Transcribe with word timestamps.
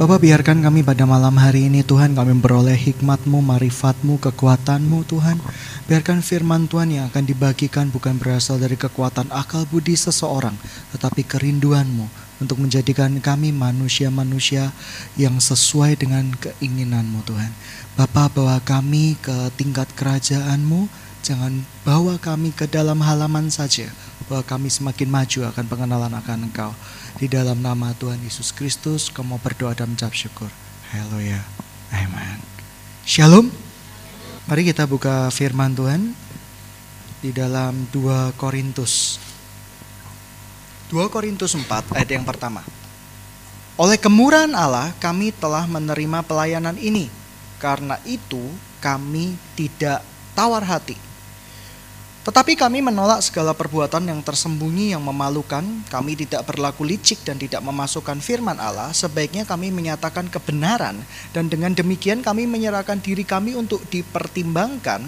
Bapak 0.00 0.24
biarkan 0.24 0.64
kami 0.64 0.80
pada 0.80 1.04
malam 1.04 1.36
hari 1.36 1.68
ini 1.68 1.84
Tuhan 1.84 2.16
kami 2.16 2.32
beroleh 2.40 2.72
hikmatmu, 2.72 3.44
marifatmu, 3.44 4.16
kekuatanmu 4.16 5.04
Tuhan. 5.04 5.36
Biarkan 5.92 6.24
firman 6.24 6.64
Tuhan 6.72 6.88
yang 6.88 7.12
akan 7.12 7.28
dibagikan 7.28 7.92
bukan 7.92 8.16
berasal 8.16 8.56
dari 8.56 8.80
kekuatan 8.80 9.28
akal 9.28 9.68
budi 9.68 9.92
seseorang, 10.00 10.56
tetapi 10.96 11.20
kerinduanmu 11.20 12.08
untuk 12.40 12.64
menjadikan 12.64 13.12
kami 13.20 13.52
manusia-manusia 13.52 14.72
yang 15.20 15.36
sesuai 15.36 16.00
dengan 16.00 16.32
keinginanmu 16.32 17.20
Tuhan. 17.28 17.52
Bapak 18.00 18.40
bawa 18.40 18.56
kami 18.64 19.20
ke 19.20 19.52
tingkat 19.60 19.92
kerajaanmu, 20.00 20.88
jangan 21.20 21.60
bawa 21.84 22.16
kami 22.16 22.56
ke 22.56 22.64
dalam 22.64 23.04
halaman 23.04 23.52
saja, 23.52 23.92
bahwa 24.30 24.46
kami 24.46 24.70
semakin 24.70 25.10
maju 25.10 25.50
akan 25.50 25.64
pengenalan 25.66 26.14
akan 26.14 26.46
Engkau. 26.46 26.70
Di 27.18 27.26
dalam 27.26 27.58
nama 27.58 27.90
Tuhan 27.98 28.22
Yesus 28.22 28.54
Kristus, 28.54 29.10
kamu 29.10 29.42
berdoa 29.42 29.74
dan 29.74 29.90
mengucap 29.90 30.14
syukur. 30.14 30.46
Haleluya. 30.94 31.42
Amen. 31.90 32.38
Shalom. 33.02 33.50
Mari 34.46 34.70
kita 34.70 34.86
buka 34.86 35.34
firman 35.34 35.74
Tuhan 35.74 36.14
di 37.18 37.34
dalam 37.34 37.90
2 37.90 38.38
Korintus. 38.38 39.18
2 40.94 41.10
Korintus 41.10 41.58
4 41.58 41.98
ayat 41.98 42.10
yang 42.14 42.22
pertama. 42.22 42.62
Oleh 43.74 43.98
kemurahan 43.98 44.54
Allah 44.54 44.94
kami 45.02 45.34
telah 45.34 45.66
menerima 45.66 46.22
pelayanan 46.22 46.78
ini. 46.78 47.10
Karena 47.58 47.98
itu 48.06 48.40
kami 48.78 49.34
tidak 49.58 50.00
tawar 50.32 50.64
hati 50.64 51.09
tetapi 52.20 52.52
kami 52.52 52.84
menolak 52.84 53.24
segala 53.24 53.56
perbuatan 53.56 54.04
yang 54.04 54.20
tersembunyi 54.20 54.92
yang 54.92 55.00
memalukan. 55.00 55.64
Kami 55.88 56.12
tidak 56.20 56.44
berlaku 56.44 56.84
licik 56.84 57.24
dan 57.24 57.40
tidak 57.40 57.64
memasukkan 57.64 58.20
firman 58.20 58.60
Allah. 58.60 58.92
Sebaiknya 58.92 59.48
kami 59.48 59.72
menyatakan 59.72 60.28
kebenaran 60.28 61.00
dan 61.32 61.48
dengan 61.48 61.72
demikian 61.72 62.20
kami 62.20 62.44
menyerahkan 62.44 63.00
diri 63.00 63.24
kami 63.24 63.56
untuk 63.56 63.80
dipertimbangkan 63.88 65.00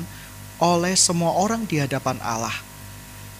oleh 0.57 0.97
semua 0.97 1.37
orang 1.37 1.69
di 1.69 1.85
hadapan 1.85 2.17
Allah. 2.25 2.72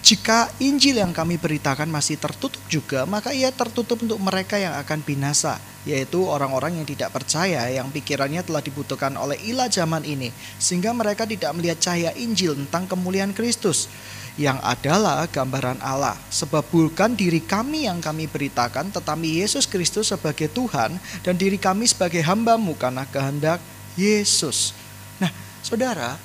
Jika 0.03 0.51
Injil 0.59 0.99
yang 0.99 1.15
kami 1.15 1.39
beritakan 1.39 1.87
masih 1.87 2.19
tertutup 2.19 2.59
juga, 2.67 3.07
maka 3.07 3.31
ia 3.31 3.47
tertutup 3.55 4.03
untuk 4.03 4.19
mereka 4.19 4.59
yang 4.59 4.75
akan 4.75 4.99
binasa 4.99 5.63
yaitu 5.83 6.23
orang-orang 6.23 6.79
yang 6.79 6.87
tidak 6.87 7.11
percaya 7.11 7.67
yang 7.67 7.91
pikirannya 7.91 8.39
telah 8.43 8.63
dibutuhkan 8.63 9.11
oleh 9.19 9.35
ilah 9.43 9.67
zaman 9.67 10.03
ini 10.07 10.31
sehingga 10.55 10.95
mereka 10.95 11.27
tidak 11.27 11.51
melihat 11.55 11.79
cahaya 11.79 12.11
Injil 12.15 12.55
tentang 12.55 12.87
kemuliaan 12.87 13.35
Kristus 13.35 13.91
yang 14.35 14.57
adalah 14.63 15.23
gambaran 15.29 15.79
Allah. 15.83 16.17
Sebab 16.31 16.65
bukan 16.67 17.13
diri 17.13 17.43
kami 17.43 17.85
yang 17.85 18.01
kami 18.01 18.25
beritakan, 18.25 18.89
tetapi 18.89 19.43
Yesus 19.43 19.69
Kristus 19.69 20.09
sebagai 20.09 20.49
Tuhan 20.49 20.97
dan 21.21 21.35
diri 21.37 21.61
kami 21.61 21.85
sebagai 21.85 22.23
hambamu 22.25 22.73
karena 22.75 23.05
kehendak 23.05 23.61
Yesus. 23.93 24.73
Nah, 25.21 25.29
saudara, 25.61 26.17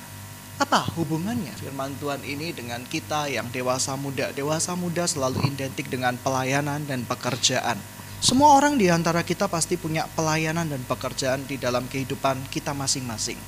apa 0.59 0.91
hubungannya 0.99 1.55
firman 1.55 1.95
Tuhan 2.03 2.19
ini 2.27 2.51
dengan 2.51 2.83
kita 2.83 3.31
yang 3.31 3.47
dewasa 3.47 3.95
muda? 3.95 4.35
Dewasa 4.35 4.75
muda 4.75 5.07
selalu 5.07 5.47
identik 5.47 5.87
dengan 5.87 6.19
pelayanan 6.19 6.83
dan 6.83 7.07
pekerjaan. 7.07 7.79
Semua 8.19 8.59
orang 8.59 8.75
di 8.75 8.91
antara 8.91 9.23
kita 9.23 9.47
pasti 9.47 9.79
punya 9.79 10.03
pelayanan 10.19 10.67
dan 10.67 10.83
pekerjaan 10.83 11.47
di 11.47 11.55
dalam 11.55 11.87
kehidupan 11.87 12.51
kita 12.51 12.75
masing-masing. 12.75 13.39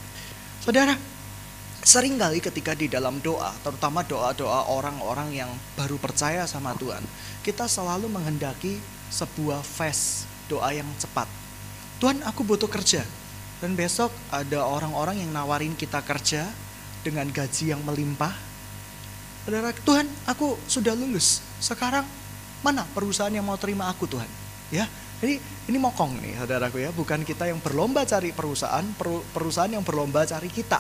Saudara, 0.64 0.96
sering 1.84 2.16
kali 2.16 2.40
ketika 2.40 2.72
di 2.72 2.88
dalam 2.88 3.20
doa, 3.20 3.52
terutama 3.60 4.08
doa-doa 4.08 4.72
orang-orang 4.72 5.36
yang 5.36 5.52
baru 5.76 6.00
percaya 6.00 6.48
sama 6.48 6.72
Tuhan, 6.80 7.04
kita 7.44 7.68
selalu 7.68 8.08
menghendaki 8.08 8.80
sebuah 9.12 9.60
fast 9.60 10.24
doa 10.48 10.72
yang 10.72 10.88
cepat. 10.96 11.28
Tuhan, 12.00 12.24
aku 12.24 12.48
butuh 12.48 12.72
kerja. 12.72 13.04
Dan 13.60 13.76
besok 13.76 14.16
ada 14.32 14.64
orang-orang 14.64 15.22
yang 15.22 15.36
nawarin 15.36 15.76
kita 15.76 16.00
kerja 16.02 16.48
dengan 17.02 17.30
gaji 17.30 17.74
yang 17.74 17.82
melimpah. 17.82 18.34
Saudara, 19.46 19.74
Tuhan, 19.74 20.06
aku 20.30 20.58
sudah 20.70 20.94
lulus. 20.94 21.42
Sekarang 21.58 22.06
mana 22.62 22.86
perusahaan 22.94 23.34
yang 23.34 23.46
mau 23.46 23.58
terima 23.58 23.90
aku, 23.90 24.06
Tuhan? 24.06 24.30
ya 24.72 24.88
ini 25.22 25.38
ini 25.68 25.78
mokong 25.78 26.24
nih 26.24 26.34
saudaraku 26.42 26.82
ya 26.82 26.90
bukan 26.96 27.22
kita 27.28 27.52
yang 27.52 27.60
berlomba 27.60 28.08
cari 28.08 28.32
perusahaan 28.32 28.88
perusahaan 29.36 29.70
yang 29.70 29.84
berlomba 29.84 30.24
cari 30.24 30.48
kita 30.48 30.80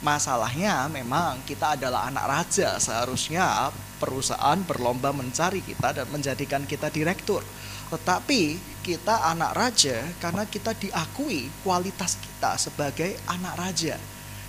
masalahnya 0.00 0.86
memang 0.86 1.42
kita 1.42 1.74
adalah 1.74 2.06
anak 2.06 2.24
raja 2.30 2.78
seharusnya 2.78 3.74
perusahaan 3.98 4.56
berlomba 4.62 5.10
mencari 5.10 5.58
kita 5.60 5.90
dan 5.90 6.06
menjadikan 6.14 6.62
kita 6.64 6.88
direktur 6.94 7.42
tetapi 7.90 8.56
kita 8.86 9.26
anak 9.34 9.52
raja 9.58 10.06
karena 10.22 10.46
kita 10.46 10.72
diakui 10.78 11.50
kualitas 11.66 12.14
kita 12.22 12.54
sebagai 12.54 13.18
anak 13.26 13.58
raja 13.58 13.98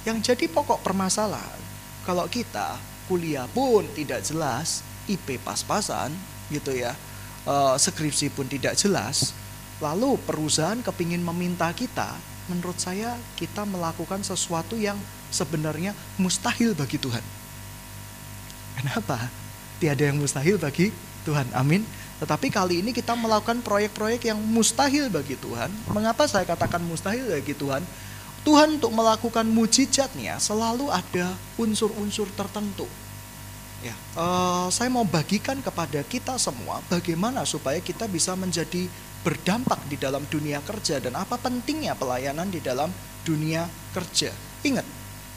yang 0.07 0.19
jadi 0.23 0.47
pokok 0.47 0.83
permasalahan 0.83 1.59
kalau 2.07 2.27
kita 2.31 2.79
kuliah 3.09 3.49
pun 3.51 3.83
tidak 3.97 4.23
jelas 4.23 4.85
IP 5.09 5.41
pas-pasan 5.41 6.13
gitu 6.53 6.71
ya 6.75 6.93
uh, 7.49 7.75
skripsi 7.75 8.33
pun 8.33 8.49
tidak 8.49 8.75
jelas, 8.75 9.31
lalu 9.81 10.17
perusahaan 10.25 10.79
kepingin 10.81 11.21
meminta 11.25 11.69
kita, 11.71 12.17
menurut 12.51 12.77
saya 12.77 13.17
kita 13.37 13.63
melakukan 13.63 14.25
sesuatu 14.25 14.75
yang 14.75 14.97
sebenarnya 15.29 15.93
mustahil 16.21 16.73
bagi 16.77 17.01
Tuhan. 17.01 17.21
Kenapa? 18.79 19.29
Tiada 19.81 20.07
yang 20.07 20.17
mustahil 20.19 20.59
bagi 20.59 20.91
Tuhan. 21.23 21.51
Amin. 21.55 21.83
Tetapi 22.19 22.51
kali 22.51 22.83
ini 22.83 22.91
kita 22.91 23.15
melakukan 23.15 23.63
proyek-proyek 23.63 24.27
yang 24.27 24.39
mustahil 24.39 25.07
bagi 25.07 25.39
Tuhan. 25.39 25.71
Mengapa 25.87 26.27
saya 26.27 26.43
katakan 26.43 26.83
mustahil 26.83 27.31
bagi 27.31 27.55
Tuhan? 27.55 27.83
Tuhan 28.47 28.79
untuk 28.79 28.95
melakukan 28.95 29.45
mujizatnya 29.45 30.39
selalu 30.39 30.87
ada 30.89 31.35
unsur-unsur 31.59 32.31
tertentu 32.33 32.87
Ya, 33.79 33.95
uh, 34.19 34.67
saya 34.67 34.91
mau 34.91 35.07
bagikan 35.07 35.55
kepada 35.63 36.03
kita 36.03 36.35
semua 36.35 36.83
bagaimana 36.91 37.47
supaya 37.47 37.79
kita 37.79 38.11
bisa 38.11 38.35
menjadi 38.35 38.91
berdampak 39.23 39.79
di 39.87 39.95
dalam 39.95 40.23
dunia 40.27 40.59
kerja 40.67 40.99
dan 40.99 41.15
apa 41.15 41.39
pentingnya 41.39 41.95
pelayanan 41.95 42.51
di 42.51 42.59
dalam 42.59 42.91
dunia 43.23 43.71
kerja. 43.95 44.35
Ingat, 44.67 44.83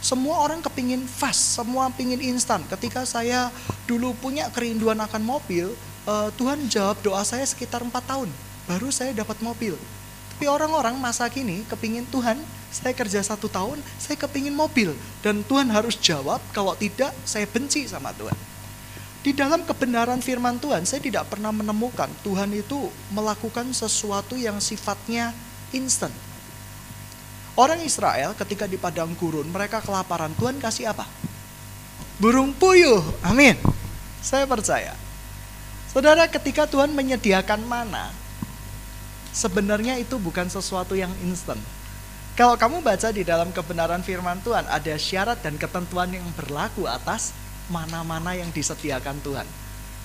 semua 0.02 0.42
orang 0.42 0.58
kepingin 0.58 1.06
fast, 1.06 1.54
semua 1.54 1.86
pingin 1.94 2.18
instan. 2.18 2.66
Ketika 2.66 3.06
saya 3.06 3.54
dulu 3.86 4.10
punya 4.18 4.50
kerinduan 4.50 4.98
akan 4.98 5.22
mobil, 5.22 5.70
uh, 6.10 6.34
Tuhan 6.34 6.66
jawab 6.66 6.98
doa 6.98 7.22
saya 7.22 7.46
sekitar 7.46 7.86
4 7.86 7.94
tahun, 7.94 8.26
baru 8.66 8.90
saya 8.90 9.14
dapat 9.14 9.38
mobil. 9.38 9.78
Tapi 10.34 10.50
orang-orang 10.50 10.98
masa 10.98 11.30
kini 11.30 11.62
kepingin 11.70 12.10
Tuhan, 12.10 12.42
saya 12.72 12.96
kerja 12.96 13.20
satu 13.20 13.52
tahun, 13.52 13.78
saya 14.00 14.16
kepingin 14.16 14.56
mobil. 14.56 14.96
Dan 15.20 15.44
Tuhan 15.44 15.68
harus 15.68 16.00
jawab, 16.00 16.40
kalau 16.56 16.72
tidak 16.72 17.12
saya 17.28 17.44
benci 17.44 17.84
sama 17.84 18.16
Tuhan. 18.16 18.34
Di 19.22 19.30
dalam 19.30 19.62
kebenaran 19.62 20.18
firman 20.18 20.58
Tuhan, 20.58 20.82
saya 20.82 20.98
tidak 20.98 21.30
pernah 21.30 21.54
menemukan 21.54 22.10
Tuhan 22.26 22.50
itu 22.56 22.90
melakukan 23.14 23.70
sesuatu 23.70 24.34
yang 24.34 24.58
sifatnya 24.58 25.30
instan. 25.70 26.10
Orang 27.54 27.84
Israel 27.84 28.32
ketika 28.32 28.64
di 28.64 28.80
padang 28.80 29.12
gurun, 29.14 29.46
mereka 29.46 29.84
kelaparan. 29.84 30.32
Tuhan 30.34 30.56
kasih 30.56 30.90
apa? 30.90 31.04
Burung 32.16 32.56
puyuh. 32.56 33.04
Amin. 33.22 33.54
Saya 34.24 34.48
percaya. 34.48 34.96
Saudara, 35.92 36.24
ketika 36.24 36.64
Tuhan 36.64 36.90
menyediakan 36.96 37.62
mana, 37.68 38.08
sebenarnya 39.36 40.00
itu 40.00 40.16
bukan 40.16 40.48
sesuatu 40.48 40.96
yang 40.96 41.12
instan. 41.20 41.60
Kalau 42.32 42.56
kamu 42.56 42.80
baca 42.80 43.12
di 43.12 43.28
dalam 43.28 43.52
kebenaran 43.52 44.00
firman 44.00 44.40
Tuhan, 44.40 44.64
ada 44.64 44.96
syarat 44.96 45.44
dan 45.44 45.60
ketentuan 45.60 46.08
yang 46.08 46.24
berlaku 46.32 46.88
atas 46.88 47.36
mana-mana 47.68 48.32
yang 48.32 48.48
disediakan 48.48 49.20
Tuhan. 49.20 49.44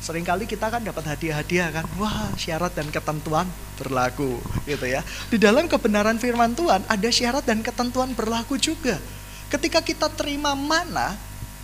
Seringkali 0.04 0.44
kita 0.44 0.68
kan 0.68 0.84
dapat 0.84 1.08
hadiah-hadiah 1.08 1.72
kan, 1.72 1.88
wah 1.96 2.28
syarat 2.36 2.76
dan 2.76 2.92
ketentuan 2.92 3.48
berlaku 3.80 4.44
gitu 4.68 4.86
ya. 4.92 5.08
Di 5.32 5.40
dalam 5.40 5.72
kebenaran 5.72 6.20
firman 6.20 6.52
Tuhan 6.52 6.84
ada 6.92 7.08
syarat 7.08 7.48
dan 7.48 7.64
ketentuan 7.64 8.12
berlaku 8.12 8.60
juga. 8.60 9.00
Ketika 9.48 9.80
kita 9.80 10.12
terima 10.12 10.52
mana, 10.52 11.16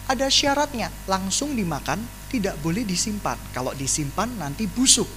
ada 0.07 0.31
syaratnya, 0.31 0.87
langsung 1.11 1.59
dimakan, 1.59 1.99
tidak 2.31 2.55
boleh 2.63 2.87
disimpan. 2.87 3.35
Kalau 3.51 3.75
disimpan 3.75 4.31
nanti 4.39 4.71
busuk. 4.71 5.11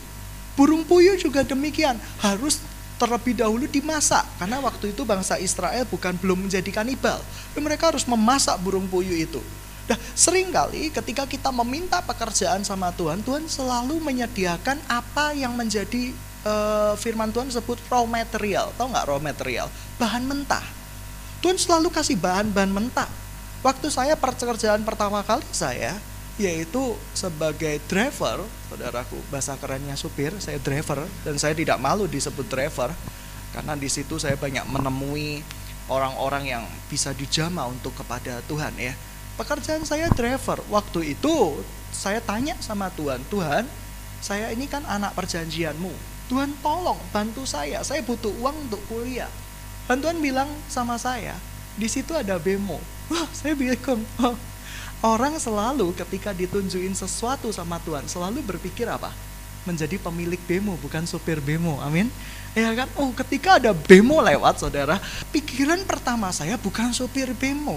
Burung 0.58 0.82
puyuh 0.82 1.14
juga 1.14 1.46
demikian, 1.46 2.02
harus 2.18 2.58
terlebih 2.96 3.36
dahulu 3.36 3.68
dimasak 3.68 4.24
karena 4.40 4.56
waktu 4.64 4.96
itu 4.96 5.04
bangsa 5.04 5.36
Israel 5.36 5.84
bukan 5.88 6.16
belum 6.16 6.48
menjadi 6.48 6.70
kanibal. 6.72 7.20
Mereka 7.56 7.92
harus 7.92 8.08
memasak 8.08 8.56
burung 8.64 8.88
puyuh 8.88 9.16
itu. 9.16 9.40
Nah, 9.86 9.98
sering 10.18 10.50
kali 10.50 10.90
ketika 10.90 11.22
kita 11.30 11.54
meminta 11.54 12.02
pekerjaan 12.02 12.66
sama 12.66 12.90
Tuhan, 12.90 13.22
Tuhan 13.22 13.46
selalu 13.46 14.02
menyediakan 14.02 14.82
apa 14.90 15.30
yang 15.30 15.54
menjadi 15.54 16.10
uh, 16.42 16.98
firman 16.98 17.30
Tuhan 17.30 17.54
sebut 17.54 17.78
raw 17.86 18.02
material. 18.02 18.74
Tahu 18.74 18.90
nggak 18.90 19.06
raw 19.06 19.18
material? 19.22 19.70
Bahan 20.00 20.26
mentah. 20.26 20.64
Tuhan 21.38 21.54
selalu 21.54 21.94
kasih 21.94 22.18
bahan-bahan 22.18 22.72
mentah. 22.74 23.06
Waktu 23.62 23.86
saya 23.90 24.18
pekerjaan 24.18 24.82
pertama 24.82 25.22
kali 25.22 25.46
saya, 25.54 25.94
yaitu 26.36 26.92
sebagai 27.16 27.80
driver, 27.88 28.44
saudaraku, 28.68 29.16
bahasa 29.32 29.56
kerennya 29.56 29.96
supir, 29.96 30.36
saya 30.36 30.60
driver 30.60 31.08
dan 31.24 31.40
saya 31.40 31.56
tidak 31.56 31.80
malu 31.80 32.04
disebut 32.04 32.44
driver. 32.44 32.92
Karena 33.56 33.72
di 33.72 33.88
situ 33.88 34.20
saya 34.20 34.36
banyak 34.36 34.68
menemui 34.68 35.40
orang-orang 35.88 36.44
yang 36.44 36.64
bisa 36.92 37.16
dijama 37.16 37.64
untuk 37.64 37.96
kepada 37.96 38.44
Tuhan 38.44 38.76
ya. 38.76 38.92
Pekerjaan 39.40 39.88
saya 39.88 40.12
driver. 40.12 40.60
Waktu 40.68 41.16
itu 41.16 41.56
saya 41.88 42.20
tanya 42.20 42.52
sama 42.60 42.92
Tuhan, 42.92 43.24
Tuhan, 43.32 43.64
saya 44.20 44.52
ini 44.52 44.68
kan 44.68 44.84
anak 44.84 45.16
perjanjianmu. 45.16 45.92
Tuhan 46.28 46.52
tolong 46.60 46.98
bantu 47.14 47.48
saya, 47.48 47.80
saya 47.80 48.04
butuh 48.04 48.32
uang 48.44 48.68
untuk 48.68 48.82
kuliah. 48.92 49.30
Dan 49.86 50.02
Tuhan 50.02 50.18
bilang 50.20 50.50
sama 50.66 50.98
saya, 51.00 51.38
di 51.78 51.86
situ 51.86 52.12
ada 52.12 52.36
bemo. 52.36 52.76
Wah, 53.08 53.30
saya 53.30 53.54
bingung. 53.54 54.02
Orang 55.04 55.36
selalu 55.36 55.92
ketika 55.92 56.32
ditunjukin 56.32 56.96
sesuatu 56.96 57.52
sama 57.52 57.76
Tuhan, 57.84 58.08
selalu 58.08 58.40
berpikir 58.40 58.88
apa? 58.88 59.12
Menjadi 59.68 60.00
pemilik 60.00 60.40
bemo, 60.48 60.74
bukan 60.80 61.04
sopir 61.04 61.36
bemo. 61.42 61.76
Amin. 61.84 62.08
Ya 62.56 62.72
kan? 62.72 62.88
Oh, 62.96 63.12
ketika 63.12 63.60
ada 63.60 63.76
bemo 63.76 64.24
lewat, 64.24 64.56
saudara, 64.62 64.96
pikiran 65.34 65.84
pertama 65.84 66.32
saya 66.32 66.56
bukan 66.56 66.96
sopir 66.96 67.28
bemo, 67.36 67.76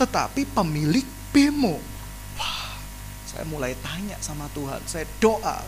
tetapi 0.00 0.48
pemilik 0.56 1.04
bemo. 1.28 1.76
Wah, 2.40 2.80
saya 3.28 3.44
mulai 3.44 3.76
tanya 3.84 4.16
sama 4.24 4.48
Tuhan. 4.56 4.80
Saya 4.88 5.04
doa, 5.20 5.60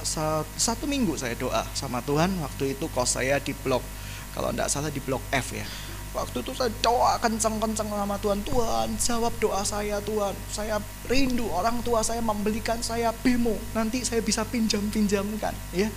satu 0.57 0.89
minggu 0.89 1.21
saya 1.21 1.37
doa 1.37 1.69
sama 1.77 2.01
Tuhan. 2.01 2.33
Waktu 2.41 2.73
itu 2.73 2.89
kos 2.89 3.21
saya 3.21 3.37
di 3.37 3.53
blok, 3.53 3.85
kalau 4.33 4.49
tidak 4.57 4.73
salah 4.73 4.89
di 4.89 5.05
blok 5.05 5.21
F 5.29 5.53
ya 5.53 5.69
Waktu 6.17 6.41
itu 6.41 6.57
saya 6.57 6.73
doa 6.81 7.21
kenceng-kenceng 7.21 7.89
sama 7.93 8.17
Tuhan. 8.17 8.41
Tuhan 8.41 8.89
jawab 8.97 9.33
doa 9.37 9.61
saya 9.61 10.01
Tuhan. 10.01 10.33
Saya 10.49 10.81
rindu 11.05 11.45
orang 11.53 11.85
tua 11.85 12.01
saya 12.01 12.25
membelikan 12.25 12.81
saya 12.81 13.13
bemo. 13.13 13.53
Nanti 13.77 14.01
saya 14.09 14.25
bisa 14.25 14.41
pinjam-pinjamkan. 14.49 15.53
ya. 15.77 15.93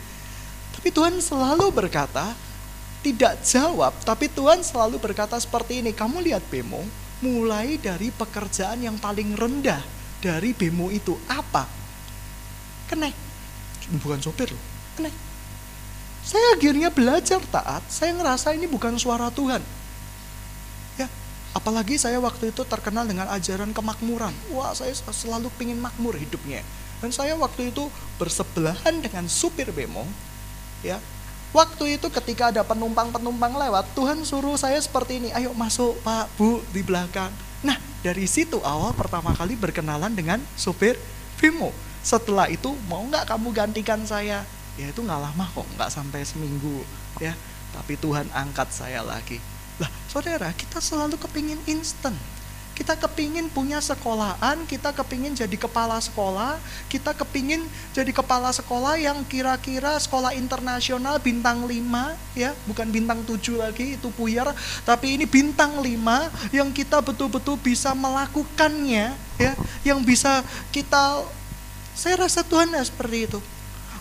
Tapi 0.75 0.89
Tuhan 0.91 1.15
selalu 1.23 1.71
berkata, 1.71 2.35
tidak 3.01 3.39
jawab, 3.47 3.95
tapi 4.03 4.27
Tuhan 4.29 4.61
selalu 4.61 4.99
berkata 4.99 5.39
seperti 5.39 5.79
ini. 5.79 5.95
Kamu 5.95 6.19
lihat 6.21 6.43
bemo, 6.51 6.83
mulai 7.23 7.79
dari 7.79 8.11
pekerjaan 8.11 8.83
yang 8.83 8.99
paling 8.99 9.35
rendah 9.35 9.79
dari 10.19 10.51
bemo 10.51 10.91
itu. 10.91 11.15
Apa? 11.31 11.65
Kenek. 12.91 13.15
Bukan 13.99 14.19
sopir 14.19 14.51
loh, 14.51 14.63
kenek. 14.99 15.15
Saya 16.21 16.53
akhirnya 16.53 16.93
belajar 16.93 17.41
taat, 17.49 17.81
saya 17.89 18.13
ngerasa 18.13 18.53
ini 18.53 18.69
bukan 18.69 18.95
suara 19.01 19.33
Tuhan 19.33 19.80
Apalagi 21.51 21.99
saya 21.99 22.15
waktu 22.23 22.55
itu 22.55 22.63
terkenal 22.63 23.03
dengan 23.03 23.27
ajaran 23.27 23.75
kemakmuran. 23.75 24.31
Wah, 24.55 24.71
saya 24.71 24.95
selalu 24.95 25.51
pingin 25.59 25.83
makmur 25.83 26.15
hidupnya. 26.15 26.63
Dan 27.03 27.11
saya 27.11 27.35
waktu 27.35 27.75
itu 27.75 27.91
bersebelahan 28.15 29.03
dengan 29.03 29.27
supir 29.27 29.67
bemo. 29.75 30.07
Ya, 30.79 31.03
waktu 31.51 31.99
itu 31.99 32.07
ketika 32.07 32.55
ada 32.55 32.63
penumpang-penumpang 32.63 33.59
lewat, 33.67 33.91
Tuhan 33.91 34.23
suruh 34.23 34.55
saya 34.55 34.79
seperti 34.79 35.19
ini, 35.19 35.29
ayo 35.35 35.51
masuk 35.51 35.99
Pak, 36.07 36.31
Bu, 36.39 36.63
di 36.71 36.81
belakang. 36.87 37.29
Nah, 37.67 37.75
dari 37.99 38.25
situ 38.31 38.63
awal 38.63 38.95
pertama 38.95 39.35
kali 39.35 39.59
berkenalan 39.59 40.15
dengan 40.15 40.39
supir 40.55 40.95
bemo. 41.35 41.75
Setelah 41.99 42.47
itu, 42.47 42.71
mau 42.87 43.03
nggak 43.03 43.27
kamu 43.27 43.51
gantikan 43.51 44.01
saya? 44.07 44.47
Ya 44.79 44.87
itu 44.87 45.03
nggak 45.03 45.19
lama 45.19 45.45
kok, 45.51 45.67
nggak 45.75 45.91
sampai 45.91 46.23
seminggu. 46.23 46.81
ya. 47.19 47.35
Tapi 47.75 47.99
Tuhan 47.99 48.31
angkat 48.31 48.71
saya 48.71 49.03
lagi 49.03 49.39
lah, 49.79 49.89
saudara, 50.11 50.51
kita 50.51 50.81
selalu 50.81 51.15
kepingin 51.21 51.59
instan. 51.69 52.15
Kita 52.71 52.97
kepingin 52.97 53.45
punya 53.51 53.77
sekolahan, 53.77 54.65
kita 54.65 54.89
kepingin 54.89 55.37
jadi 55.37 55.53
kepala 55.53 56.01
sekolah, 56.01 56.57
kita 56.89 57.13
kepingin 57.13 57.61
jadi 57.93 58.09
kepala 58.09 58.49
sekolah 58.49 58.97
yang 58.97 59.21
kira-kira 59.27 59.93
sekolah 60.01 60.33
internasional 60.33 61.21
bintang 61.21 61.61
5, 61.67 62.17
ya, 62.33 62.57
bukan 62.65 62.89
bintang 62.89 63.21
7 63.21 63.61
lagi, 63.61 64.01
itu 64.01 64.09
puyar, 64.17 64.49
tapi 64.81 65.13
ini 65.13 65.29
bintang 65.29 65.77
5 65.77 65.85
yang 66.49 66.73
kita 66.73 67.03
betul-betul 67.05 67.59
bisa 67.61 67.93
melakukannya, 67.93 69.13
ya, 69.37 69.53
yang 69.85 70.01
bisa 70.01 70.41
kita, 70.73 71.21
saya 71.93 72.25
rasa 72.25 72.41
Tuhan 72.41 72.73
ya 72.73 72.81
seperti 72.81 73.29
itu. 73.29 73.39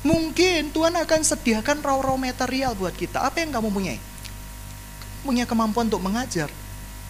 Mungkin 0.01 0.73
Tuhan 0.73 0.97
akan 0.97 1.21
sediakan 1.21 1.85
raw-raw 1.85 2.17
material 2.17 2.73
buat 2.73 2.97
kita. 2.97 3.21
Apa 3.21 3.45
yang 3.45 3.53
kamu 3.53 3.69
punya? 3.69 4.01
Punya 5.21 5.45
kemampuan 5.45 5.87
untuk 5.87 6.03
mengajar, 6.03 6.49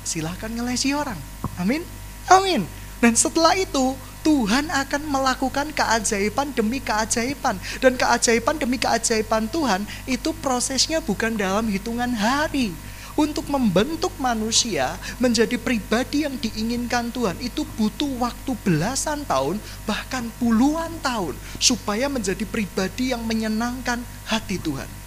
silahkan 0.03 0.51
ngelesi 0.51 0.93
orang. 0.93 1.19
Amin. 1.57 1.83
Amin. 2.31 2.67
Dan 3.01 3.17
setelah 3.17 3.57
itu, 3.57 3.97
Tuhan 4.21 4.69
akan 4.69 5.03
melakukan 5.09 5.73
keajaiban 5.73 6.53
demi 6.53 6.79
keajaiban. 6.85 7.57
Dan 7.81 7.97
keajaiban 7.97 8.61
demi 8.61 8.77
keajaiban 8.77 9.49
Tuhan 9.49 9.89
itu 10.05 10.37
prosesnya 10.45 11.01
bukan 11.01 11.41
dalam 11.41 11.65
hitungan 11.73 12.13
hari. 12.13 12.77
Untuk 13.19 13.51
membentuk 13.53 14.15
manusia 14.17 14.97
menjadi 15.21 15.59
pribadi 15.61 16.25
yang 16.25 16.41
diinginkan 16.41 17.11
Tuhan 17.13 17.37
itu 17.43 17.67
butuh 17.77 18.09
waktu 18.17 18.55
belasan 18.65 19.27
tahun, 19.27 19.61
bahkan 19.85 20.31
puluhan 20.39 20.95
tahun, 21.05 21.37
supaya 21.59 22.09
menjadi 22.09 22.47
pribadi 22.49 23.13
yang 23.13 23.21
menyenangkan 23.27 24.01
hati 24.25 24.57
Tuhan. 24.63 25.00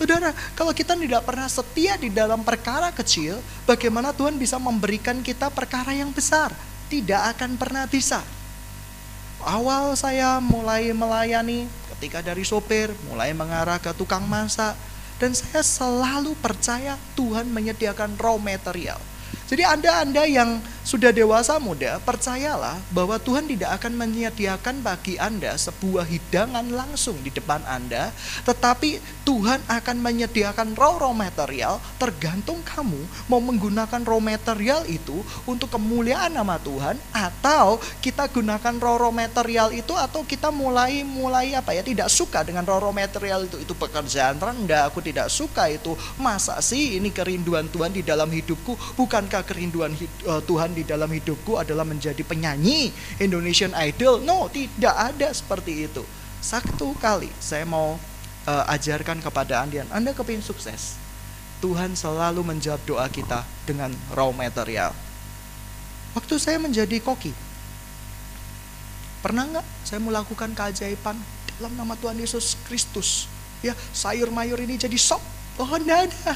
Saudara, 0.00 0.32
kalau 0.56 0.72
kita 0.72 0.96
tidak 0.96 1.28
pernah 1.28 1.44
setia 1.44 1.92
di 2.00 2.08
dalam 2.08 2.40
perkara 2.40 2.88
kecil, 2.88 3.36
bagaimana 3.68 4.16
Tuhan 4.16 4.40
bisa 4.40 4.56
memberikan 4.56 5.20
kita 5.20 5.52
perkara 5.52 5.92
yang 5.92 6.08
besar? 6.08 6.56
Tidak 6.88 7.36
akan 7.36 7.60
pernah 7.60 7.84
bisa. 7.84 8.24
Awal 9.44 9.92
saya 10.00 10.40
mulai 10.40 10.96
melayani 10.96 11.68
ketika 11.92 12.24
dari 12.24 12.48
sopir, 12.48 12.96
mulai 13.12 13.36
mengarah 13.36 13.76
ke 13.76 13.92
tukang 13.92 14.24
masak, 14.24 14.72
dan 15.20 15.36
saya 15.36 15.60
selalu 15.60 16.32
percaya 16.40 16.96
Tuhan 17.12 17.52
menyediakan 17.52 18.16
raw 18.16 18.40
material. 18.40 18.96
Jadi 19.50 19.66
Anda-Anda 19.66 20.30
yang 20.30 20.62
sudah 20.86 21.10
dewasa 21.10 21.58
muda, 21.58 21.98
percayalah 22.06 22.78
bahwa 22.94 23.18
Tuhan 23.18 23.50
tidak 23.50 23.82
akan 23.82 23.98
menyediakan 23.98 24.78
bagi 24.78 25.18
Anda 25.18 25.58
sebuah 25.58 26.06
hidangan 26.06 26.70
langsung 26.70 27.18
di 27.20 27.34
depan 27.34 27.60
Anda, 27.66 28.14
tetapi 28.46 29.02
Tuhan 29.26 29.58
akan 29.66 29.96
menyediakan 30.02 30.74
raw 30.74 30.98
raw 30.98 31.12
material 31.14 31.78
tergantung 31.98 32.62
kamu 32.62 32.98
mau 33.30 33.38
menggunakan 33.38 34.02
raw 34.02 34.18
material 34.18 34.82
itu 34.90 35.22
untuk 35.46 35.70
kemuliaan 35.70 36.34
nama 36.34 36.58
Tuhan 36.58 36.98
atau 37.12 37.78
kita 38.02 38.26
gunakan 38.32 38.74
raw 38.80 38.96
raw 38.98 39.12
material 39.14 39.70
itu 39.70 39.94
atau 39.94 40.26
kita 40.26 40.50
mulai 40.50 41.06
mulai 41.06 41.54
apa 41.54 41.76
ya 41.76 41.82
tidak 41.84 42.10
suka 42.10 42.42
dengan 42.42 42.66
raw 42.66 42.82
raw 42.82 42.90
material 42.90 43.46
itu 43.46 43.62
itu 43.62 43.74
pekerjaan 43.76 44.40
rendah, 44.40 44.90
aku 44.90 45.04
tidak 45.04 45.28
suka 45.30 45.70
itu. 45.70 45.94
Masa 46.18 46.58
sih 46.64 46.98
ini 46.98 47.12
kerinduan 47.12 47.68
Tuhan 47.70 47.92
di 47.94 48.02
dalam 48.02 48.26
hidupku? 48.26 48.74
Bukankah 48.98 49.39
kerinduan 49.42 49.92
uh, 50.26 50.42
Tuhan 50.44 50.72
di 50.72 50.86
dalam 50.86 51.08
hidupku 51.10 51.56
adalah 51.58 51.84
menjadi 51.84 52.20
penyanyi 52.22 52.92
Indonesian 53.18 53.74
Idol. 53.76 54.22
No, 54.22 54.46
tidak 54.52 54.94
ada 54.94 55.28
seperti 55.32 55.88
itu. 55.88 56.04
Satu 56.40 56.96
kali 56.96 57.28
saya 57.42 57.68
mau 57.68 58.00
uh, 58.48 58.64
ajarkan 58.72 59.20
kepada 59.20 59.60
Anda, 59.64 59.84
Anda 59.92 60.16
kepingin 60.16 60.44
sukses. 60.44 60.96
Tuhan 61.60 61.92
selalu 61.92 62.40
menjawab 62.40 62.80
doa 62.88 63.06
kita 63.12 63.44
dengan 63.68 63.92
raw 64.16 64.32
material. 64.32 64.96
Waktu 66.16 66.40
saya 66.40 66.56
menjadi 66.56 66.96
koki, 67.04 67.36
pernah 69.20 69.44
nggak 69.44 69.66
saya 69.84 70.00
melakukan 70.00 70.56
keajaiban 70.56 71.20
dalam 71.60 71.72
nama 71.76 71.92
Tuhan 72.00 72.16
Yesus 72.16 72.56
Kristus? 72.64 73.28
Ya, 73.60 73.76
sayur 73.92 74.32
mayur 74.32 74.56
ini 74.56 74.80
jadi 74.80 74.96
sop. 74.96 75.20
Oh, 75.60 75.68
enggak 75.76 76.08
ada 76.08 76.32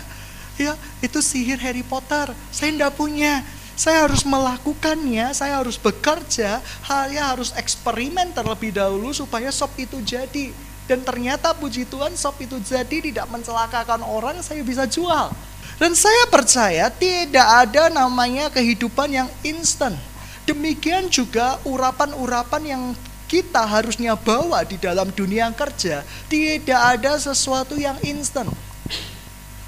Ya, 0.55 0.79
itu 1.03 1.19
sihir 1.19 1.59
Harry 1.59 1.83
Potter. 1.83 2.31
Saya 2.55 2.71
tidak 2.71 2.95
punya. 2.95 3.43
Saya 3.75 4.07
harus 4.07 4.23
melakukannya, 4.23 5.35
saya 5.35 5.59
harus 5.59 5.75
bekerja, 5.75 6.63
saya 6.87 7.23
harus 7.27 7.51
eksperimen 7.59 8.31
terlebih 8.31 8.71
dahulu 8.71 9.11
supaya 9.11 9.51
sop 9.51 9.75
itu 9.75 9.99
jadi. 9.99 10.55
Dan 10.87 11.03
ternyata 11.03 11.51
puji 11.51 11.83
Tuhan 11.83 12.15
sop 12.15 12.39
itu 12.39 12.63
jadi 12.63 13.03
tidak 13.03 13.27
mencelakakan 13.35 14.07
orang, 14.07 14.39
saya 14.47 14.63
bisa 14.63 14.87
jual. 14.87 15.35
Dan 15.75 15.91
saya 15.99 16.31
percaya 16.31 16.87
tidak 16.87 17.67
ada 17.67 17.91
namanya 17.91 18.47
kehidupan 18.47 19.11
yang 19.11 19.29
instan. 19.43 19.99
Demikian 20.47 21.11
juga 21.11 21.59
urapan-urapan 21.67 22.63
yang 22.63 22.83
kita 23.27 23.67
harusnya 23.67 24.15
bawa 24.15 24.63
di 24.63 24.79
dalam 24.79 25.11
dunia 25.11 25.51
kerja, 25.51 26.07
tidak 26.31 26.81
ada 26.95 27.19
sesuatu 27.19 27.75
yang 27.75 27.99
instan. 28.07 28.47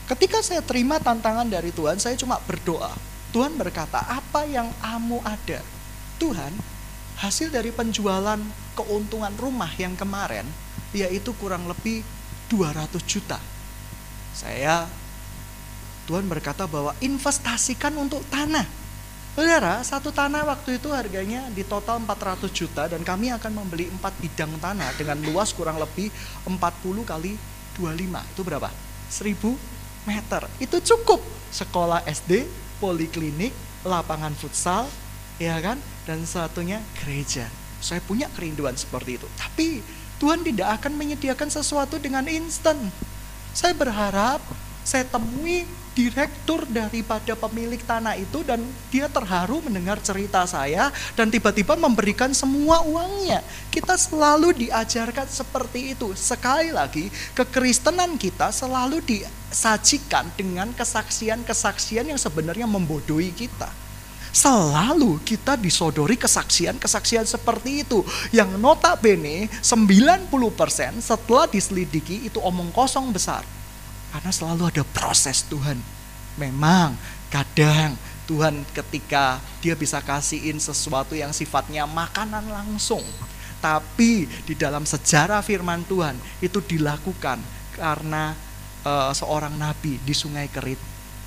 Ketika 0.06 0.38
saya 0.38 0.62
terima 0.62 1.02
tantangan 1.02 1.50
dari 1.50 1.74
Tuhan, 1.74 1.98
saya 1.98 2.14
cuma 2.14 2.38
berdoa. 2.38 2.94
Tuhan 3.34 3.58
berkata, 3.58 3.98
apa 4.06 4.46
yang 4.46 4.70
kamu 4.78 5.18
ada? 5.26 5.58
Tuhan, 6.22 6.54
hasil 7.18 7.50
dari 7.50 7.74
penjualan 7.74 8.38
keuntungan 8.78 9.34
rumah 9.34 9.68
yang 9.74 9.98
kemarin, 9.98 10.46
yaitu 10.94 11.34
kurang 11.42 11.66
lebih 11.66 12.06
200 12.46 13.02
juta. 13.02 13.42
Saya, 14.30 14.86
Tuhan 16.06 16.30
berkata 16.30 16.70
bahwa 16.70 16.94
investasikan 17.02 17.98
untuk 17.98 18.22
tanah. 18.30 18.86
Saudara, 19.34 19.82
satu 19.82 20.14
tanah 20.14 20.46
waktu 20.46 20.78
itu 20.78 20.94
harganya 20.94 21.50
di 21.50 21.66
total 21.66 21.98
400 22.00 22.46
juta 22.54 22.86
dan 22.86 23.02
kami 23.02 23.34
akan 23.34 23.52
membeli 23.52 23.90
4 23.90 24.22
bidang 24.22 24.54
tanah 24.62 24.94
dengan 24.96 25.18
luas 25.28 25.50
kurang 25.50 25.82
lebih 25.82 26.08
40 26.46 26.56
kali 27.02 27.34
25. 27.74 28.32
Itu 28.32 28.40
berapa? 28.46 28.70
1000 29.12 29.75
meter. 30.06 30.46
Itu 30.62 30.80
cukup. 30.80 31.20
Sekolah 31.50 32.02
SD, 32.06 32.46
poliklinik, 32.78 33.52
lapangan 33.82 34.32
futsal, 34.38 34.86
ya 35.36 35.58
kan? 35.60 35.78
Dan 36.06 36.24
satunya 36.24 36.80
gereja. 37.02 37.50
Saya 37.82 38.00
punya 38.02 38.30
kerinduan 38.32 38.74
seperti 38.78 39.20
itu. 39.20 39.28
Tapi 39.36 39.84
Tuhan 40.16 40.40
tidak 40.46 40.80
akan 40.80 40.96
menyediakan 40.96 41.52
sesuatu 41.52 42.00
dengan 42.00 42.24
instan. 42.24 42.78
Saya 43.52 43.76
berharap 43.76 44.40
saya 44.86 45.02
temui 45.02 45.66
direktur 45.98 46.62
daripada 46.70 47.34
pemilik 47.34 47.82
tanah 47.82 48.14
itu 48.14 48.46
dan 48.46 48.62
dia 48.92 49.10
terharu 49.10 49.58
mendengar 49.64 49.98
cerita 49.98 50.46
saya 50.46 50.94
dan 51.18 51.26
tiba-tiba 51.26 51.74
memberikan 51.74 52.30
semua 52.30 52.86
uangnya. 52.86 53.42
Kita 53.74 53.98
selalu 53.98 54.68
diajarkan 54.68 55.26
seperti 55.26 55.98
itu. 55.98 56.14
Sekali 56.14 56.70
lagi, 56.70 57.10
kekristenan 57.34 58.14
kita 58.14 58.54
selalu 58.54 59.02
disajikan 59.02 60.30
dengan 60.38 60.70
kesaksian-kesaksian 60.76 62.14
yang 62.14 62.20
sebenarnya 62.20 62.70
membodohi 62.70 63.34
kita. 63.34 63.72
Selalu 64.36 65.18
kita 65.24 65.56
disodori 65.56 66.14
kesaksian-kesaksian 66.20 67.24
seperti 67.24 67.88
itu. 67.88 68.04
Yang 68.30 68.60
notabene 68.60 69.48
90% 69.64 70.28
setelah 71.00 71.48
diselidiki 71.48 72.28
itu 72.28 72.36
omong 72.44 72.68
kosong 72.70 73.10
besar 73.10 73.55
karena 74.16 74.32
selalu 74.32 74.72
ada 74.72 74.84
proses 74.96 75.44
Tuhan. 75.44 75.76
Memang 76.40 76.96
kadang 77.28 78.00
Tuhan 78.24 78.64
ketika 78.72 79.36
dia 79.60 79.76
bisa 79.76 80.00
kasihin 80.00 80.56
sesuatu 80.56 81.12
yang 81.12 81.36
sifatnya 81.36 81.84
makanan 81.84 82.48
langsung. 82.48 83.04
Tapi 83.60 84.24
di 84.48 84.56
dalam 84.56 84.88
sejarah 84.88 85.44
firman 85.44 85.84
Tuhan 85.84 86.16
itu 86.40 86.64
dilakukan 86.64 87.36
karena 87.76 88.32
uh, 88.88 89.12
seorang 89.12 89.52
nabi 89.52 90.00
di 90.00 90.16
Sungai 90.16 90.48
Kerit. 90.48 90.80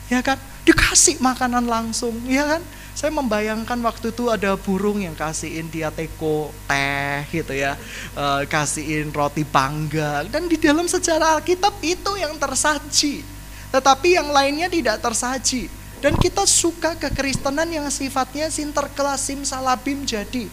Ya 0.10 0.26
kan? 0.26 0.42
Dikasih 0.66 1.22
makanan 1.22 1.70
langsung, 1.70 2.18
ya 2.26 2.58
kan? 2.58 2.62
Saya 3.00 3.16
membayangkan 3.16 3.80
waktu 3.80 4.12
itu 4.12 4.28
ada 4.28 4.60
burung 4.60 5.00
yang 5.00 5.16
kasihin 5.16 5.72
dia 5.72 5.88
teko 5.88 6.52
teh 6.68 7.24
gitu 7.32 7.56
ya, 7.56 7.80
e, 8.12 8.44
kasihin 8.52 9.08
roti 9.16 9.48
panggang 9.48 10.28
dan 10.28 10.52
di 10.52 10.60
dalam 10.60 10.84
sejarah 10.84 11.40
Alkitab 11.40 11.80
itu 11.80 12.12
yang 12.20 12.36
tersaji. 12.36 13.24
Tetapi 13.72 14.20
yang 14.20 14.28
lainnya 14.36 14.68
tidak 14.68 15.00
tersaji. 15.00 15.72
Dan 16.04 16.20
kita 16.20 16.44
suka 16.44 17.00
kekristenan 17.00 17.72
yang 17.72 17.88
sifatnya 17.88 18.52
sinterklas 18.52 19.32
salabim 19.48 20.04
jadi. 20.04 20.52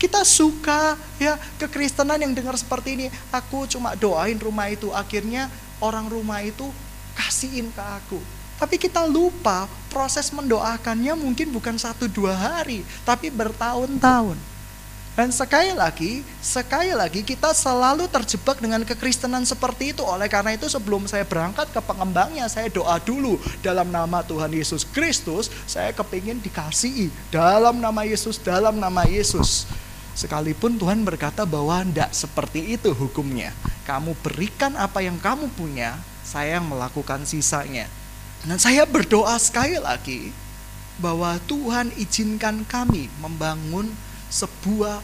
Kita 0.00 0.24
suka 0.24 0.96
ya 1.20 1.36
kekristenan 1.60 2.16
yang 2.16 2.32
dengar 2.32 2.56
seperti 2.56 2.96
ini. 2.96 3.06
Aku 3.28 3.68
cuma 3.68 3.92
doain 3.92 4.40
rumah 4.40 4.72
itu. 4.72 4.88
Akhirnya 4.88 5.52
orang 5.84 6.08
rumah 6.08 6.40
itu 6.40 6.64
kasihin 7.12 7.68
ke 7.76 7.84
aku. 7.84 8.43
Tapi 8.54 8.78
kita 8.78 9.02
lupa 9.06 9.66
proses 9.90 10.30
mendoakannya 10.30 11.14
mungkin 11.18 11.50
bukan 11.50 11.74
satu 11.78 12.06
dua 12.06 12.34
hari, 12.34 12.86
tapi 13.02 13.30
bertahun-tahun. 13.30 14.38
Dan 15.14 15.30
sekali 15.30 15.70
lagi, 15.70 16.26
sekali 16.42 16.90
lagi 16.90 17.22
kita 17.22 17.54
selalu 17.54 18.10
terjebak 18.10 18.58
dengan 18.58 18.82
kekristenan 18.82 19.46
seperti 19.46 19.94
itu. 19.94 20.02
Oleh 20.02 20.26
karena 20.26 20.58
itu 20.58 20.66
sebelum 20.66 21.06
saya 21.06 21.22
berangkat 21.22 21.70
ke 21.70 21.78
pengembangnya, 21.78 22.50
saya 22.50 22.66
doa 22.66 22.98
dulu 22.98 23.38
dalam 23.62 23.94
nama 23.94 24.26
Tuhan 24.26 24.50
Yesus 24.50 24.82
Kristus, 24.82 25.54
saya 25.70 25.94
kepingin 25.94 26.42
dikasihi 26.42 27.14
dalam 27.30 27.78
nama 27.78 28.02
Yesus, 28.02 28.42
dalam 28.42 28.74
nama 28.74 29.06
Yesus. 29.06 29.70
Sekalipun 30.18 30.74
Tuhan 30.82 31.06
berkata 31.06 31.46
bahwa 31.46 31.86
tidak 31.86 32.10
seperti 32.10 32.74
itu 32.74 32.90
hukumnya. 32.90 33.54
Kamu 33.86 34.18
berikan 34.18 34.74
apa 34.74 34.98
yang 34.98 35.14
kamu 35.22 35.46
punya, 35.54 35.94
saya 36.26 36.58
yang 36.58 36.66
melakukan 36.66 37.22
sisanya. 37.22 37.86
Dan 38.44 38.60
saya 38.60 38.84
berdoa 38.84 39.40
sekali 39.40 39.80
lagi 39.80 40.28
bahwa 41.00 41.40
Tuhan 41.48 41.88
izinkan 41.96 42.68
kami 42.68 43.08
membangun 43.18 43.88
sebuah 44.28 45.00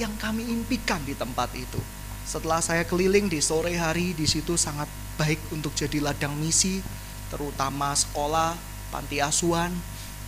yang 0.00 0.14
kami 0.16 0.48
impikan 0.48 1.04
di 1.04 1.12
tempat 1.12 1.52
itu. 1.52 1.76
Setelah 2.24 2.64
saya 2.64 2.88
keliling 2.88 3.28
di 3.28 3.44
sore 3.44 3.76
hari 3.76 4.16
di 4.16 4.24
situ 4.24 4.56
sangat 4.56 4.88
baik 5.20 5.52
untuk 5.52 5.76
jadi 5.76 6.00
ladang 6.00 6.32
misi, 6.40 6.80
terutama 7.28 7.92
sekolah, 7.92 8.56
panti 8.88 9.20
asuhan 9.20 9.72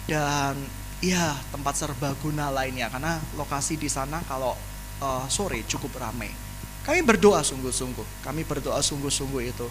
dan 0.04 0.56
ya 1.00 1.32
tempat 1.48 1.80
serbaguna 1.80 2.52
lainnya 2.52 2.92
karena 2.92 3.16
lokasi 3.40 3.80
di 3.80 3.88
sana 3.88 4.20
kalau 4.28 4.52
uh, 5.00 5.24
sore 5.32 5.64
cukup 5.64 5.96
ramai. 5.96 6.28
Kami 6.84 7.00
berdoa 7.04 7.40
sungguh-sungguh, 7.40 8.24
kami 8.24 8.44
berdoa 8.44 8.80
sungguh-sungguh 8.84 9.42
itu 9.48 9.68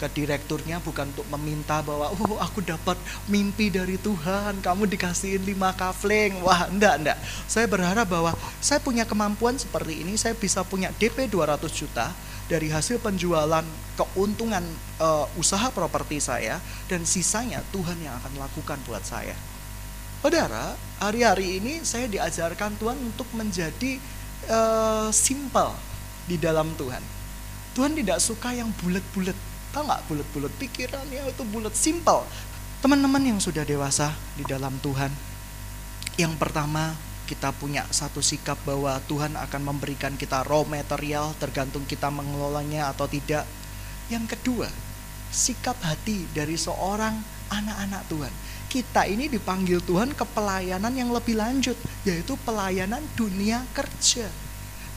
ke 0.00 0.08
direkturnya 0.08 0.80
bukan 0.80 1.12
untuk 1.12 1.28
meminta 1.36 1.84
bahwa 1.84 2.08
oh 2.08 2.40
aku 2.40 2.64
dapat 2.64 2.96
mimpi 3.28 3.68
dari 3.68 4.00
Tuhan 4.00 4.64
kamu 4.64 4.88
dikasihin 4.88 5.44
lima 5.44 5.76
kafling 5.76 6.40
wah 6.40 6.64
enggak 6.72 7.04
enggak 7.04 7.18
saya 7.44 7.68
berharap 7.68 8.08
bahwa 8.08 8.32
saya 8.64 8.80
punya 8.80 9.04
kemampuan 9.04 9.60
seperti 9.60 10.00
ini 10.00 10.16
saya 10.16 10.32
bisa 10.32 10.64
punya 10.64 10.88
DP 10.96 11.28
200 11.28 11.60
juta 11.68 12.08
dari 12.48 12.72
hasil 12.72 12.96
penjualan 13.04 13.62
keuntungan 14.00 14.64
uh, 14.96 15.28
usaha 15.36 15.68
properti 15.68 16.16
saya 16.24 16.56
dan 16.88 17.04
sisanya 17.04 17.60
Tuhan 17.68 18.00
yang 18.00 18.16
akan 18.24 18.40
lakukan 18.40 18.80
buat 18.88 19.04
saya 19.04 19.36
Saudara, 20.20 20.76
hari-hari 21.00 21.56
ini 21.56 21.80
saya 21.80 22.04
diajarkan 22.04 22.76
Tuhan 22.76 23.00
untuk 23.00 23.24
menjadi 23.32 23.96
uh, 24.52 25.08
simple 25.08 25.72
di 26.28 26.36
dalam 26.36 26.68
Tuhan. 26.76 27.00
Tuhan 27.72 27.96
tidak 27.96 28.20
suka 28.20 28.52
yang 28.52 28.68
bulat-bulat. 28.84 29.49
Tahu 29.70 29.86
nggak 29.86 30.02
bulat-bulat 30.10 30.52
pikirannya 30.58 31.30
itu 31.30 31.42
bulat 31.46 31.74
simpel. 31.78 32.26
Teman-teman 32.82 33.22
yang 33.22 33.38
sudah 33.38 33.62
dewasa 33.62 34.10
di 34.34 34.42
dalam 34.42 34.74
Tuhan, 34.82 35.12
yang 36.18 36.34
pertama 36.34 36.96
kita 37.30 37.54
punya 37.54 37.86
satu 37.94 38.18
sikap 38.18 38.58
bahwa 38.66 38.98
Tuhan 39.06 39.38
akan 39.38 39.62
memberikan 39.62 40.18
kita 40.18 40.42
raw 40.42 40.66
material 40.66 41.30
tergantung 41.38 41.86
kita 41.86 42.10
mengelolanya 42.10 42.90
atau 42.90 43.06
tidak. 43.06 43.46
Yang 44.10 44.34
kedua, 44.34 44.66
sikap 45.30 45.78
hati 45.86 46.26
dari 46.34 46.58
seorang 46.58 47.14
anak-anak 47.54 48.02
Tuhan. 48.10 48.34
Kita 48.66 49.06
ini 49.06 49.30
dipanggil 49.30 49.78
Tuhan 49.86 50.18
ke 50.18 50.26
pelayanan 50.34 50.90
yang 50.90 51.14
lebih 51.14 51.38
lanjut, 51.38 51.78
yaitu 52.02 52.34
pelayanan 52.42 53.06
dunia 53.14 53.62
kerja 53.70 54.26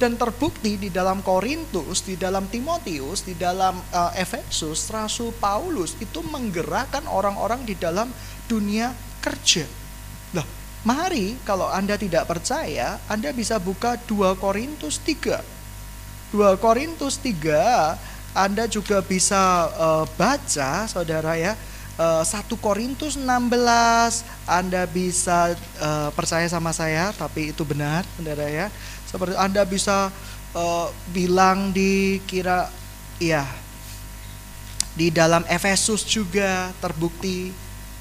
dan 0.04 0.20
terbukti 0.20 0.76
di 0.76 0.92
dalam 0.92 1.24
Korintus, 1.24 2.04
di 2.04 2.20
dalam 2.20 2.52
Timotius, 2.52 3.24
di 3.24 3.40
dalam 3.40 3.80
uh, 3.96 4.12
Efesus, 4.20 4.92
Rasul 4.92 5.32
Paulus 5.40 5.96
itu 6.04 6.20
menggerakkan 6.28 7.08
orang-orang 7.08 7.64
di 7.64 7.72
dalam 7.80 8.12
dunia 8.44 8.92
kerja. 9.24 9.64
Nah, 10.36 10.44
mari 10.84 11.40
kalau 11.48 11.72
Anda 11.72 11.96
tidak 11.96 12.28
percaya, 12.28 13.00
Anda 13.08 13.32
bisa 13.32 13.64
buka 13.64 13.96
2 13.96 14.36
Korintus 14.44 15.00
3. 15.00 15.40
2 16.36 16.60
Korintus 16.60 17.16
3 17.24 18.36
Anda 18.36 18.68
juga 18.68 19.00
bisa 19.00 19.72
uh, 19.72 20.04
baca 20.20 20.84
Saudara 20.84 21.40
ya. 21.40 21.56
Uh, 21.96 22.28
1 22.28 22.50
Korintus 22.60 23.16
16 23.16 23.24
Anda 24.50 24.84
bisa 24.84 25.56
uh, 25.80 26.10
percaya 26.12 26.50
sama 26.50 26.74
saya 26.74 27.14
tapi 27.14 27.54
itu 27.54 27.62
benar 27.62 28.02
Saudara 28.18 28.50
ya 28.50 28.68
seperti 29.14 29.38
Anda 29.38 29.62
bisa 29.62 30.10
uh, 30.58 30.90
bilang 31.14 31.70
di 31.70 32.18
kira 32.26 32.66
ya 33.22 33.46
di 34.98 35.14
dalam 35.14 35.46
Efesus 35.46 36.02
juga 36.02 36.74
terbukti. 36.82 37.54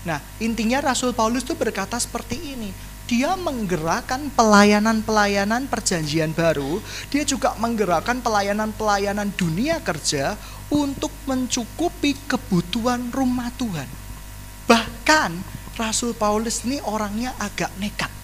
Nah, 0.08 0.20
intinya 0.40 0.80
Rasul 0.80 1.12
Paulus 1.12 1.44
itu 1.44 1.52
berkata 1.52 2.00
seperti 2.00 2.56
ini. 2.56 2.72
Dia 3.04 3.36
menggerakkan 3.36 4.32
pelayanan-pelayanan 4.32 5.68
perjanjian 5.68 6.32
baru, 6.32 6.80
dia 7.12 7.28
juga 7.28 7.52
menggerakkan 7.60 8.24
pelayanan-pelayanan 8.24 9.28
dunia 9.36 9.84
kerja 9.84 10.38
untuk 10.72 11.12
mencukupi 11.28 12.16
kebutuhan 12.24 13.12
rumah 13.12 13.52
Tuhan. 13.60 13.84
Bahkan 14.64 15.30
Rasul 15.76 16.16
Paulus 16.16 16.64
ini 16.64 16.80
orangnya 16.88 17.36
agak 17.36 17.68
nekat. 17.76 18.21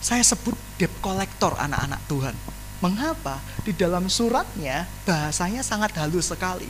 Saya 0.00 0.24
sebut 0.24 0.56
debt 0.80 0.92
collector 1.04 1.52
anak-anak 1.60 2.00
Tuhan. 2.08 2.36
Mengapa? 2.80 3.36
Di 3.60 3.76
dalam 3.76 4.08
suratnya 4.08 4.88
bahasanya 5.04 5.60
sangat 5.60 5.92
halus 6.00 6.32
sekali. 6.32 6.68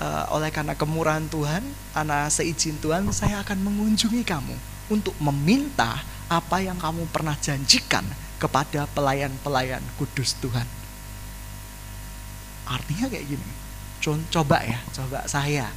Uh, 0.00 0.26
oleh 0.34 0.50
karena 0.50 0.74
kemurahan 0.74 1.22
Tuhan, 1.28 1.62
anak 1.94 2.32
seizin 2.32 2.80
Tuhan, 2.80 3.06
saya 3.12 3.44
akan 3.44 3.62
mengunjungi 3.62 4.24
kamu 4.24 4.56
untuk 4.90 5.14
meminta 5.20 6.02
apa 6.26 6.64
yang 6.64 6.80
kamu 6.80 7.06
pernah 7.12 7.36
janjikan 7.38 8.02
kepada 8.40 8.88
pelayan-pelayan 8.96 9.84
kudus 10.00 10.34
Tuhan. 10.40 10.66
Artinya 12.64 13.06
kayak 13.12 13.28
gini. 13.28 13.50
Coba 14.04 14.60
ya, 14.60 14.76
coba 14.92 15.24
saya 15.24 15.68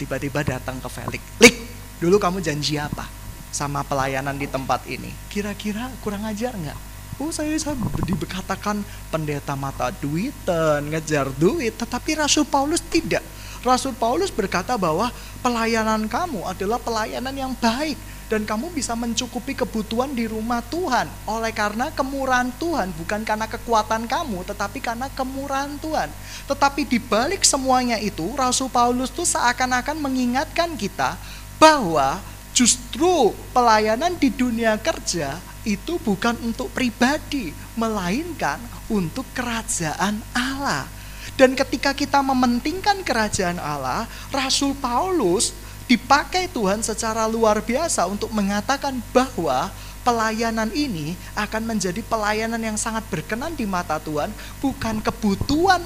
tiba-tiba 0.00 0.40
datang 0.44 0.80
ke 0.80 0.88
Felix. 0.88 1.22
Lik, 1.40 1.56
dulu 2.00 2.16
kamu 2.16 2.40
janji 2.40 2.80
apa? 2.80 3.04
Sama 3.50 3.82
pelayanan 3.86 4.36
di 4.36 4.46
tempat 4.50 4.84
ini. 4.86 5.10
Kira-kira 5.30 5.90
kurang 6.02 6.26
ajar 6.26 6.54
nggak? 6.54 6.78
Oh 7.16 7.32
saya, 7.32 7.56
saya 7.56 7.72
dikatakan 8.04 8.84
pendeta 9.08 9.56
mata 9.56 9.88
duit 9.88 10.36
dan 10.44 10.92
ngejar 10.92 11.32
duit. 11.32 11.72
Tetapi 11.72 12.20
Rasul 12.20 12.44
Paulus 12.44 12.84
tidak. 12.84 13.24
Rasul 13.64 13.96
Paulus 13.96 14.28
berkata 14.28 14.76
bahwa 14.76 15.08
pelayanan 15.40 16.06
kamu 16.06 16.44
adalah 16.44 16.76
pelayanan 16.76 17.32
yang 17.32 17.52
baik 17.56 17.96
dan 18.26 18.42
kamu 18.42 18.74
bisa 18.74 18.98
mencukupi 18.98 19.54
kebutuhan 19.54 20.10
di 20.10 20.26
rumah 20.26 20.58
Tuhan 20.66 21.06
oleh 21.30 21.54
karena 21.54 21.94
kemurahan 21.94 22.50
Tuhan 22.58 22.90
bukan 22.98 23.22
karena 23.22 23.46
kekuatan 23.46 24.10
kamu 24.10 24.42
tetapi 24.50 24.78
karena 24.82 25.06
kemurahan 25.14 25.78
Tuhan 25.78 26.10
tetapi 26.50 26.82
di 26.90 26.98
balik 26.98 27.46
semuanya 27.46 28.02
itu 28.02 28.26
Rasul 28.34 28.66
Paulus 28.66 29.14
tuh 29.14 29.26
seakan-akan 29.26 30.02
mengingatkan 30.02 30.74
kita 30.74 31.14
bahwa 31.62 32.18
justru 32.56 33.36
pelayanan 33.52 34.16
di 34.16 34.32
dunia 34.32 34.80
kerja 34.80 35.36
itu 35.68 36.00
bukan 36.00 36.32
untuk 36.40 36.72
pribadi 36.72 37.52
melainkan 37.76 38.56
untuk 38.88 39.28
kerajaan 39.36 40.24
Allah. 40.32 40.88
Dan 41.36 41.52
ketika 41.52 41.92
kita 41.92 42.24
mementingkan 42.24 43.04
kerajaan 43.04 43.60
Allah 43.60 44.08
Rasul 44.32 44.72
Paulus 44.72 45.52
dipakai 45.84 46.48
Tuhan 46.48 46.80
secara 46.80 47.28
luar 47.28 47.60
biasa 47.60 48.08
untuk 48.08 48.32
mengatakan 48.32 49.04
bahwa 49.12 49.68
pelayanan 50.00 50.72
ini 50.72 51.12
akan 51.36 51.76
menjadi 51.76 52.00
pelayanan 52.08 52.62
yang 52.62 52.78
sangat 52.80 53.04
berkenan 53.12 53.52
di 53.52 53.68
mata 53.68 54.00
Tuhan, 54.00 54.32
bukan 54.64 55.04
kebutuhan 55.04 55.84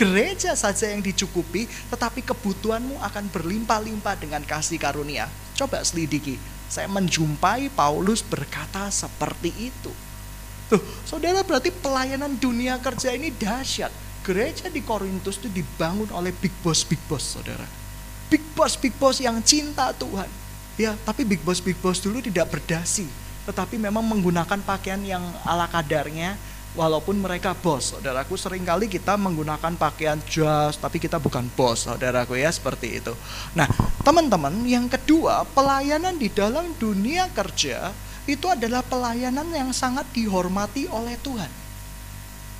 gereja 0.00 0.56
saja 0.56 0.88
yang 0.88 1.04
dicukupi, 1.04 1.68
tetapi 1.92 2.24
kebutuhanmu 2.24 2.96
akan 3.04 3.28
berlimpah-limpah 3.28 4.16
dengan 4.16 4.40
kasih 4.40 4.80
karunia. 4.80 5.28
Coba 5.52 5.84
selidiki, 5.84 6.40
saya 6.72 6.88
menjumpai 6.88 7.68
Paulus 7.76 8.24
berkata 8.24 8.88
seperti 8.88 9.68
itu. 9.68 9.92
Tuh, 10.72 10.80
saudara 11.04 11.44
berarti 11.44 11.68
pelayanan 11.68 12.32
dunia 12.40 12.80
kerja 12.80 13.12
ini 13.12 13.28
dahsyat. 13.28 13.92
Gereja 14.24 14.72
di 14.72 14.80
Korintus 14.80 15.36
itu 15.44 15.52
dibangun 15.52 16.08
oleh 16.16 16.32
big 16.32 16.52
boss 16.64 16.80
big 16.80 17.00
boss, 17.04 17.36
saudara 17.36 17.68
big 18.30 18.40
boss 18.54 18.78
big 18.78 18.94
boss 18.96 19.18
yang 19.18 19.42
cinta 19.42 19.90
Tuhan. 19.98 20.30
Ya, 20.78 20.94
tapi 21.02 21.26
big 21.26 21.42
boss 21.42 21.58
big 21.60 21.76
boss 21.82 22.00
dulu 22.00 22.22
tidak 22.22 22.48
berdasi, 22.56 23.04
tetapi 23.44 23.76
memang 23.76 24.06
menggunakan 24.06 24.62
pakaian 24.62 25.02
yang 25.02 25.20
ala 25.44 25.66
kadarnya 25.66 26.38
walaupun 26.78 27.18
mereka 27.18 27.56
bos. 27.56 27.94
Saudaraku 27.96 28.38
sering 28.38 28.62
kali 28.62 28.86
kita 28.86 29.18
menggunakan 29.18 29.74
pakaian 29.74 30.18
jas 30.26 30.78
tapi 30.78 31.02
kita 31.02 31.18
bukan 31.18 31.46
bos, 31.54 31.86
saudaraku 31.86 32.38
ya 32.38 32.50
seperti 32.50 33.02
itu. 33.02 33.14
Nah, 33.58 33.66
teman-teman, 34.06 34.62
yang 34.66 34.86
kedua, 34.86 35.42
pelayanan 35.50 36.14
di 36.18 36.30
dalam 36.30 36.70
dunia 36.78 37.26
kerja 37.32 37.90
itu 38.28 38.46
adalah 38.46 38.84
pelayanan 38.86 39.48
yang 39.50 39.70
sangat 39.74 40.06
dihormati 40.14 40.86
oleh 40.86 41.18
Tuhan. 41.18 41.50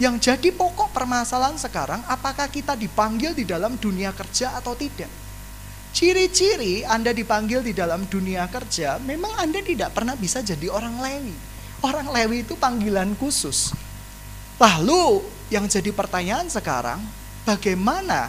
Yang 0.00 0.32
jadi 0.32 0.48
pokok 0.56 0.96
permasalahan 0.96 1.60
sekarang, 1.60 2.00
apakah 2.08 2.48
kita 2.48 2.72
dipanggil 2.72 3.36
di 3.36 3.44
dalam 3.44 3.76
dunia 3.76 4.16
kerja 4.16 4.56
atau 4.56 4.72
tidak? 4.72 5.12
Ciri-ciri 5.90 6.86
Anda 6.86 7.12
dipanggil 7.12 7.60
di 7.60 7.76
dalam 7.76 8.08
dunia 8.08 8.48
kerja, 8.48 8.96
memang 9.02 9.36
Anda 9.36 9.60
tidak 9.60 9.92
pernah 9.92 10.16
bisa 10.16 10.40
jadi 10.40 10.72
orang 10.72 11.02
Lewi. 11.04 11.36
Orang 11.84 12.08
Lewi 12.08 12.46
itu 12.46 12.56
panggilan 12.56 13.12
khusus. 13.20 13.76
Lalu 14.60 15.24
yang 15.48 15.64
jadi 15.64 15.88
pertanyaan 15.88 16.44
sekarang, 16.52 17.00
bagaimana 17.48 18.28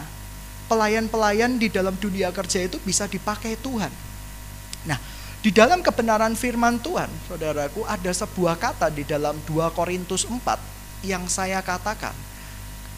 pelayan-pelayan 0.64 1.60
di 1.60 1.68
dalam 1.68 1.92
dunia 2.00 2.32
kerja 2.32 2.64
itu 2.64 2.80
bisa 2.80 3.04
dipakai 3.04 3.60
Tuhan? 3.60 3.92
Nah, 4.88 4.96
di 5.44 5.52
dalam 5.52 5.84
kebenaran 5.84 6.32
firman 6.32 6.80
Tuhan, 6.80 7.12
saudaraku, 7.28 7.84
ada 7.84 8.08
sebuah 8.08 8.56
kata 8.56 8.88
di 8.88 9.04
dalam 9.04 9.36
2 9.44 9.76
Korintus 9.76 10.24
4 10.24 10.40
yang 11.04 11.28
saya 11.28 11.60
katakan. 11.60 12.16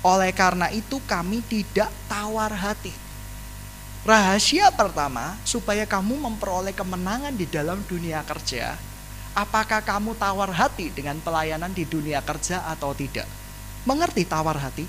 Oleh 0.07 0.31
karena 0.31 0.71
itu 0.71 1.03
kami 1.03 1.43
tidak 1.43 1.91
tawar 2.07 2.55
hati. 2.55 2.95
Rahasia 4.05 4.69
pertama 4.71 5.35
supaya 5.43 5.89
kamu 5.89 6.21
memperoleh 6.23 6.77
kemenangan 6.77 7.33
di 7.33 7.49
dalam 7.49 7.81
dunia 7.89 8.21
kerja, 8.23 8.77
apakah 9.35 9.83
kamu 9.83 10.15
tawar 10.15 10.49
hati 10.55 10.95
dengan 10.95 11.19
pelayanan 11.19 11.75
di 11.75 11.83
dunia 11.83 12.23
kerja 12.23 12.63
atau 12.71 12.95
tidak? 12.95 13.27
Mengerti 13.85 14.23
tawar 14.25 14.57
hati? 14.57 14.87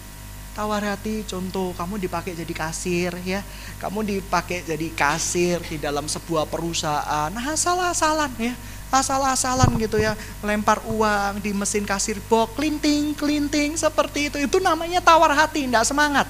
Tawar 0.56 0.80
hati 0.88 1.28
contoh 1.28 1.76
kamu 1.76 2.00
dipakai 2.00 2.32
jadi 2.32 2.54
kasir 2.56 3.12
ya, 3.28 3.44
kamu 3.84 4.08
dipakai 4.08 4.64
jadi 4.64 4.88
kasir 4.96 5.60
di 5.68 5.76
dalam 5.76 6.08
sebuah 6.08 6.48
perusahaan, 6.48 7.28
nah 7.28 7.52
asal-asalan 7.52 8.32
ya, 8.40 8.56
asal-asalan 8.88 9.68
gitu 9.84 10.00
ya, 10.00 10.16
lempar 10.40 10.80
uang 10.88 11.44
di 11.44 11.52
mesin 11.52 11.84
kasir 11.84 12.24
box, 12.32 12.56
klinting, 12.56 13.12
klinting 13.20 13.76
seperti 13.76 14.32
itu, 14.32 14.38
itu 14.40 14.58
namanya 14.64 15.04
tawar 15.04 15.36
hati, 15.36 15.68
tidak 15.68 15.84
semangat 15.84 16.24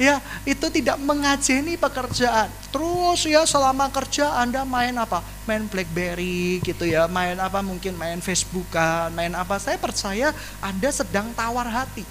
ya 0.00 0.16
itu 0.48 0.66
tidak 0.72 0.96
mengajeni 0.96 1.76
pekerjaan. 1.76 2.48
Terus 2.72 3.20
ya 3.28 3.44
selama 3.44 3.92
kerja 3.92 4.32
Anda 4.40 4.64
main 4.64 4.96
apa? 4.96 5.20
Main 5.44 5.68
BlackBerry 5.68 6.64
gitu 6.64 6.88
ya, 6.88 7.04
main 7.04 7.36
apa 7.36 7.60
mungkin 7.60 7.92
main 8.00 8.24
Facebookan, 8.24 9.12
main 9.12 9.36
apa. 9.36 9.60
Saya 9.60 9.76
percaya 9.76 10.32
Anda 10.64 10.88
sedang 10.88 11.36
tawar 11.36 11.68
hati. 11.68 12.08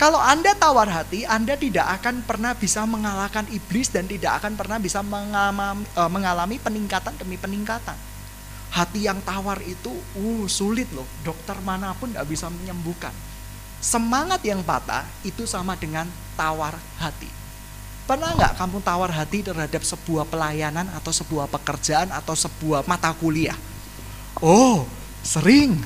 Kalau 0.00 0.16
Anda 0.16 0.56
tawar 0.56 0.88
hati, 0.88 1.28
Anda 1.28 1.60
tidak 1.60 2.00
akan 2.00 2.24
pernah 2.24 2.56
bisa 2.56 2.88
mengalahkan 2.88 3.44
iblis 3.52 3.92
dan 3.92 4.08
tidak 4.08 4.40
akan 4.40 4.56
pernah 4.56 4.80
bisa 4.80 5.04
mengalami, 5.04 5.84
uh, 5.92 6.08
mengalami 6.08 6.56
peningkatan 6.56 7.12
demi 7.20 7.36
peningkatan. 7.36 8.00
Hati 8.72 9.04
yang 9.04 9.20
tawar 9.20 9.60
itu 9.60 9.92
uh 10.16 10.48
sulit 10.48 10.88
loh, 10.96 11.04
dokter 11.20 11.60
mana 11.60 11.92
pun 11.92 12.08
tidak 12.08 12.32
bisa 12.32 12.48
menyembuhkan 12.48 13.12
Semangat 13.80 14.44
yang 14.44 14.60
patah 14.60 15.08
itu 15.24 15.48
sama 15.48 15.72
dengan 15.72 16.04
tawar 16.36 16.76
hati. 17.00 17.32
Pernah 18.04 18.36
nggak 18.36 18.60
kamu 18.60 18.78
tawar 18.84 19.08
hati 19.08 19.40
terhadap 19.40 19.80
sebuah 19.80 20.28
pelayanan 20.28 20.84
atau 20.92 21.08
sebuah 21.08 21.48
pekerjaan 21.48 22.12
atau 22.12 22.36
sebuah 22.36 22.84
mata 22.84 23.08
kuliah? 23.16 23.56
Oh, 24.44 24.84
sering. 25.24 25.80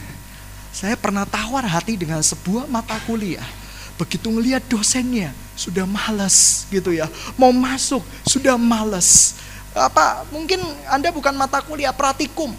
Saya 0.75 0.99
pernah 0.99 1.23
tawar 1.23 1.63
hati 1.71 1.95
dengan 1.95 2.19
sebuah 2.19 2.67
mata 2.67 2.99
kuliah. 3.07 3.47
Begitu 3.95 4.27
ngelihat 4.27 4.67
dosennya, 4.67 5.31
sudah 5.55 5.87
males 5.87 6.67
gitu 6.75 6.91
ya. 6.91 7.07
Mau 7.39 7.55
masuk, 7.55 8.03
sudah 8.27 8.59
males. 8.59 9.39
Apa, 9.71 10.27
mungkin 10.35 10.59
Anda 10.91 11.15
bukan 11.15 11.39
mata 11.39 11.63
kuliah, 11.63 11.95
pratikum 11.95 12.51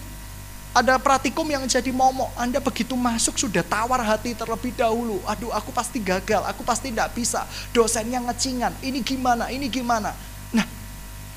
ada 0.75 0.99
pratikum 0.99 1.47
yang 1.47 1.63
jadi 1.63 1.87
momok. 1.95 2.35
Anda 2.35 2.59
begitu 2.59 2.99
masuk 2.99 3.39
sudah 3.39 3.63
tawar 3.63 4.03
hati 4.03 4.35
terlebih 4.35 4.75
dahulu. 4.75 5.23
Aduh 5.23 5.55
aku 5.55 5.71
pasti 5.71 6.03
gagal, 6.03 6.43
aku 6.43 6.67
pasti 6.67 6.91
tidak 6.91 7.15
bisa. 7.15 7.47
Dosennya 7.71 8.19
ngecingan, 8.27 8.75
ini 8.83 8.99
gimana, 8.99 9.47
ini 9.47 9.71
gimana. 9.71 10.11
Nah, 10.51 10.67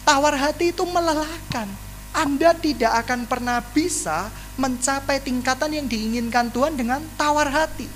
tawar 0.02 0.34
hati 0.34 0.74
itu 0.74 0.82
melelahkan. 0.82 1.70
Anda 2.10 2.50
tidak 2.58 3.06
akan 3.06 3.30
pernah 3.30 3.62
bisa 3.62 4.26
mencapai 4.58 5.22
tingkatan 5.22 5.70
yang 5.70 5.86
diinginkan 5.86 6.50
Tuhan 6.50 6.74
dengan 6.74 6.98
tawar 7.14 7.46
hati. 7.46 7.86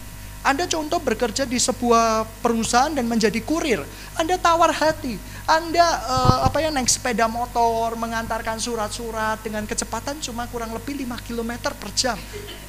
Anda 0.47 0.71
contoh 0.71 1.03
bekerja 1.03 1.43
di 1.43 1.59
sebuah 1.59 2.23
perusahaan 2.39 2.95
dan 2.95 3.11
menjadi 3.11 3.43
kurir. 3.43 3.83
Anda 4.15 4.39
tawar 4.39 4.71
hati. 4.71 5.19
Anda 5.43 5.83
uh, 6.07 6.39
apa 6.47 6.63
ya 6.63 6.71
naik 6.71 6.87
sepeda 6.87 7.27
motor, 7.27 7.99
mengantarkan 7.99 8.63
surat-surat 8.63 9.43
dengan 9.43 9.67
kecepatan 9.67 10.23
cuma 10.23 10.47
kurang 10.47 10.71
lebih 10.71 11.03
5 11.03 11.19
km 11.27 11.75
per 11.75 11.91
jam. 11.99 12.19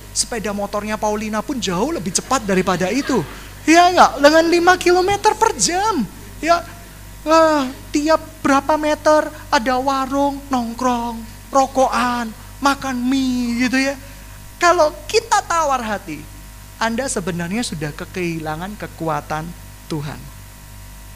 Sepeda 0.10 0.50
motornya 0.58 0.98
Paulina 0.98 1.46
pun 1.46 1.62
jauh 1.62 1.94
lebih 1.94 2.18
cepat 2.18 2.42
daripada 2.50 2.90
itu. 2.90 3.22
Ya 3.70 3.94
enggak, 3.94 4.12
dengan 4.18 4.46
5 4.50 4.84
km 4.84 5.12
per 5.38 5.52
jam. 5.54 6.02
Ya, 6.42 6.66
uh, 7.30 7.70
tiap 7.94 8.20
berapa 8.42 8.74
meter 8.76 9.30
ada 9.54 9.76
warung, 9.78 10.42
nongkrong, 10.50 11.22
rokokan, 11.54 12.34
makan 12.58 12.98
mie 13.06 13.70
gitu 13.70 13.78
ya. 13.78 13.96
Kalau 14.58 14.90
kita 15.06 15.46
tawar 15.46 15.86
hati, 15.86 16.26
anda 16.82 17.06
sebenarnya 17.06 17.62
sudah 17.62 17.94
kehilangan 17.94 18.76
kekuatan 18.82 19.46
Tuhan. 19.88 20.33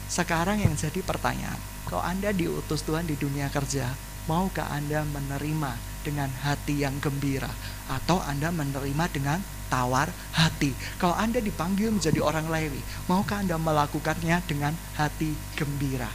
Sekarang 0.08 0.56
yang 0.56 0.72
jadi 0.72 1.04
pertanyaan, 1.04 1.60
kalau 1.84 2.00
Anda 2.00 2.32
diutus 2.32 2.80
Tuhan 2.80 3.04
di 3.04 3.14
dunia 3.20 3.52
kerja, 3.52 3.92
maukah 4.24 4.72
Anda 4.72 5.04
menerima 5.04 5.76
dengan 6.00 6.32
hati 6.40 6.80
yang 6.80 6.96
gembira 6.96 7.52
atau 7.92 8.24
Anda 8.24 8.48
menerima 8.48 9.04
dengan 9.12 9.44
tawar 9.68 10.08
hati? 10.32 10.72
Kalau 10.96 11.12
Anda 11.12 11.44
dipanggil 11.44 11.92
menjadi 11.92 12.24
orang 12.24 12.48
Lewi, 12.48 12.80
maukah 13.04 13.44
Anda 13.44 13.60
melakukannya 13.60 14.40
dengan 14.48 14.72
hati 14.96 15.36
gembira? 15.60 16.08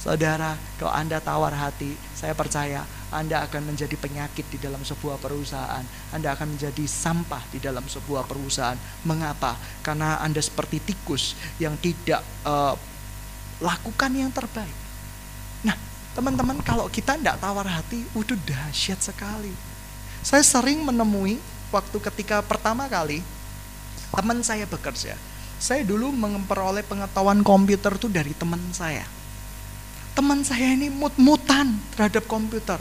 Saudara, 0.00 0.56
kalau 0.80 0.96
Anda 0.96 1.20
tawar 1.20 1.52
hati, 1.52 1.92
saya 2.16 2.32
percaya 2.32 2.88
anda 3.06 3.46
akan 3.46 3.70
menjadi 3.70 3.94
penyakit 3.94 4.50
di 4.50 4.58
dalam 4.58 4.82
sebuah 4.82 5.22
perusahaan. 5.22 5.86
Anda 6.10 6.34
akan 6.34 6.58
menjadi 6.58 6.84
sampah 6.90 7.38
di 7.54 7.62
dalam 7.62 7.86
sebuah 7.86 8.26
perusahaan. 8.26 8.74
Mengapa? 9.06 9.54
Karena 9.86 10.18
Anda 10.18 10.42
seperti 10.42 10.82
tikus 10.82 11.38
yang 11.62 11.78
tidak 11.78 12.26
uh, 12.42 12.74
lakukan 13.62 14.10
yang 14.12 14.30
terbaik. 14.32 14.76
Nah, 15.64 15.76
teman-teman, 16.12 16.60
kalau 16.60 16.86
kita 16.92 17.16
tidak 17.16 17.40
tawar 17.40 17.66
hati, 17.66 18.04
udah 18.12 18.36
dahsyat 18.44 19.00
sekali. 19.00 19.52
Saya 20.20 20.42
sering 20.42 20.82
menemui 20.82 21.38
waktu 21.70 21.96
ketika 22.10 22.42
pertama 22.42 22.90
kali 22.90 23.22
teman 24.12 24.42
saya 24.42 24.66
bekerja. 24.66 25.14
Saya 25.56 25.82
dulu 25.86 26.12
memperoleh 26.12 26.84
pengetahuan 26.84 27.40
komputer 27.40 27.96
itu 27.96 28.12
dari 28.12 28.36
teman 28.36 28.60
saya 28.76 29.08
teman 30.16 30.40
saya 30.40 30.72
ini 30.72 30.88
mut-mutan 30.88 31.76
terhadap 31.92 32.24
komputer. 32.24 32.80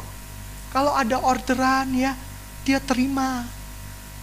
Kalau 0.71 0.95
ada 0.95 1.19
orderan 1.19 1.91
ya, 1.91 2.15
dia 2.63 2.79
terima. 2.79 3.43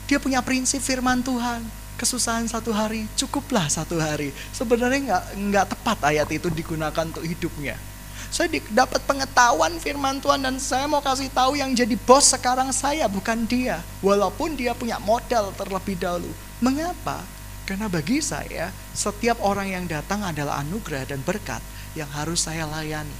Dia 0.08 0.16
punya 0.16 0.40
prinsip 0.40 0.80
firman 0.80 1.20
Tuhan. 1.20 1.60
Kesusahan 2.02 2.50
satu 2.50 2.74
hari, 2.74 3.06
cukuplah 3.14 3.70
satu 3.70 3.94
hari. 3.94 4.34
Sebenarnya 4.50 4.98
nggak 5.06 5.24
nggak 5.38 5.66
tepat 5.70 5.98
ayat 6.02 6.26
itu 6.34 6.50
digunakan 6.50 7.06
untuk 7.06 7.22
hidupnya. 7.22 7.78
Saya 8.26 8.50
dapat 8.74 8.98
pengetahuan 9.06 9.78
firman 9.78 10.18
Tuhan 10.18 10.42
dan 10.42 10.58
saya 10.58 10.90
mau 10.90 10.98
kasih 10.98 11.30
tahu 11.30 11.54
yang 11.54 11.70
jadi 11.70 11.94
bos 11.94 12.26
sekarang 12.26 12.74
saya 12.74 13.06
bukan 13.06 13.46
dia. 13.46 13.86
Walaupun 14.02 14.58
dia 14.58 14.74
punya 14.74 14.98
modal 14.98 15.54
terlebih 15.54 15.94
dahulu. 15.94 16.26
Mengapa? 16.58 17.22
Karena 17.70 17.86
bagi 17.86 18.18
saya 18.18 18.74
setiap 18.90 19.38
orang 19.38 19.70
yang 19.70 19.84
datang 19.86 20.26
adalah 20.26 20.58
anugerah 20.58 21.06
dan 21.06 21.22
berkat 21.22 21.62
yang 21.94 22.10
harus 22.10 22.42
saya 22.42 22.66
layani. 22.66 23.14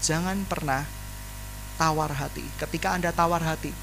Jangan 0.00 0.40
pernah 0.48 0.88
tawar 1.76 2.16
hati. 2.16 2.48
Ketika 2.56 2.96
Anda 2.96 3.12
tawar 3.12 3.44
hati, 3.44 3.76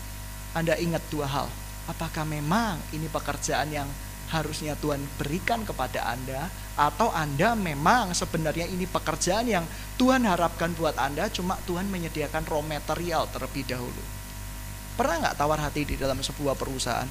Anda 0.58 0.73
ingat 0.73 1.06
dua 1.13 1.30
hal. 1.30 1.53
Apakah 1.86 2.25
memang 2.25 2.82
ini 2.97 3.06
pekerjaan 3.06 3.69
yang 3.69 3.88
harusnya 4.28 4.76
Tuhan 4.80 5.00
berikan 5.16 5.63
kepada 5.63 6.04
Anda 6.04 6.52
atau 6.76 7.10
Anda 7.16 7.56
memang 7.56 8.12
sebenarnya 8.12 8.68
ini 8.68 8.86
pekerjaan 8.86 9.48
yang 9.48 9.66
Tuhan 9.96 10.28
harapkan 10.28 10.76
buat 10.76 11.00
Anda 11.00 11.32
cuma 11.32 11.58
Tuhan 11.63 11.88
menyediakan 11.88 12.44
raw 12.46 12.62
material 12.62 13.26
terlebih 13.32 13.66
dahulu. 13.66 14.04
Pernah 15.00 15.16
nggak 15.28 15.38
tawar 15.40 15.62
hati 15.62 15.88
di 15.88 15.96
dalam 15.96 16.20
sebuah 16.20 16.58
perusahaan? 16.58 17.08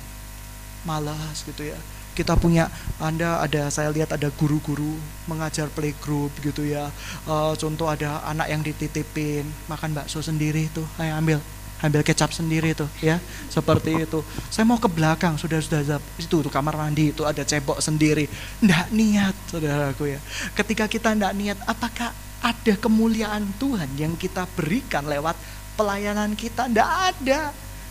Malas 0.87 1.43
gitu 1.43 1.67
ya 1.67 1.79
kita 2.17 2.33
punya 2.41 2.73
Anda 2.97 3.45
ada 3.45 3.69
saya 3.69 3.93
lihat 3.93 4.17
ada 4.17 4.33
guru-guru 4.33 4.97
mengajar 5.29 5.69
playgroup 5.69 6.33
gitu 6.41 6.65
ya 6.65 6.89
uh, 7.29 7.53
contoh 7.53 7.93
ada 7.93 8.25
anak 8.25 8.49
yang 8.49 8.65
dititipin 8.65 9.45
makan 9.69 9.93
bakso 9.93 10.25
sendiri 10.25 10.73
tuh 10.73 10.89
ayo 10.97 11.13
ambil 11.21 11.39
ambil 11.85 12.01
kecap 12.01 12.33
sendiri 12.33 12.73
tuh 12.73 12.89
ya. 13.05 13.21
Seperti 13.53 14.07
itu. 14.07 14.25
Saya 14.49 14.65
mau 14.65 14.81
ke 14.81 14.89
belakang 14.89 15.37
sudah 15.37 15.61
sudah 15.61 16.01
itu 16.17 16.37
tuh 16.41 16.53
kamar 16.53 16.77
mandi 16.77 17.13
itu 17.13 17.23
ada 17.29 17.45
cebok 17.45 17.81
sendiri. 17.85 18.29
Ndak 18.65 18.87
niat 18.93 19.35
saudaraku 19.49 20.17
ya. 20.17 20.21
Ketika 20.57 20.89
kita 20.89 21.13
ndak 21.13 21.33
niat 21.37 21.59
apakah 21.69 22.13
ada 22.41 22.75
kemuliaan 22.79 23.45
Tuhan 23.61 23.89
yang 23.97 24.15
kita 24.17 24.49
berikan 24.57 25.05
lewat 25.05 25.37
pelayanan 25.77 26.33
kita? 26.33 26.69
Ndak 26.71 26.91
ada. 27.13 27.41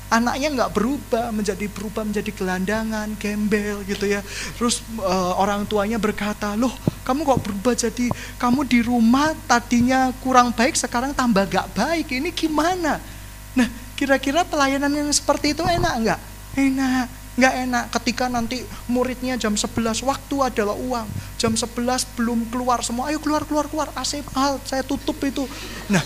Anaknya 0.05 0.53
nggak 0.53 0.71
berubah 0.77 1.33
menjadi 1.33 1.65
berubah 1.65 2.05
menjadi 2.05 2.29
gelandangan 2.29 3.09
gembel 3.17 3.81
gitu 3.89 4.05
ya. 4.05 4.21
Terus 4.53 4.85
uh, 5.01 5.33
orang 5.41 5.65
tuanya 5.65 5.97
berkata 5.97 6.53
loh 6.53 6.73
kamu 7.01 7.25
kok 7.25 7.41
berubah 7.41 7.73
jadi 7.73 8.05
kamu 8.37 8.65
di 8.69 8.79
rumah? 8.85 9.33
Tadinya 9.45 10.13
kurang 10.21 10.53
baik 10.53 10.77
sekarang 10.77 11.13
tambah 11.13 11.45
gak 11.45 11.73
baik. 11.73 12.09
Ini 12.09 12.29
gimana 12.33 13.14
nah 13.55 13.67
kira-kira 13.95 14.43
pelayanan 14.43 14.91
yang 14.91 15.09
seperti 15.09 15.55
itu 15.55 15.63
enak 15.63 15.93
nggak? 16.03 16.19
Enak. 16.59 17.07
Nggak 17.35 17.53
enak 17.67 17.85
ketika 17.99 18.31
nanti 18.31 18.63
muridnya 18.87 19.35
jam 19.35 19.55
11 19.59 20.03
waktu 20.03 20.35
adalah 20.39 20.75
uang. 20.75 21.07
Jam 21.35 21.51
11 21.55 22.15
belum 22.15 22.47
keluar 22.47 22.79
semua. 22.83 23.11
Ayo 23.11 23.19
keluar 23.19 23.43
keluar 23.43 23.67
keluar. 23.67 23.91
AC 23.95 24.23
mahal 24.31 24.59
saya 24.63 24.83
tutup 24.83 25.19
itu. 25.23 25.43
Nah 25.91 26.03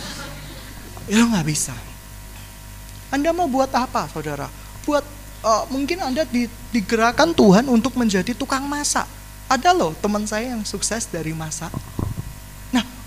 itu 1.06 1.22
nggak 1.22 1.46
bisa. 1.46 1.74
Anda 3.10 3.34
mau 3.34 3.50
buat 3.50 3.74
apa, 3.74 4.06
saudara? 4.10 4.46
Buat 4.86 5.02
uh, 5.42 5.66
mungkin 5.74 5.98
Anda 6.02 6.26
di, 6.30 6.46
digerakkan 6.70 7.34
Tuhan 7.34 7.66
untuk 7.66 7.98
menjadi 7.98 8.38
tukang 8.38 8.70
masak. 8.70 9.06
Ada 9.50 9.74
loh 9.74 9.98
teman 9.98 10.30
saya 10.30 10.54
yang 10.54 10.62
sukses 10.62 11.10
dari 11.10 11.34
masak. 11.34 11.74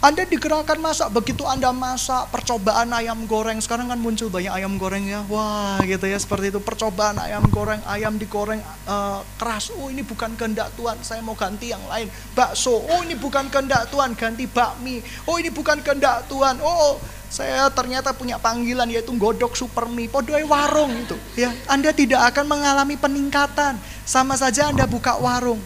Anda 0.02 0.26
digerakkan 0.26 0.82
masak, 0.82 1.14
begitu 1.14 1.46
Anda 1.46 1.70
masak 1.70 2.34
percobaan 2.34 2.90
ayam 2.90 3.22
goreng, 3.30 3.62
sekarang 3.62 3.86
kan 3.86 4.02
muncul 4.02 4.26
banyak 4.34 4.50
ayam 4.50 4.74
goreng 4.74 5.06
ya, 5.06 5.22
wah 5.30 5.78
gitu 5.86 6.10
ya, 6.10 6.18
seperti 6.18 6.50
itu, 6.50 6.58
percobaan 6.58 7.22
ayam 7.22 7.46
goreng, 7.46 7.78
ayam 7.86 8.18
digoreng 8.18 8.58
uh, 8.90 9.22
keras, 9.38 9.70
oh 9.70 9.86
ini 9.94 10.02
bukan 10.02 10.34
kehendak 10.34 10.74
Tuhan, 10.74 10.98
saya 11.06 11.22
mau 11.22 11.38
ganti 11.38 11.70
yang 11.70 11.86
lain, 11.86 12.10
bakso, 12.34 12.82
oh 12.82 13.00
ini 13.06 13.14
bukan 13.14 13.46
kehendak 13.46 13.94
Tuhan, 13.94 14.18
ganti 14.18 14.50
bakmi, 14.50 14.98
oh 15.30 15.38
ini 15.38 15.54
bukan 15.54 15.78
kehendak 15.86 16.26
Tuhan, 16.26 16.58
oh 16.58 16.98
saya 17.30 17.70
ternyata 17.70 18.10
punya 18.10 18.42
panggilan 18.42 18.90
yaitu 18.90 19.14
godok 19.14 19.54
supermi, 19.54 20.10
podoy 20.10 20.42
warung 20.42 20.98
itu. 20.98 21.14
Ya, 21.38 21.54
Anda 21.70 21.94
tidak 21.94 22.28
akan 22.28 22.44
mengalami 22.44 23.00
peningkatan. 23.00 23.80
Sama 24.04 24.36
saja 24.36 24.68
Anda 24.68 24.84
buka 24.84 25.16
warung. 25.16 25.56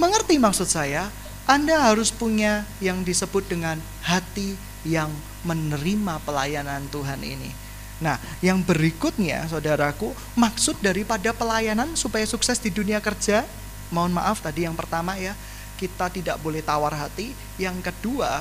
Mengerti 0.00 0.40
maksud 0.40 0.64
saya? 0.64 1.12
Anda 1.44 1.92
harus 1.92 2.08
punya 2.08 2.64
yang 2.80 3.04
disebut 3.04 3.44
dengan 3.44 3.76
hati 4.00 4.56
yang 4.80 5.12
menerima 5.44 6.16
pelayanan 6.24 6.88
Tuhan 6.88 7.20
ini. 7.20 7.52
Nah, 8.00 8.16
yang 8.40 8.64
berikutnya, 8.64 9.44
saudaraku, 9.44 10.16
maksud 10.40 10.80
daripada 10.80 11.36
pelayanan 11.36 11.92
supaya 12.00 12.24
sukses 12.24 12.56
di 12.56 12.72
dunia 12.72 12.96
kerja, 12.96 13.44
mohon 13.92 14.16
maaf 14.16 14.40
tadi 14.40 14.64
yang 14.64 14.72
pertama 14.72 15.20
ya, 15.20 15.36
kita 15.76 16.08
tidak 16.08 16.40
boleh 16.40 16.64
tawar 16.64 16.96
hati. 16.96 17.36
Yang 17.60 17.92
kedua, 17.92 18.40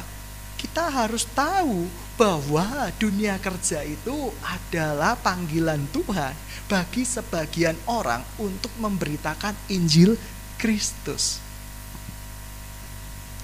kita 0.56 0.88
harus 0.88 1.28
tahu 1.36 1.92
bahwa 2.16 2.88
dunia 2.96 3.36
kerja 3.36 3.84
itu 3.84 4.32
adalah 4.48 5.20
panggilan 5.20 5.84
Tuhan 5.92 6.32
bagi 6.72 7.04
sebagian 7.04 7.76
orang 7.84 8.24
untuk 8.40 8.72
memberitakan 8.80 9.60
Injil 9.68 10.16
Kristus. 10.56 11.43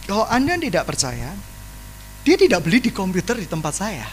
Kalau 0.09 0.25
Anda 0.25 0.57
tidak 0.57 0.89
percaya, 0.89 1.37
dia 2.25 2.33
tidak 2.33 2.65
beli 2.65 2.81
di 2.81 2.89
komputer 2.89 3.37
di 3.37 3.45
tempat 3.45 3.77
saya. 3.77 4.09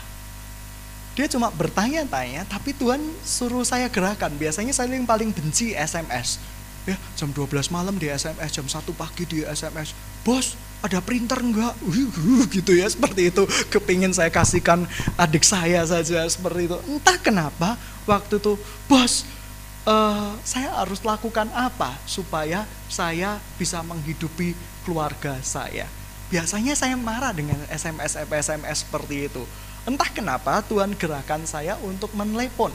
Dia 1.16 1.24
cuma 1.32 1.48
bertanya-tanya, 1.48 2.44
tapi 2.44 2.76
Tuhan 2.76 3.00
suruh 3.24 3.64
saya 3.64 3.88
gerakan. 3.88 4.36
Biasanya 4.36 4.76
saya 4.76 4.92
yang 4.92 5.08
paling 5.08 5.32
benci 5.32 5.72
SMS. 5.72 6.36
Ya, 6.84 7.00
jam 7.16 7.32
12 7.32 7.72
malam 7.72 7.96
di 7.96 8.12
SMS, 8.12 8.52
jam 8.52 8.68
1 8.68 8.92
pagi 8.92 9.24
di 9.24 9.40
SMS. 9.40 9.96
Bos, 10.20 10.60
ada 10.84 11.00
printer 11.00 11.40
enggak? 11.40 11.72
gitu 12.52 12.76
ya 12.76 12.92
seperti 12.92 13.32
itu. 13.32 13.48
Kepingin 13.72 14.12
saya 14.12 14.28
kasihkan 14.28 14.84
adik 15.16 15.48
saya 15.48 15.80
saja 15.88 16.28
seperti 16.28 16.68
itu. 16.68 16.76
Entah 16.92 17.16
kenapa 17.16 17.80
waktu 18.04 18.36
itu 18.36 18.60
bos 18.84 19.24
uh, 19.86 20.34
saya 20.42 20.74
harus 20.74 21.00
lakukan 21.06 21.48
apa 21.54 21.94
supaya 22.04 22.66
saya 22.90 23.38
bisa 23.56 23.80
menghidupi 23.86 24.52
keluarga 24.84 25.38
saya. 25.40 25.86
Biasanya 26.26 26.74
saya 26.74 26.98
marah 26.98 27.30
dengan 27.30 27.56
SMS 27.70 28.18
SMS 28.18 28.82
seperti 28.82 29.30
itu. 29.30 29.46
Entah 29.86 30.10
kenapa 30.10 30.58
Tuhan 30.66 30.98
gerakan 30.98 31.46
saya 31.46 31.78
untuk 31.78 32.10
menelepon, 32.10 32.74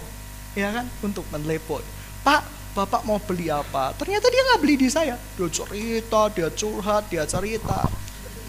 ya 0.56 0.72
kan? 0.72 0.88
Untuk 1.04 1.28
menelepon. 1.28 1.84
Pak, 2.24 2.48
Bapak 2.72 3.04
mau 3.04 3.20
beli 3.20 3.52
apa? 3.52 3.92
Ternyata 4.00 4.32
dia 4.32 4.42
nggak 4.48 4.62
beli 4.64 4.76
di 4.80 4.88
saya. 4.88 5.20
Dia 5.36 5.52
cerita, 5.52 6.32
dia 6.32 6.48
curhat, 6.48 7.12
dia 7.12 7.28
cerita. 7.28 7.92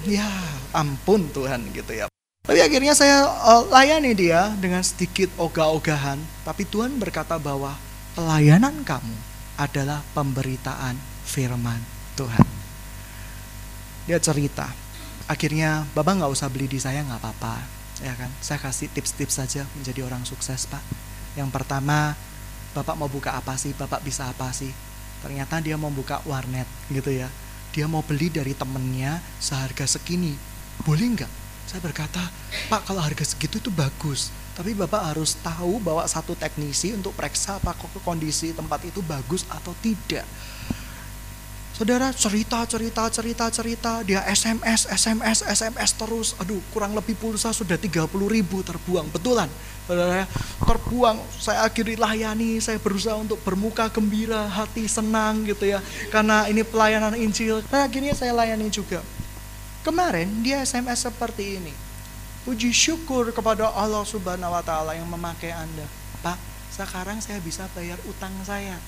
Ya 0.06 0.30
ampun 0.70 1.26
Tuhan 1.34 1.66
gitu 1.74 1.90
ya. 1.90 2.06
Tapi 2.46 2.58
akhirnya 2.58 2.94
saya 2.94 3.26
uh, 3.26 3.66
layani 3.70 4.14
dia 4.14 4.54
dengan 4.62 4.82
sedikit 4.86 5.30
ogah-ogahan. 5.42 6.22
Tapi 6.46 6.62
Tuhan 6.66 6.94
berkata 7.02 7.34
bahwa 7.38 7.74
pelayanan 8.12 8.84
kamu 8.84 9.16
adalah 9.56 10.04
pemberitaan 10.12 11.00
firman 11.24 11.80
Tuhan. 12.12 12.44
Dia 14.04 14.20
cerita. 14.20 14.68
Akhirnya 15.30 15.88
Bapak 15.96 16.20
nggak 16.20 16.32
usah 16.32 16.52
beli 16.52 16.68
di 16.68 16.76
saya 16.76 17.00
nggak 17.06 17.20
apa-apa. 17.22 17.64
Ya 18.04 18.12
kan? 18.18 18.28
Saya 18.44 18.58
kasih 18.60 18.90
tips-tips 18.92 19.38
saja 19.38 19.62
menjadi 19.78 20.04
orang 20.04 20.26
sukses 20.28 20.68
Pak. 20.68 20.82
Yang 21.38 21.48
pertama 21.54 22.12
Bapak 22.76 22.98
mau 23.00 23.08
buka 23.08 23.32
apa 23.32 23.56
sih? 23.56 23.72
Bapak 23.72 24.04
bisa 24.04 24.28
apa 24.28 24.52
sih? 24.52 24.72
Ternyata 25.24 25.62
dia 25.62 25.78
mau 25.78 25.88
buka 25.88 26.20
warnet 26.28 26.68
gitu 26.92 27.08
ya. 27.08 27.32
Dia 27.72 27.88
mau 27.88 28.04
beli 28.04 28.28
dari 28.28 28.52
temennya 28.52 29.24
seharga 29.40 29.88
segini. 29.88 30.36
Boleh 30.84 31.16
nggak? 31.16 31.32
Saya 31.64 31.80
berkata, 31.80 32.20
Pak 32.68 32.84
kalau 32.84 33.00
harga 33.00 33.24
segitu 33.24 33.56
itu 33.62 33.70
bagus. 33.72 34.28
Tapi 34.52 34.76
Bapak 34.76 35.16
harus 35.16 35.32
tahu 35.40 35.80
bahwa 35.80 36.04
satu 36.04 36.36
teknisi 36.36 36.92
untuk 36.92 37.16
periksa 37.16 37.56
apa 37.56 37.72
kondisi 38.04 38.52
tempat 38.52 38.84
itu 38.84 39.00
bagus 39.00 39.48
atau 39.48 39.72
tidak. 39.80 40.28
Saudara 41.72 42.12
cerita, 42.12 42.60
cerita, 42.68 43.08
cerita, 43.08 43.48
cerita, 43.48 43.92
dia 44.04 44.20
SMS, 44.28 44.92
SMS, 44.92 45.40
SMS 45.48 45.90
terus. 45.96 46.36
Aduh, 46.36 46.60
kurang 46.68 46.92
lebih 46.92 47.16
pulsa 47.16 47.48
sudah 47.48 47.80
30 47.80 48.12
ribu 48.28 48.60
terbuang. 48.60 49.08
Betulan, 49.08 49.48
saudara, 49.88 50.28
terbuang. 50.60 51.16
Saya 51.40 51.64
akhiri 51.64 51.96
layani, 51.96 52.60
saya 52.60 52.76
berusaha 52.76 53.16
untuk 53.16 53.40
bermuka 53.40 53.88
gembira, 53.88 54.52
hati 54.52 54.84
senang 54.84 55.48
gitu 55.48 55.64
ya. 55.64 55.80
Karena 56.12 56.44
ini 56.44 56.60
pelayanan 56.60 57.16
Injil. 57.16 57.64
Nah, 57.72 57.88
akhirnya 57.88 58.12
saya 58.12 58.36
layani 58.36 58.68
juga. 58.68 59.00
Kemarin 59.80 60.28
dia 60.44 60.60
SMS 60.60 61.08
seperti 61.08 61.56
ini. 61.56 61.91
Puji 62.42 62.74
syukur 62.74 63.30
kepada 63.30 63.70
Allah 63.70 64.02
Subhanahu 64.02 64.50
wa 64.50 64.62
taala 64.66 64.98
yang 64.98 65.06
memakai 65.06 65.54
Anda. 65.54 65.86
Pak, 66.26 66.34
sekarang 66.74 67.22
saya 67.22 67.38
bisa 67.38 67.70
bayar 67.70 68.02
utang 68.10 68.34
saya 68.42 68.82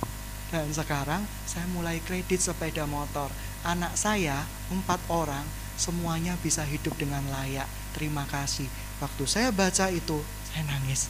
dan 0.50 0.66
sekarang 0.74 1.22
saya 1.46 1.62
mulai 1.70 2.02
kredit 2.02 2.42
sepeda 2.42 2.82
motor. 2.82 3.30
Anak 3.62 3.94
saya 3.94 4.42
empat 4.74 4.98
orang 5.06 5.46
semuanya 5.78 6.34
bisa 6.42 6.62
hidup 6.66 6.94
dengan 6.98 7.22
layak. 7.30 7.66
terima 7.94 8.26
kasih. 8.26 8.66
Waktu 8.98 9.22
saya 9.22 9.48
baca 9.54 9.86
itu, 9.86 10.18
saya 10.50 10.66
nangis. 10.66 11.06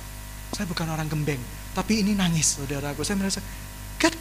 Saya 0.52 0.68
bukan 0.68 0.84
orang 0.84 1.08
gembeng, 1.08 1.40
tapi 1.72 2.04
ini 2.04 2.12
nangis, 2.12 2.60
saudaraku. 2.60 3.00
Saya 3.08 3.16
merasa, 3.16 3.40
God, 3.96 4.12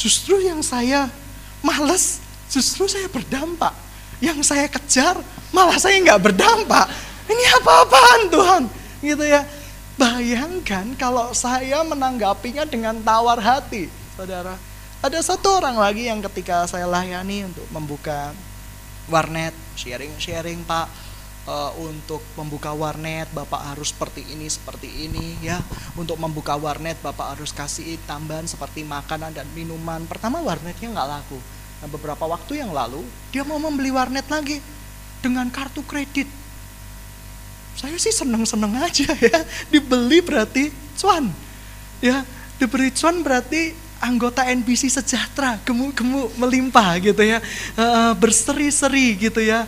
justru 0.00 0.40
yang 0.40 0.64
saya 0.64 1.12
males, 1.60 2.24
justru 2.48 2.88
saya 2.88 3.04
berdampak. 3.12 3.76
Yang 4.24 4.48
saya 4.48 4.64
kejar, 4.64 5.20
malah 5.52 5.76
saya 5.76 6.00
nggak 6.00 6.20
berdampak. 6.24 6.88
Ini 7.30 7.44
apa-apaan 7.62 8.20
Tuhan? 8.26 8.62
Gitu 8.98 9.24
ya. 9.24 9.46
Bayangkan 9.94 10.98
kalau 10.98 11.30
saya 11.30 11.86
menanggapinya 11.86 12.66
dengan 12.66 12.98
tawar 13.04 13.38
hati, 13.38 13.86
saudara. 14.18 14.58
Ada 15.00 15.22
satu 15.22 15.62
orang 15.62 15.78
lagi 15.78 16.10
yang 16.10 16.18
ketika 16.26 16.66
saya 16.66 16.90
layani 16.90 17.46
untuk 17.46 17.64
membuka 17.70 18.34
warnet, 19.08 19.54
sharing-sharing 19.78 20.60
Pak, 20.66 20.88
uh, 21.48 21.72
untuk 21.80 22.20
membuka 22.36 22.74
warnet 22.74 23.30
Bapak 23.32 23.74
harus 23.74 23.94
seperti 23.94 24.26
ini 24.28 24.50
seperti 24.50 24.88
ini 25.08 25.40
ya 25.40 25.58
untuk 25.96 26.18
membuka 26.20 26.58
warnet 26.58 26.98
Bapak 27.00 27.38
harus 27.38 27.54
kasih 27.54 27.96
tambahan 28.04 28.44
seperti 28.44 28.84
makanan 28.84 29.32
dan 29.32 29.46
minuman 29.56 30.04
pertama 30.04 30.42
warnetnya 30.42 30.90
nggak 30.90 31.08
laku 31.08 31.38
nah 31.80 31.88
beberapa 31.88 32.28
waktu 32.28 32.60
yang 32.60 32.70
lalu 32.76 33.00
dia 33.32 33.40
mau 33.46 33.56
membeli 33.56 33.88
warnet 33.88 34.28
lagi 34.28 34.60
dengan 35.24 35.48
kartu 35.48 35.80
kredit 35.84 36.28
saya 37.80 37.96
sih 37.96 38.12
seneng-seneng 38.12 38.76
aja 38.76 39.08
ya 39.16 39.40
dibeli 39.72 40.20
berarti 40.20 40.68
cuan 41.00 41.32
ya 42.04 42.20
diberi 42.60 42.92
cuan 42.92 43.24
berarti 43.24 43.72
anggota 44.04 44.44
NBC 44.44 44.92
sejahtera 44.92 45.56
gemuk-gemuk 45.64 46.36
melimpah 46.36 47.00
gitu 47.00 47.24
ya 47.24 47.40
berseri-seri 48.20 49.16
gitu 49.16 49.40
ya 49.40 49.64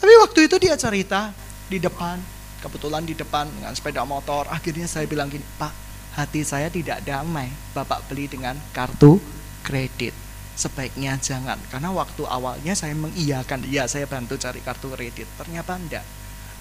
tapi 0.00 0.16
waktu 0.16 0.48
itu 0.48 0.56
dia 0.56 0.80
cerita 0.80 1.28
di 1.68 1.76
depan, 1.76 2.16
kebetulan 2.64 3.04
di 3.04 3.12
depan 3.12 3.44
dengan 3.52 3.76
sepeda 3.76 4.00
motor. 4.08 4.48
Akhirnya 4.48 4.88
saya 4.88 5.04
bilang 5.04 5.28
gini, 5.28 5.44
Pak, 5.60 5.72
hati 6.16 6.40
saya 6.40 6.72
tidak 6.72 7.04
damai. 7.04 7.52
Bapak 7.76 8.08
beli 8.08 8.24
dengan 8.24 8.56
kartu 8.72 9.20
kredit. 9.60 10.16
Sebaiknya 10.56 11.20
jangan, 11.20 11.60
karena 11.68 11.92
waktu 11.92 12.24
awalnya 12.24 12.72
saya 12.72 12.96
mengiyakan, 12.96 13.64
iya 13.68 13.84
saya 13.84 14.08
bantu 14.08 14.40
cari 14.40 14.64
kartu 14.64 14.88
kredit. 14.88 15.28
Ternyata 15.36 15.76
enggak. 15.76 16.04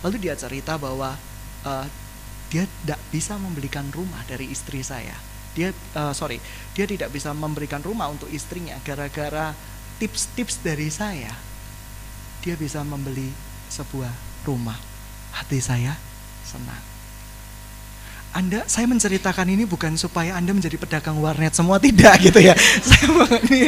Lalu 0.06 0.30
dia 0.30 0.36
cerita 0.40 0.80
bahwa 0.80 1.16
uh, 1.68 1.86
dia 2.50 2.66
tidak 2.66 3.00
bisa 3.14 3.38
membelikan 3.38 3.86
rumah 3.94 4.24
dari 4.26 4.50
istri 4.50 4.82
saya. 4.82 5.16
Dia, 5.54 5.76
uh, 5.98 6.14
sorry, 6.16 6.40
dia 6.78 6.86
tidak 6.88 7.12
bisa 7.12 7.36
memberikan 7.36 7.84
rumah 7.84 8.08
untuk 8.10 8.32
istrinya 8.32 8.78
gara-gara 8.86 9.52
tips-tips 10.00 10.64
dari 10.64 10.88
saya 10.88 11.50
dia 12.40 12.56
bisa 12.56 12.84
membeli 12.84 13.32
sebuah 13.68 14.12
rumah. 14.48 14.80
Hati 15.36 15.60
saya 15.60 15.94
senang. 16.48 16.89
Anda, 18.30 18.62
saya 18.70 18.86
menceritakan 18.86 19.50
ini 19.50 19.66
bukan 19.66 19.98
supaya 19.98 20.38
Anda 20.38 20.54
menjadi 20.54 20.78
pedagang 20.78 21.18
warnet 21.18 21.58
semua 21.58 21.82
tidak 21.82 22.14
gitu 22.30 22.38
ya. 22.38 22.54
Saya 22.58 23.10
ini, 23.42 23.62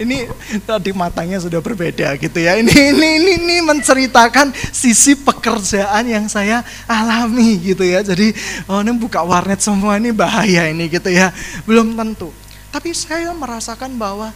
ini 0.00 0.18
tadi 0.64 0.96
matanya 0.96 1.36
sudah 1.36 1.60
berbeda 1.60 2.16
gitu 2.16 2.40
ya. 2.40 2.56
Ini, 2.56 2.72
ini, 2.72 3.08
ini, 3.20 3.30
ini 3.36 3.56
menceritakan 3.60 4.56
sisi 4.72 5.12
pekerjaan 5.12 6.08
yang 6.08 6.24
saya 6.24 6.64
alami 6.88 7.60
gitu 7.60 7.84
ya. 7.84 8.00
Jadi, 8.00 8.32
oh 8.64 8.80
ini 8.80 8.96
buka 8.96 9.20
warnet 9.20 9.60
semua 9.60 10.00
ini 10.00 10.08
bahaya 10.08 10.72
ini 10.72 10.88
gitu 10.88 11.12
ya. 11.12 11.28
Belum 11.68 11.92
tentu. 11.92 12.32
Tapi 12.72 12.96
saya 12.96 13.36
merasakan 13.36 14.00
bahwa 14.00 14.32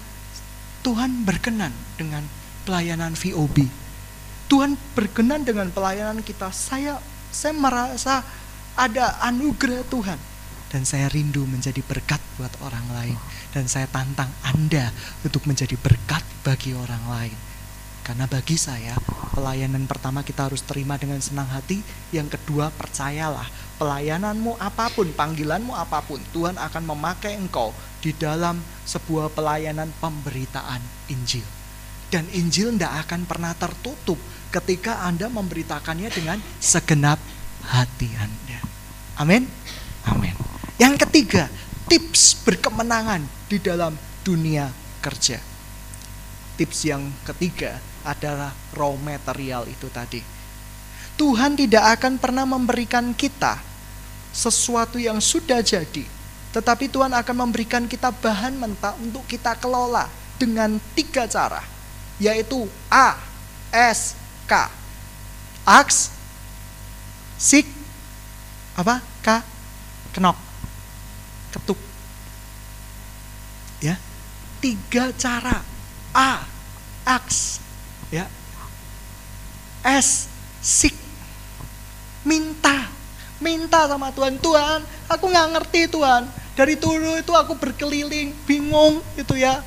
Tuhan 0.85 1.24
berkenan 1.24 1.72
dengan 1.96 2.20
pelayanan 2.68 3.16
VOB. 3.16 3.64
Tuhan 4.52 4.76
berkenan 4.92 5.48
dengan 5.48 5.72
pelayanan 5.72 6.20
kita. 6.20 6.52
Saya 6.52 7.00
saya 7.32 7.56
merasa 7.56 8.20
ada 8.76 9.20
anugerah 9.28 9.85
Tuhan 9.88 10.20
dan 10.72 10.88
saya 10.88 11.12
rindu 11.12 11.44
menjadi 11.44 11.85
berkat 11.85 12.18
buat 12.40 12.52
orang 12.64 12.87
lain 12.96 13.18
dan 13.52 13.68
saya 13.68 13.85
tantang 13.92 14.32
Anda 14.40 14.88
untuk 15.20 15.44
menjadi 15.44 15.76
berkat 15.76 16.24
bagi 16.40 16.72
orang 16.72 17.04
lain. 17.12 17.38
Karena 18.02 18.26
bagi 18.26 18.58
saya, 18.58 18.98
pelayanan 19.30 19.87
pertama 19.87 20.26
kita 20.26 20.50
harus 20.50 20.66
terima 20.66 20.98
dengan 20.98 21.22
senang 21.22 21.46
hati. 21.46 21.87
Yang 22.11 22.35
kedua, 22.35 22.74
percayalah, 22.74 23.46
pelayananmu 23.78 24.58
apa 24.58 24.90
pun, 24.90 25.06
panggilanmu 25.14 25.70
apa 25.70 26.02
pun, 26.02 26.18
Tuhan 26.35 26.58
akan 26.58 26.82
memakai 26.82 27.38
engkau 27.38 27.70
di 28.02 28.11
dalam 28.11 28.58
sebuah 28.90 29.30
pelayanan 29.30 29.94
pemberitaan 30.02 30.82
Injil. 31.14 31.46
Dan 32.11 32.26
Injil 32.35 32.74
tidak 32.74 33.06
akan 33.06 33.22
pernah 33.22 33.54
tertutup 33.54 34.18
ketika 34.50 35.06
Anda 35.06 35.30
memberitakannya 35.30 36.11
dengan 36.11 36.42
segenap 36.58 37.22
hati 37.66 38.11
Anda. 38.18 38.59
Amin. 39.18 39.46
Amin. 40.09 40.35
Yang 40.81 41.07
ketiga, 41.07 41.46
tips 41.87 42.42
berkemenangan 42.42 43.22
di 43.46 43.62
dalam 43.62 43.94
dunia 44.27 44.70
kerja. 44.98 45.38
Tips 46.59 46.79
yang 46.87 47.07
ketiga 47.22 47.79
adalah 48.03 48.51
raw 48.75 48.92
material 48.98 49.66
itu 49.70 49.87
tadi. 49.90 50.20
Tuhan 51.14 51.55
tidak 51.55 52.01
akan 52.01 52.18
pernah 52.18 52.42
memberikan 52.48 53.14
kita 53.14 53.61
sesuatu 54.33 54.96
yang 54.96 55.20
sudah 55.20 55.61
jadi, 55.61 56.03
tetapi 56.57 56.88
Tuhan 56.90 57.12
akan 57.14 57.37
memberikan 57.46 57.85
kita 57.87 58.11
bahan 58.11 58.59
mentah 58.59 58.96
untuk 58.98 59.22
kita 59.29 59.55
kelola 59.61 60.09
dengan 60.40 60.81
tiga 60.96 61.29
cara 61.31 61.72
yaitu 62.22 62.70
A, 62.87 63.18
S, 63.75 64.14
K. 64.46 64.70
Aks, 65.66 66.12
sik, 67.42 67.66
apa? 68.78 69.02
K, 69.18 69.42
kenok, 70.14 70.38
ketuk. 71.50 71.78
Ya, 73.83 73.98
tiga 74.62 75.11
cara. 75.18 75.66
A, 76.14 76.46
aks, 77.02 77.59
ya. 78.14 78.31
S, 79.83 80.31
sik, 80.62 80.94
minta, 82.22 82.87
minta 83.42 83.90
sama 83.90 84.14
Tuhan. 84.14 84.38
Tuhan, 84.38 84.81
aku 85.11 85.24
nggak 85.26 85.50
ngerti 85.59 85.90
Tuhan. 85.90 86.31
Dari 86.55 86.78
dulu 86.78 87.18
itu 87.18 87.35
aku 87.35 87.59
berkeliling, 87.59 88.31
bingung 88.46 89.02
gitu 89.18 89.35
ya. 89.35 89.59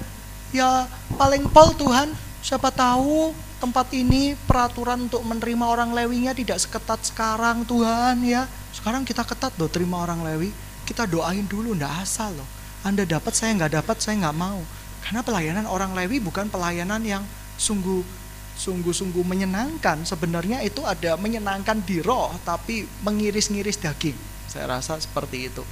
Ya 0.55 0.87
paling 1.19 1.43
pol 1.51 1.75
Tuhan, 1.75 2.13
Siapa 2.45 2.69
tahu 2.69 3.33
tempat 3.65 3.89
ini 3.97 4.37
peraturan 4.45 5.09
untuk 5.09 5.25
menerima 5.25 5.65
orang 5.65 5.89
lewinya 5.89 6.37
tidak 6.37 6.61
seketat 6.61 7.01
sekarang 7.01 7.65
Tuhan 7.65 8.21
ya. 8.21 8.45
Sekarang 8.69 9.01
kita 9.01 9.25
ketat 9.25 9.57
loh 9.57 9.65
terima 9.65 10.05
orang 10.05 10.21
lewi. 10.21 10.53
Kita 10.85 11.09
doain 11.09 11.49
dulu 11.49 11.73
ndak 11.73 12.05
asal 12.05 12.29
loh. 12.37 12.45
Anda 12.85 13.09
dapat 13.09 13.33
saya 13.33 13.57
nggak 13.57 13.81
dapat 13.81 13.97
saya 13.97 14.21
nggak 14.21 14.37
mau. 14.37 14.61
Karena 15.01 15.25
pelayanan 15.25 15.65
orang 15.65 15.97
lewi 15.97 16.21
bukan 16.21 16.45
pelayanan 16.45 17.01
yang 17.01 17.25
sungguh 17.57 18.05
sungguh-sungguh 18.53 19.25
menyenangkan. 19.25 20.05
Sebenarnya 20.05 20.61
itu 20.61 20.85
ada 20.85 21.17
menyenangkan 21.17 21.81
di 21.81 22.05
roh 22.05 22.37
tapi 22.45 22.85
mengiris-ngiris 23.01 23.81
daging. 23.81 24.15
Saya 24.45 24.77
rasa 24.77 25.01
seperti 25.01 25.49
itu. 25.49 25.65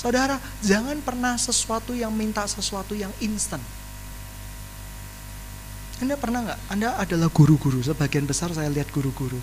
Saudara, 0.00 0.40
jangan 0.64 0.96
pernah 1.04 1.36
sesuatu 1.36 1.92
yang 1.92 2.16
minta 2.16 2.48
sesuatu 2.48 2.96
yang 2.96 3.12
instan. 3.20 3.60
Anda 5.98 6.14
pernah 6.14 6.46
nggak? 6.46 6.60
Anda 6.70 6.88
adalah 6.94 7.28
guru-guru, 7.30 7.82
sebagian 7.82 8.22
besar 8.22 8.54
saya 8.54 8.70
lihat 8.70 8.94
guru-guru. 8.94 9.38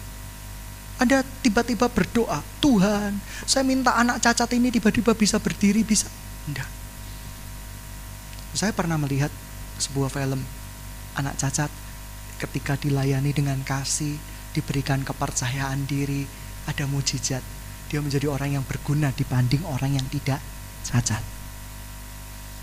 Anda 0.96 1.28
tiba-tiba 1.44 1.91
berdoa, 1.91 2.39
Tuhan, 2.63 3.20
saya 3.44 3.68
minta 3.68 4.00
anak 4.00 4.24
cacat 4.24 4.48
ini 4.56 4.72
tiba-tiba 4.72 5.12
bisa 5.12 5.36
berdiri, 5.44 5.84
bisa. 5.84 6.08
Enggak. 6.48 6.72
Saya 8.56 8.72
pernah 8.72 8.96
melihat 8.96 9.28
sebuah 9.76 10.08
film 10.08 10.39
anak 11.20 11.36
cacat 11.36 11.68
ketika 12.39 12.80
dilayani 12.80 13.36
dengan 13.36 13.60
kasih, 13.68 14.15
diberikan 14.56 15.04
kepercayaan 15.04 15.84
diri, 15.84 16.24
ada 16.63 16.88
mujizat. 16.88 17.44
Dia 17.91 18.00
menjadi 18.00 18.32
orang 18.32 18.56
yang 18.56 18.63
berguna 18.63 19.12
dibanding 19.12 19.68
orang 19.68 20.00
yang 20.00 20.08
tidak 20.08 20.39
cacat. 20.88 21.20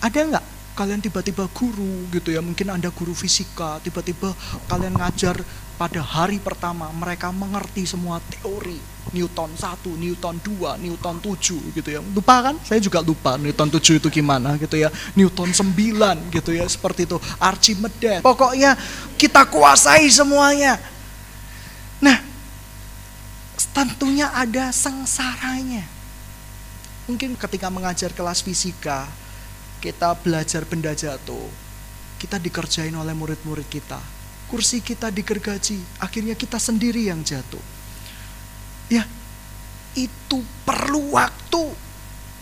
Ada 0.01 0.21
nggak 0.33 0.45
kalian 0.73 1.05
tiba-tiba 1.05 1.45
guru 1.53 2.09
gitu 2.09 2.33
ya 2.33 2.41
mungkin 2.41 2.73
anda 2.73 2.89
guru 2.89 3.13
fisika 3.13 3.77
tiba-tiba 3.85 4.33
kalian 4.73 4.97
ngajar 4.97 5.37
pada 5.77 6.01
hari 6.01 6.41
pertama 6.41 6.89
mereka 6.97 7.29
mengerti 7.29 7.85
semua 7.85 8.23
teori 8.25 8.81
Newton 9.11 9.51
1, 9.59 9.99
Newton 9.99 10.37
2, 10.41 10.79
Newton 10.79 11.17
7 11.19 11.75
gitu 11.75 11.89
ya. 11.91 12.01
Lupa 12.01 12.39
kan? 12.39 12.55
Saya 12.63 12.79
juga 12.79 13.03
lupa 13.03 13.35
Newton 13.35 13.69
7 13.69 13.99
itu 13.99 14.09
gimana 14.09 14.55
gitu 14.57 14.79
ya. 14.79 14.89
Newton 15.19 15.51
9 15.51 16.31
gitu 16.31 16.51
ya 16.55 16.65
seperti 16.71 17.05
itu. 17.05 17.19
Archimedes. 17.43 18.23
Pokoknya 18.23 18.79
kita 19.19 19.43
kuasai 19.51 20.07
semuanya. 20.07 20.79
Nah 21.99 22.23
tentunya 23.75 24.31
ada 24.31 24.71
sengsaranya. 24.71 25.83
Mungkin 27.11 27.35
ketika 27.35 27.67
mengajar 27.69 28.15
kelas 28.15 28.41
fisika 28.41 29.11
kita 29.83 30.14
belajar 30.23 30.62
benda 30.62 30.95
jatuh, 30.95 31.51
kita 32.23 32.38
dikerjain 32.38 32.95
oleh 32.95 33.11
murid-murid 33.18 33.66
kita. 33.66 33.99
Kursi 34.47 34.79
kita 34.79 35.11
digergaji, 35.11 35.83
akhirnya 35.99 36.38
kita 36.38 36.62
sendiri 36.62 37.11
yang 37.11 37.18
jatuh. 37.27 37.59
Ya, 38.87 39.03
itu 39.99 40.38
perlu 40.62 41.18
waktu. 41.18 41.75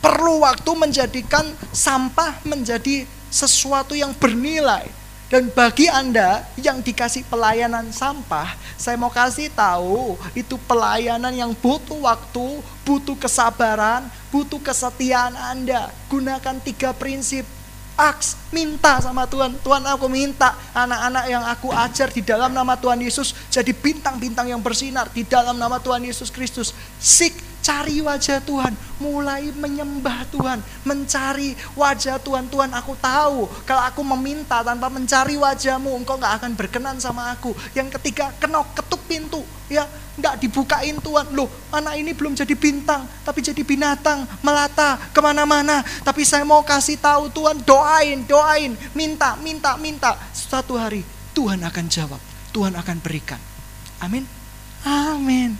Perlu 0.04 0.44
waktu 0.44 0.70
menjadikan 0.76 1.48
sampah 1.72 2.44
menjadi 2.44 3.08
sesuatu 3.32 3.96
yang 3.96 4.12
bernilai. 4.12 4.99
Dan 5.30 5.46
bagi 5.54 5.86
Anda 5.86 6.42
yang 6.58 6.82
dikasih 6.82 7.22
pelayanan 7.30 7.94
sampah, 7.94 8.50
saya 8.74 8.98
mau 8.98 9.14
kasih 9.14 9.46
tahu, 9.54 10.18
itu 10.34 10.58
pelayanan 10.66 11.30
yang 11.30 11.54
butuh 11.54 12.02
waktu, 12.02 12.58
butuh 12.82 13.14
kesabaran, 13.14 14.10
butuh 14.34 14.58
kesetiaan 14.58 15.38
Anda. 15.38 15.94
Gunakan 16.10 16.58
tiga 16.66 16.90
prinsip 16.90 17.46
aks, 17.94 18.34
minta 18.50 18.98
sama 18.98 19.22
Tuhan. 19.30 19.54
Tuhan 19.62 19.86
aku 19.86 20.10
minta 20.10 20.56
anak-anak 20.74 21.24
yang 21.30 21.44
aku 21.46 21.70
ajar 21.70 22.10
di 22.10 22.26
dalam 22.26 22.50
nama 22.50 22.74
Tuhan 22.74 22.98
Yesus 22.98 23.30
jadi 23.54 23.70
bintang-bintang 23.70 24.50
yang 24.50 24.58
bersinar 24.58 25.12
di 25.14 25.22
dalam 25.22 25.54
nama 25.54 25.78
Tuhan 25.78 26.02
Yesus 26.02 26.34
Kristus. 26.34 26.74
Sik, 26.98 27.36
cari 27.62 28.02
wajah 28.02 28.42
Tuhan, 28.42 28.74
mulai 29.00 29.50
menyembah 29.56 30.28
Tuhan, 30.30 30.60
mencari 30.84 31.56
wajah 31.74 32.20
Tuhan. 32.20 32.46
Tuhan 32.52 32.70
aku 32.76 32.94
tahu 33.00 33.48
kalau 33.64 33.82
aku 33.82 34.04
meminta 34.04 34.60
tanpa 34.60 34.92
mencari 34.92 35.34
wajahmu, 35.40 35.96
engkau 35.96 36.20
gak 36.20 36.44
akan 36.44 36.52
berkenan 36.54 37.00
sama 37.00 37.32
aku. 37.32 37.56
Yang 37.72 37.98
ketiga, 37.98 38.30
kenok 38.36 38.76
ketuk 38.76 39.00
pintu, 39.08 39.42
ya 39.66 39.88
nggak 40.20 40.36
dibukain 40.44 41.00
Tuhan. 41.00 41.32
Loh, 41.32 41.48
anak 41.72 41.96
ini 41.96 42.12
belum 42.12 42.36
jadi 42.36 42.52
bintang, 42.52 43.08
tapi 43.24 43.40
jadi 43.40 43.64
binatang, 43.64 44.28
melata 44.44 45.00
ke 45.10 45.20
mana-mana. 45.24 45.80
Tapi 46.04 46.22
saya 46.28 46.44
mau 46.44 46.60
kasih 46.60 47.00
tahu 47.00 47.32
Tuhan, 47.32 47.64
doain, 47.64 48.20
doain, 48.28 48.76
minta, 48.92 49.34
minta, 49.40 49.80
minta. 49.80 50.14
Suatu 50.36 50.76
hari 50.76 51.00
Tuhan 51.32 51.64
akan 51.64 51.84
jawab, 51.88 52.20
Tuhan 52.52 52.76
akan 52.76 52.96
berikan. 53.00 53.40
Amin. 54.04 54.28
Amin. 54.84 55.56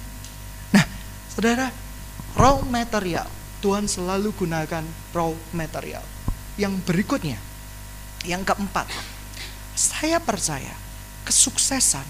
Nah, 0.72 0.85
saudara, 1.33 1.72
raw 2.34 2.60
material. 2.66 3.26
Tuhan 3.60 3.84
selalu 3.84 4.32
gunakan 4.32 4.84
raw 5.12 5.30
material. 5.52 6.00
Yang 6.56 6.80
berikutnya, 6.88 7.36
yang 8.24 8.40
keempat, 8.40 8.88
saya 9.76 10.16
percaya 10.20 10.72
kesuksesan 11.28 12.04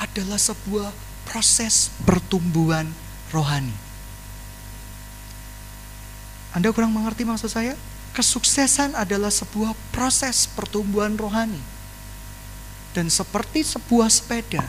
adalah 0.00 0.40
sebuah 0.40 0.92
proses 1.28 1.92
pertumbuhan 2.08 2.88
rohani. 3.32 3.72
Anda 6.54 6.70
kurang 6.70 6.94
mengerti 6.94 7.26
maksud 7.26 7.50
saya? 7.50 7.74
Kesuksesan 8.14 8.94
adalah 8.94 9.34
sebuah 9.34 9.74
proses 9.90 10.46
pertumbuhan 10.46 11.18
rohani. 11.18 11.58
Dan 12.94 13.10
seperti 13.10 13.66
sebuah 13.66 14.06
sepeda, 14.06 14.62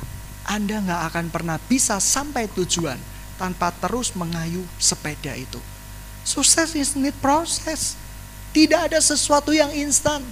Anda 0.49 0.81
nggak 0.81 1.01
akan 1.13 1.25
pernah 1.29 1.61
bisa 1.69 2.01
sampai 2.01 2.49
tujuan 2.57 2.97
tanpa 3.35 3.71
terus 3.75 4.15
mengayu 4.15 4.63
sepeda 4.79 5.35
itu. 5.35 5.59
Sukses 6.25 6.73
is 6.73 6.97
need 6.97 7.15
proses. 7.21 7.99
Tidak 8.55 8.91
ada 8.91 8.99
sesuatu 8.99 9.51
yang 9.51 9.69
instan. 9.75 10.23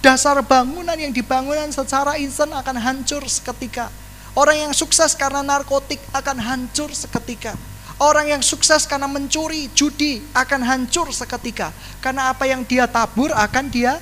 Dasar 0.00 0.38
bangunan 0.40 0.96
yang 0.96 1.12
dibangun 1.12 1.70
secara 1.72 2.16
instan 2.16 2.52
akan 2.52 2.76
hancur 2.78 3.24
seketika 3.28 3.92
Orang 4.36 4.68
yang 4.68 4.72
sukses 4.76 5.16
karena 5.16 5.40
narkotik 5.40 5.96
akan 6.12 6.36
hancur 6.36 6.92
seketika. 6.92 7.56
Orang 7.96 8.28
yang 8.28 8.44
sukses 8.44 8.84
karena 8.84 9.08
mencuri, 9.08 9.72
judi 9.72 10.20
akan 10.36 10.60
hancur 10.60 11.08
seketika. 11.08 11.72
Karena 12.04 12.28
apa 12.28 12.44
yang 12.44 12.60
dia 12.60 12.84
tabur 12.84 13.32
akan 13.32 13.72
dia 13.72 13.96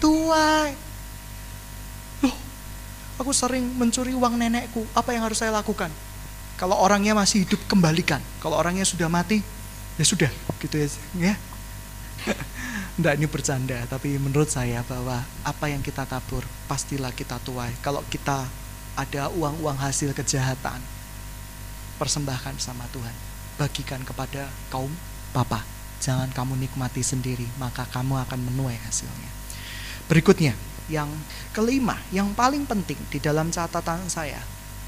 tuai. 0.00 0.72
Loh, 2.24 2.32
aku 3.20 3.36
sering 3.36 3.76
mencuri 3.76 4.16
uang 4.16 4.40
nenekku. 4.40 4.88
Apa 4.96 5.12
yang 5.12 5.28
harus 5.28 5.36
saya 5.36 5.52
lakukan? 5.52 5.92
Kalau 6.64 6.80
orangnya 6.80 7.12
masih 7.12 7.44
hidup, 7.44 7.60
kembalikan. 7.68 8.24
Kalau 8.40 8.56
orangnya 8.56 8.88
sudah 8.88 9.04
mati, 9.04 9.44
ya 10.00 10.04
sudah, 10.08 10.32
gitu 10.64 10.80
ya. 10.80 10.88
ya. 11.20 11.36
Enggak 12.96 13.20
ini 13.20 13.28
bercanda, 13.28 13.84
tapi 13.84 14.16
menurut 14.16 14.48
saya 14.48 14.80
bahwa 14.88 15.20
apa 15.44 15.68
yang 15.68 15.84
kita 15.84 16.08
tabur 16.08 16.40
pastilah 16.64 17.12
kita 17.12 17.36
tuai. 17.44 17.68
Kalau 17.84 18.00
kita 18.08 18.48
ada 18.96 19.28
uang-uang 19.36 19.76
hasil 19.76 20.16
kejahatan, 20.16 20.80
persembahkan 22.00 22.56
sama 22.56 22.88
Tuhan. 22.96 23.12
Bagikan 23.60 24.00
kepada 24.00 24.48
kaum 24.72 24.88
papa. 25.36 25.60
Jangan 26.00 26.32
kamu 26.32 26.64
nikmati 26.64 27.04
sendiri, 27.04 27.44
maka 27.60 27.84
kamu 27.92 28.24
akan 28.24 28.40
menuai 28.40 28.80
hasilnya. 28.88 29.30
Berikutnya, 30.08 30.56
yang 30.88 31.12
kelima, 31.52 32.00
yang 32.08 32.32
paling 32.32 32.64
penting 32.64 32.96
di 33.12 33.20
dalam 33.20 33.52
catatan 33.52 34.08
saya, 34.08 34.40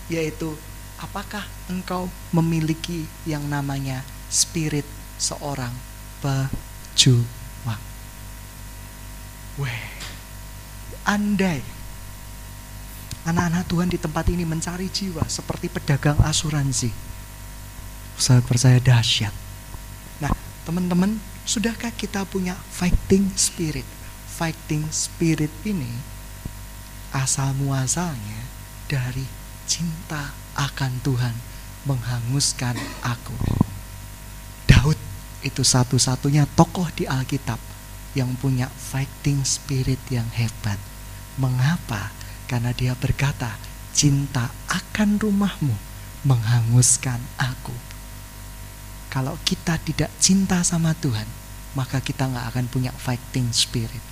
yaitu 0.08 0.56
apakah 1.00 1.44
engkau 1.68 2.08
memiliki 2.32 3.04
yang 3.28 3.44
namanya 3.48 4.04
spirit 4.28 4.84
seorang 5.16 5.72
pejuang. 6.20 7.80
Weh, 9.56 9.80
andai 11.08 11.64
Anak-anak 13.26 13.66
Tuhan 13.66 13.90
di 13.90 13.98
tempat 13.98 14.30
ini 14.30 14.46
mencari 14.46 14.86
jiwa 14.86 15.26
seperti 15.26 15.66
pedagang 15.66 16.14
asuransi. 16.22 16.94
Saya 18.14 18.38
percaya 18.38 18.78
dahsyat. 18.78 19.34
Nah, 20.22 20.30
teman-teman, 20.62 21.18
sudahkah 21.42 21.90
kita 21.90 22.22
punya 22.22 22.54
fighting 22.70 23.26
spirit? 23.34 23.82
Fighting 24.30 24.86
spirit 24.94 25.50
ini 25.66 25.90
asal 27.10 27.50
muasalnya 27.58 28.46
dari 28.86 29.26
cinta 29.66 30.30
akan 30.56 31.04
Tuhan 31.04 31.36
menghanguskan 31.86 32.74
aku. 33.04 33.36
Daud 34.66 34.98
itu 35.46 35.62
satu-satunya 35.62 36.48
tokoh 36.58 36.90
di 36.96 37.06
Alkitab 37.06 37.60
yang 38.16 38.34
punya 38.40 38.66
fighting 38.72 39.44
spirit 39.44 40.00
yang 40.08 40.26
hebat. 40.34 40.80
Mengapa? 41.36 42.10
Karena 42.48 42.72
dia 42.72 42.96
berkata, 42.96 43.54
cinta 43.92 44.50
akan 44.72 45.20
rumahmu 45.20 45.76
menghanguskan 46.26 47.20
aku. 47.38 47.76
Kalau 49.12 49.38
kita 49.46 49.78
tidak 49.84 50.10
cinta 50.18 50.60
sama 50.66 50.92
Tuhan, 50.98 51.28
maka 51.78 52.00
kita 52.00 52.26
nggak 52.26 52.46
akan 52.56 52.66
punya 52.72 52.90
fighting 52.90 53.52
spirit. 53.52 54.02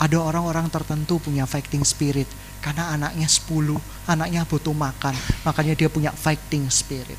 Ada 0.00 0.16
orang-orang 0.16 0.72
tertentu 0.72 1.20
punya 1.20 1.44
fighting 1.44 1.84
spirit 1.84 2.30
karena 2.60 2.92
anaknya 2.92 3.28
10, 3.28 3.80
anaknya 4.04 4.44
butuh 4.44 4.76
makan, 4.76 5.16
makanya 5.44 5.74
dia 5.76 5.88
punya 5.88 6.12
fighting 6.12 6.68
spirit. 6.68 7.16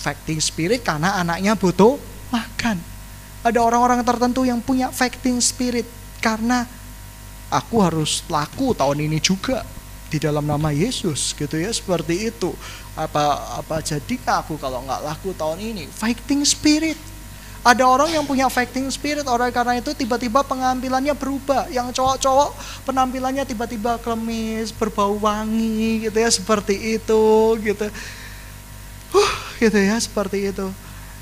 Fighting 0.00 0.42
spirit 0.42 0.82
karena 0.82 1.18
anaknya 1.22 1.54
butuh 1.54 1.96
makan. 2.34 2.78
Ada 3.40 3.58
orang-orang 3.62 4.04
tertentu 4.04 4.44
yang 4.44 4.60
punya 4.60 4.92
fighting 4.92 5.40
spirit 5.40 5.86
karena 6.20 6.68
aku 7.50 7.82
harus 7.82 8.22
laku 8.30 8.76
tahun 8.76 9.10
ini 9.10 9.18
juga 9.18 9.66
di 10.10 10.18
dalam 10.18 10.42
nama 10.42 10.74
Yesus 10.74 11.32
gitu 11.38 11.54
ya 11.54 11.70
seperti 11.70 12.34
itu 12.34 12.50
apa 12.98 13.56
apa 13.62 13.78
jadi 13.78 14.42
aku 14.42 14.58
kalau 14.58 14.82
nggak 14.82 15.02
laku 15.06 15.30
tahun 15.38 15.62
ini 15.62 15.84
fighting 15.86 16.42
spirit 16.42 16.98
ada 17.60 17.84
orang 17.84 18.08
yang 18.12 18.24
punya 18.24 18.48
fighting 18.48 18.88
spirit 18.88 19.28
orang 19.28 19.52
karena 19.52 19.76
itu 19.76 19.92
tiba-tiba 19.92 20.40
pengambilannya 20.40 21.12
berubah 21.12 21.68
yang 21.68 21.92
cowok-cowok 21.92 22.56
penampilannya 22.88 23.44
tiba-tiba 23.44 24.00
klemis 24.00 24.72
berbau 24.72 25.16
wangi 25.20 26.08
gitu 26.08 26.16
ya 26.16 26.30
seperti 26.32 26.96
itu 26.96 27.24
gitu 27.60 27.86
uh, 29.12 29.32
gitu 29.60 29.78
ya 29.78 30.00
seperti 30.00 30.52
itu 30.52 30.66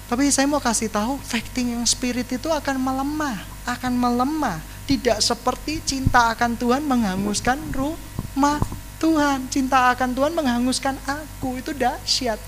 tapi 0.09 0.31
saya 0.31 0.46
mau 0.46 0.62
kasih 0.62 0.88
tahu 0.88 1.18
fighting 1.20 1.74
yang 1.74 1.85
spirit 1.85 2.31
itu 2.31 2.49
akan 2.49 2.78
melemah 2.78 3.43
akan 3.66 3.93
melemah 3.99 4.62
tidak 4.89 5.20
seperti 5.20 5.84
cinta 5.84 6.32
akan 6.32 6.57
Tuhan 6.57 6.80
menghanguskan 6.86 7.61
rumah 7.76 8.57
Tuhan. 8.99 9.47
Cinta 9.49 9.95
akan 9.95 10.11
Tuhan 10.12 10.34
menghanguskan 10.34 10.99
aku. 11.07 11.59
Itu 11.62 11.70
dahsyat. 11.72 12.39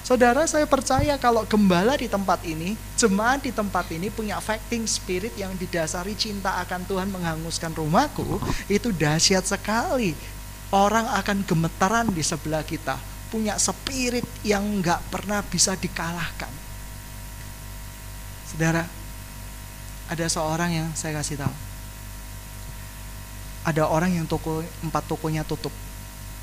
Saudara, 0.00 0.48
saya 0.48 0.64
percaya 0.64 1.20
kalau 1.20 1.44
gembala 1.44 1.92
di 2.00 2.08
tempat 2.08 2.40
ini, 2.48 2.72
jemaat 2.96 3.44
di 3.44 3.52
tempat 3.52 3.84
ini 3.92 4.08
punya 4.08 4.40
fighting 4.40 4.88
spirit 4.88 5.36
yang 5.36 5.52
didasari 5.60 6.16
cinta 6.16 6.56
akan 6.64 6.88
Tuhan 6.88 7.12
menghanguskan 7.12 7.76
rumahku, 7.76 8.40
itu 8.72 8.88
dahsyat 8.88 9.44
sekali. 9.44 10.16
Orang 10.72 11.04
akan 11.04 11.44
gemetaran 11.44 12.08
di 12.08 12.24
sebelah 12.24 12.64
kita, 12.64 12.96
punya 13.28 13.60
spirit 13.60 14.24
yang 14.40 14.64
nggak 14.80 15.12
pernah 15.12 15.44
bisa 15.44 15.76
dikalahkan. 15.76 16.50
Saudara, 18.48 18.88
ada 20.08 20.26
seorang 20.28 20.70
yang 20.72 20.88
saya 20.96 21.20
kasih 21.20 21.36
tahu 21.36 21.72
ada 23.62 23.86
orang 23.86 24.10
yang 24.10 24.26
toko 24.26 24.62
empat 24.82 25.06
tokonya 25.06 25.46
tutup 25.46 25.70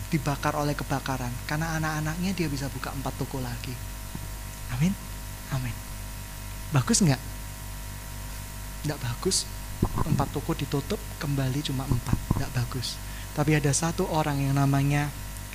dibakar 0.09 0.57
oleh 0.57 0.73
kebakaran. 0.73 1.31
Karena 1.45 1.77
anak-anaknya 1.77 2.33
dia 2.33 2.47
bisa 2.49 2.69
buka 2.69 2.93
empat 2.93 3.13
toko 3.17 3.41
lagi. 3.41 3.73
Amin? 4.73 4.93
Amin. 5.53 5.73
Bagus 6.69 7.01
nggak? 7.01 7.21
Nggak 8.85 8.99
bagus. 9.01 9.45
Empat 10.05 10.29
toko 10.35 10.51
ditutup 10.53 10.99
kembali 11.21 11.61
cuma 11.65 11.85
empat. 11.87 12.17
Nggak 12.37 12.51
bagus. 12.53 12.97
Tapi 13.33 13.55
ada 13.55 13.71
satu 13.71 14.09
orang 14.09 14.41
yang 14.41 14.57
namanya 14.57 15.07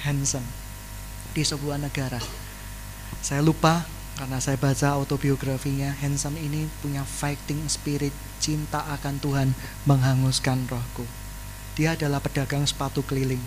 Hansen 0.07 0.42
di 1.34 1.42
sebuah 1.42 1.76
negara. 1.82 2.22
Saya 3.20 3.42
lupa 3.42 3.84
Karena 4.14 4.38
saya 4.38 4.55
baca 4.55 4.94
autobiografinya, 4.94 5.90
Hansen 5.98 6.38
ini 6.38 6.70
punya 6.78 7.02
fighting 7.02 7.66
spirit, 7.66 8.14
cinta 8.38 8.86
akan 8.94 9.18
Tuhan 9.18 9.59
menghanguskan 9.90 10.70
rohku. 10.70 11.02
Dia 11.74 11.98
adalah 11.98 12.22
pedagang 12.22 12.62
sepatu 12.62 13.02
keliling. 13.02 13.42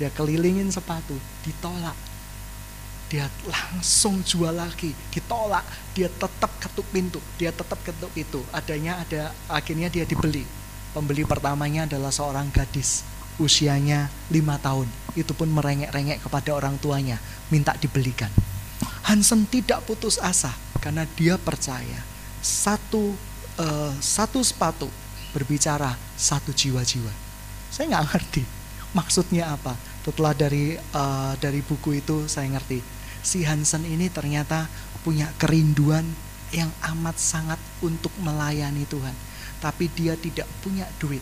Dia 0.00 0.10
kelilingin 0.10 0.70
sepatu, 0.70 1.14
ditolak. 1.46 1.94
Dia 3.12 3.30
langsung 3.46 4.24
jual 4.26 4.54
lagi, 4.54 4.90
ditolak. 5.14 5.62
Dia 5.94 6.10
tetap 6.10 6.50
ketuk 6.58 6.86
pintu, 6.90 7.22
dia 7.38 7.54
tetap 7.54 7.78
ketuk 7.86 8.10
itu. 8.16 8.42
Adanya 8.50 8.98
ada, 9.02 9.30
akhirnya 9.46 9.86
dia 9.92 10.02
dibeli. 10.02 10.42
Pembeli 10.94 11.26
pertamanya 11.26 11.86
adalah 11.86 12.10
seorang 12.10 12.50
gadis, 12.50 13.06
usianya 13.38 14.10
lima 14.30 14.58
tahun. 14.58 14.86
Itu 15.14 15.34
pun 15.34 15.50
merengek-rengek 15.50 16.26
kepada 16.26 16.54
orang 16.54 16.78
tuanya, 16.78 17.18
minta 17.50 17.74
dibelikan 17.78 18.30
Hansen 19.04 19.44
tidak 19.44 19.84
putus 19.84 20.16
asa 20.16 20.48
karena 20.80 21.04
dia 21.12 21.36
percaya 21.36 22.00
satu 22.40 23.12
uh, 23.60 23.92
satu 24.00 24.40
sepatu 24.40 24.88
berbicara 25.36 25.92
satu 26.16 26.56
jiwa-jiwa. 26.56 27.12
Saya 27.68 27.92
nggak 27.92 28.06
ngerti 28.08 28.42
maksudnya 28.94 29.52
apa. 29.52 29.76
Setelah 30.06 30.32
dari 30.32 30.78
uh, 30.78 31.34
dari 31.36 31.60
buku 31.60 32.00
itu 32.00 32.24
saya 32.30 32.48
ngerti. 32.54 32.80
Si 33.24 33.42
Hansen 33.44 33.84
ini 33.84 34.08
ternyata 34.08 34.68
punya 35.04 35.28
kerinduan 35.36 36.04
yang 36.54 36.70
amat 36.94 37.18
sangat 37.18 37.60
untuk 37.82 38.12
melayani 38.22 38.86
Tuhan. 38.88 39.12
Tapi 39.60 39.90
dia 39.92 40.14
tidak 40.16 40.48
punya 40.62 40.86
duit. 41.02 41.20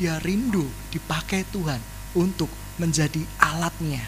Dia 0.00 0.18
rindu 0.22 0.64
dipakai 0.90 1.44
Tuhan 1.52 1.78
untuk 2.16 2.48
menjadi 2.80 3.20
alatnya. 3.38 4.02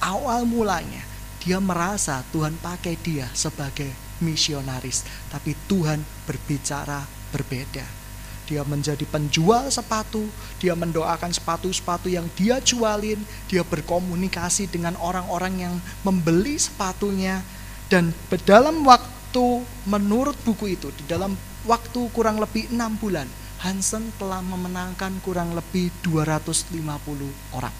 Awal 0.00 0.48
mulanya 0.48 1.04
dia 1.46 1.62
merasa 1.62 2.26
Tuhan 2.34 2.58
pakai 2.58 2.98
dia 2.98 3.30
sebagai 3.30 3.86
misionaris, 4.18 5.06
tapi 5.30 5.54
Tuhan 5.70 6.02
berbicara 6.26 7.06
berbeda. 7.30 8.05
Dia 8.46 8.62
menjadi 8.62 9.02
penjual 9.10 9.66
sepatu, 9.74 10.22
dia 10.62 10.78
mendoakan 10.78 11.34
sepatu-sepatu 11.34 12.06
yang 12.06 12.30
dia 12.38 12.62
jualin, 12.62 13.18
dia 13.50 13.66
berkomunikasi 13.66 14.70
dengan 14.70 14.94
orang-orang 15.02 15.66
yang 15.66 15.74
membeli 16.06 16.54
sepatunya, 16.54 17.42
dan 17.90 18.14
dalam 18.46 18.86
waktu 18.86 19.66
menurut 19.86 20.38
buku 20.46 20.78
itu, 20.78 20.94
di 20.94 21.04
dalam 21.10 21.34
waktu 21.66 22.06
kurang 22.14 22.38
lebih 22.38 22.70
enam 22.70 22.94
bulan, 22.98 23.26
Hansen 23.62 24.14
telah 24.20 24.42
memenangkan 24.46 25.18
kurang 25.26 25.54
lebih 25.54 25.90
250 26.06 26.76
orang. 27.50 27.74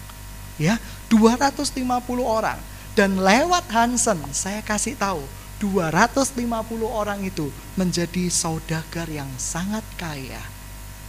Ya, 0.57 0.81
250 1.13 1.85
orang 2.25 2.57
dan 2.97 3.13
lewat 3.21 3.69
Hansen 3.69 4.17
saya 4.33 4.65
kasih 4.65 4.97
tahu 4.97 5.21
250 5.61 6.41
orang 6.89 7.21
itu 7.21 7.53
menjadi 7.77 8.25
saudagar 8.25 9.05
yang 9.05 9.29
sangat 9.37 9.85
kaya. 10.01 10.41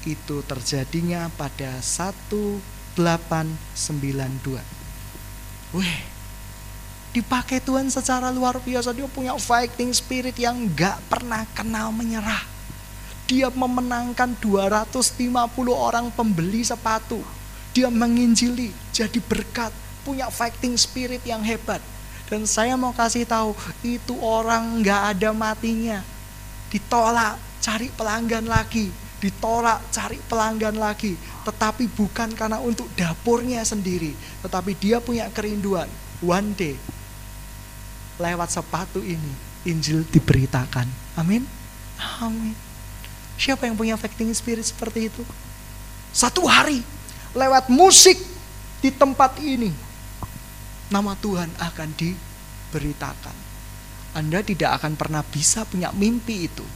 Itu 0.06 0.46
terjadinya 0.46 1.26
pada 1.34 1.82
1892. 1.82 4.62
Wih, 5.74 5.98
dipakai 7.16 7.58
Tuhan 7.58 7.90
secara 7.90 8.30
luar 8.30 8.62
biasa. 8.62 8.94
Dia 8.94 9.10
punya 9.10 9.34
fighting 9.38 9.90
spirit 9.90 10.38
yang 10.38 10.70
gak 10.74 11.02
pernah 11.10 11.42
kenal 11.56 11.90
menyerah. 11.90 12.46
Dia 13.28 13.52
memenangkan 13.52 14.38
250 14.40 15.28
orang 15.74 16.08
pembeli 16.14 16.64
sepatu. 16.64 17.20
Dia 17.76 17.92
menginjili, 17.92 18.72
jadi 18.90 19.20
berkat 19.20 19.68
punya 20.08 20.32
fighting 20.32 20.72
spirit 20.80 21.20
yang 21.28 21.44
hebat. 21.44 21.84
Dan 22.28 22.48
saya 22.48 22.76
mau 22.80 22.96
kasih 22.96 23.28
tahu, 23.28 23.52
itu 23.84 24.16
orang 24.24 24.80
nggak 24.80 25.02
ada 25.16 25.30
matinya. 25.36 26.00
Ditolak, 26.72 27.36
cari 27.60 27.92
pelanggan 27.92 28.48
lagi. 28.48 28.88
Ditolak, 29.18 29.90
cari 29.90 30.18
pelanggan 30.30 30.78
lagi. 30.78 31.18
Tetapi 31.42 31.90
bukan 31.90 32.30
karena 32.38 32.62
untuk 32.62 32.86
dapurnya 32.94 33.62
sendiri. 33.66 34.14
Tetapi 34.46 34.78
dia 34.78 35.02
punya 35.02 35.26
kerinduan. 35.34 35.90
One 36.22 36.54
day, 36.54 36.74
lewat 38.18 38.50
sepatu 38.50 39.02
ini, 39.02 39.32
Injil 39.66 40.02
diberitakan. 40.10 40.86
Amin. 41.18 41.46
Amin. 42.22 42.54
Siapa 43.38 43.70
yang 43.70 43.78
punya 43.78 43.94
fighting 43.94 44.34
spirit 44.34 44.66
seperti 44.66 45.10
itu? 45.10 45.22
Satu 46.10 46.46
hari, 46.50 46.82
lewat 47.34 47.70
musik 47.70 48.18
di 48.82 48.90
tempat 48.90 49.38
ini, 49.38 49.70
nama 50.90 51.14
Tuhan 51.18 51.46
akan 51.58 51.88
diberitakan. 51.94 53.36
Anda 54.18 54.42
tidak 54.42 54.82
akan 54.82 54.98
pernah 54.98 55.22
bisa 55.22 55.62
punya 55.62 55.94
mimpi 55.94 56.50
itu. 56.50 56.66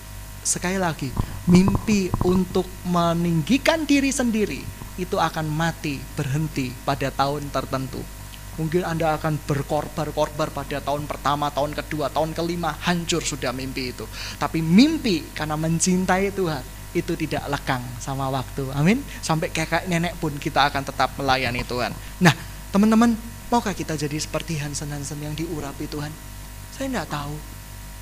Sekali 0.43 0.78
lagi, 0.78 1.11
mimpi 1.47 2.11
untuk 2.26 2.66
meninggikan 2.86 3.86
diri 3.86 4.11
sendiri 4.11 4.62
itu 4.99 5.16
akan 5.16 5.49
mati, 5.49 6.03
berhenti 6.18 6.74
pada 6.84 7.09
tahun 7.14 7.49
tertentu. 7.49 8.03
Mungkin 8.61 8.84
Anda 8.84 9.16
akan 9.16 9.40
berkorbar-korbar 9.49 10.53
pada 10.53 10.78
tahun 10.84 11.09
pertama, 11.09 11.49
tahun 11.49 11.72
kedua, 11.72 12.12
tahun 12.12 12.36
kelima, 12.36 12.76
hancur 12.84 13.24
sudah 13.24 13.49
mimpi 13.57 13.97
itu. 13.97 14.05
Tapi 14.36 14.61
mimpi 14.61 15.24
karena 15.32 15.57
mencintai 15.57 16.36
Tuhan, 16.36 16.61
itu 16.93 17.16
tidak 17.16 17.49
lekang 17.49 17.80
sama 17.97 18.28
waktu. 18.28 18.68
Amin. 18.76 19.01
Sampai 19.24 19.49
kakek 19.49 19.88
nenek 19.88 20.20
pun 20.20 20.36
kita 20.36 20.68
akan 20.68 20.84
tetap 20.84 21.16
melayani 21.16 21.64
Tuhan. 21.64 21.97
Nah, 22.20 22.36
teman-teman, 22.68 23.16
Maukah 23.53 23.76
kita 23.76 23.93
jadi 24.01 24.16
seperti 24.16 24.57
Hansen-Hansen 24.57 25.20
yang 25.20 25.36
diurapi 25.36 25.84
Tuhan? 25.84 26.09
Saya 26.72 26.88
tidak 26.88 27.12
tahu 27.12 27.36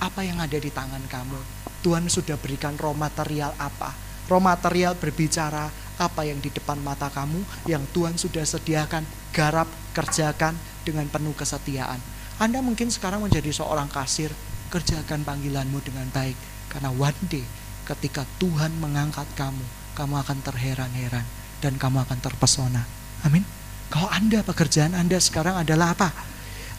apa 0.01 0.25
yang 0.25 0.41
ada 0.41 0.57
di 0.57 0.73
tangan 0.73 1.05
kamu. 1.07 1.39
Tuhan 1.85 2.09
sudah 2.09 2.41
berikan 2.41 2.75
roh 2.81 2.97
material 2.97 3.53
apa? 3.61 3.93
Roh 4.27 4.41
material 4.41 4.97
berbicara 4.97 5.69
apa 6.01 6.25
yang 6.25 6.41
di 6.41 6.49
depan 6.49 6.81
mata 6.81 7.13
kamu 7.13 7.69
yang 7.69 7.85
Tuhan 7.93 8.17
sudah 8.17 8.43
sediakan, 8.43 9.05
garap, 9.37 9.69
kerjakan 9.93 10.57
dengan 10.83 11.05
penuh 11.13 11.37
kesetiaan. 11.37 12.01
Anda 12.41 12.65
mungkin 12.65 12.89
sekarang 12.89 13.21
menjadi 13.21 13.53
seorang 13.53 13.93
kasir, 13.93 14.33
kerjakan 14.73 15.29
panggilanmu 15.29 15.77
dengan 15.85 16.09
baik. 16.09 16.37
Karena 16.73 16.89
one 16.89 17.21
day 17.29 17.45
ketika 17.85 18.25
Tuhan 18.41 18.81
mengangkat 18.81 19.29
kamu, 19.37 19.65
kamu 19.93 20.15
akan 20.25 20.39
terheran-heran 20.41 21.27
dan 21.61 21.77
kamu 21.77 22.01
akan 22.09 22.19
terpesona. 22.25 22.89
Amin. 23.29 23.45
Kalau 23.93 24.09
Anda 24.09 24.41
pekerjaan 24.41 24.97
Anda 24.97 25.21
sekarang 25.21 25.61
adalah 25.61 25.93
apa? 25.93 26.09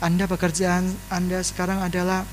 Anda 0.01 0.25
pekerjaan 0.25 0.89
Anda 1.13 1.45
sekarang 1.45 1.85
adalah 1.85 2.25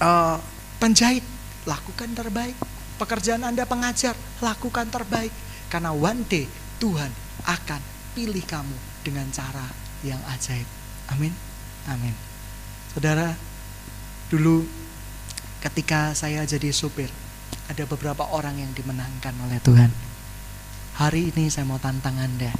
uh, 0.00 0.38
penjahit, 0.80 1.22
lakukan 1.68 2.10
terbaik. 2.14 2.56
Pekerjaan 2.94 3.42
Anda 3.42 3.66
pengajar, 3.66 4.14
lakukan 4.38 4.88
terbaik. 4.90 5.30
Karena 5.68 5.90
one 5.90 6.22
day 6.30 6.46
Tuhan 6.78 7.10
akan 7.44 7.82
pilih 8.14 8.42
kamu 8.46 8.76
dengan 9.02 9.26
cara 9.34 9.66
yang 10.06 10.22
ajaib. 10.30 10.66
Amin. 11.10 11.34
Amin. 11.90 12.14
Saudara, 12.94 13.34
dulu 14.30 14.64
ketika 15.60 16.14
saya 16.14 16.46
jadi 16.46 16.70
supir, 16.70 17.10
ada 17.66 17.84
beberapa 17.84 18.24
orang 18.30 18.62
yang 18.62 18.70
dimenangkan 18.72 19.34
oleh 19.44 19.58
Tuhan. 19.60 19.90
Hari 20.94 21.34
ini 21.34 21.50
saya 21.50 21.66
mau 21.66 21.82
tantang 21.82 22.14
Anda 22.22 22.54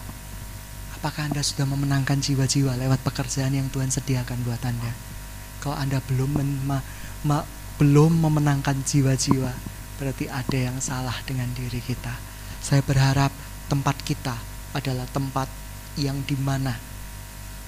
Apakah 1.04 1.28
Anda 1.28 1.44
sudah 1.44 1.68
memenangkan 1.68 2.16
jiwa-jiwa 2.16 2.80
lewat 2.80 3.04
pekerjaan 3.04 3.52
yang 3.52 3.68
Tuhan 3.68 3.92
sediakan 3.92 4.40
buat 4.40 4.56
Anda? 4.64 4.88
Kalau 5.60 5.76
Anda 5.76 6.00
belum 6.00 6.32
belum 7.80 8.12
memenangkan 8.22 8.84
jiwa-jiwa, 8.84 9.50
berarti 9.98 10.28
ada 10.30 10.58
yang 10.58 10.78
salah 10.78 11.16
dengan 11.24 11.48
diri 11.56 11.80
kita. 11.80 12.12
Saya 12.60 12.84
berharap 12.84 13.32
tempat 13.66 13.96
kita 14.04 14.36
adalah 14.76 15.08
tempat 15.10 15.48
yang 15.96 16.20
di 16.26 16.36
mana 16.38 16.76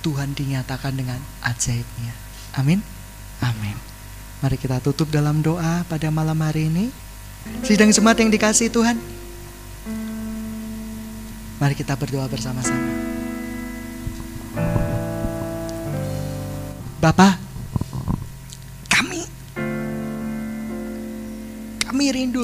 Tuhan 0.05 0.37
dinyatakan 0.37 0.95
dengan 0.95 1.19
ajaibnya. 1.43 2.15
Amin. 2.55 2.79
Amin. 3.43 3.77
Mari 4.45 4.57
kita 4.61 4.79
tutup 4.85 5.09
dalam 5.11 5.41
doa 5.41 5.83
pada 5.89 6.09
malam 6.13 6.37
hari 6.45 6.69
ini. 6.69 6.93
Sidang 7.65 7.91
jemaat 7.91 8.21
yang 8.21 8.31
dikasih 8.31 8.69
Tuhan. 8.71 8.97
Mari 11.57 11.75
kita 11.75 11.97
berdoa 11.97 12.29
bersama-sama. 12.29 12.85
Bapak, 17.01 17.46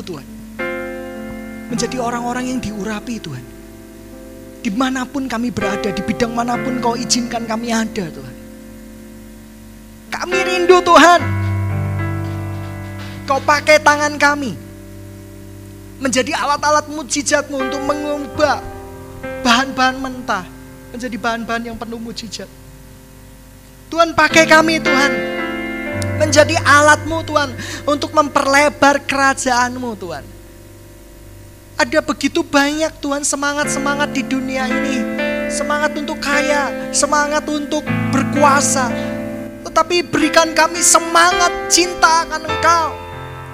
Tuhan. 0.02 0.26
Menjadi 1.72 1.96
orang-orang 2.02 2.52
yang 2.52 2.58
diurapi 2.60 3.16
Tuhan. 3.22 3.44
Di 4.62 4.70
mana 4.70 5.02
pun 5.08 5.26
kami 5.26 5.50
berada, 5.50 5.90
di 5.90 6.02
bidang 6.04 6.36
mana 6.36 6.54
pun 6.54 6.78
kau 6.78 6.94
izinkan 6.94 7.48
kami 7.48 7.72
ada 7.72 8.06
Tuhan. 8.12 8.34
Kami 10.12 10.38
rindu 10.44 10.78
Tuhan. 10.84 11.20
Kau 13.24 13.40
pakai 13.42 13.80
tangan 13.80 14.14
kami. 14.20 14.52
Menjadi 15.98 16.36
alat-alat 16.36 16.90
mujizatmu 16.90 17.56
untuk 17.56 17.80
mengubah 17.82 18.60
bahan-bahan 19.40 19.96
mentah. 19.98 20.44
Menjadi 20.92 21.16
bahan-bahan 21.16 21.72
yang 21.72 21.76
penuh 21.80 21.96
mujizat. 21.96 22.50
Tuhan 23.88 24.12
pakai 24.12 24.44
kami 24.44 24.80
Tuhan 24.80 25.31
menjadi 26.22 26.54
alatmu 26.62 27.26
Tuhan 27.26 27.50
untuk 27.82 28.14
memperlebar 28.14 29.02
kerajaanmu 29.02 29.90
Tuhan. 29.98 30.24
Ada 31.74 31.98
begitu 31.98 32.46
banyak 32.46 32.94
Tuhan 33.02 33.26
semangat-semangat 33.26 34.14
di 34.14 34.22
dunia 34.22 34.70
ini. 34.70 35.02
Semangat 35.50 35.98
untuk 35.98 36.22
kaya, 36.22 36.94
semangat 36.94 37.42
untuk 37.50 37.82
berkuasa. 38.14 38.86
Tetapi 39.66 40.06
berikan 40.06 40.54
kami 40.54 40.78
semangat 40.78 41.50
cinta 41.66 42.22
akan 42.22 42.46
Engkau 42.46 42.88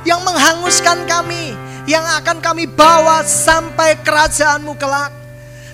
yang 0.04 0.20
menghanguskan 0.28 1.08
kami, 1.08 1.56
yang 1.88 2.04
akan 2.20 2.44
kami 2.44 2.68
bawa 2.68 3.24
sampai 3.24 3.96
kerajaanmu 4.04 4.76
kelak. 4.76 5.10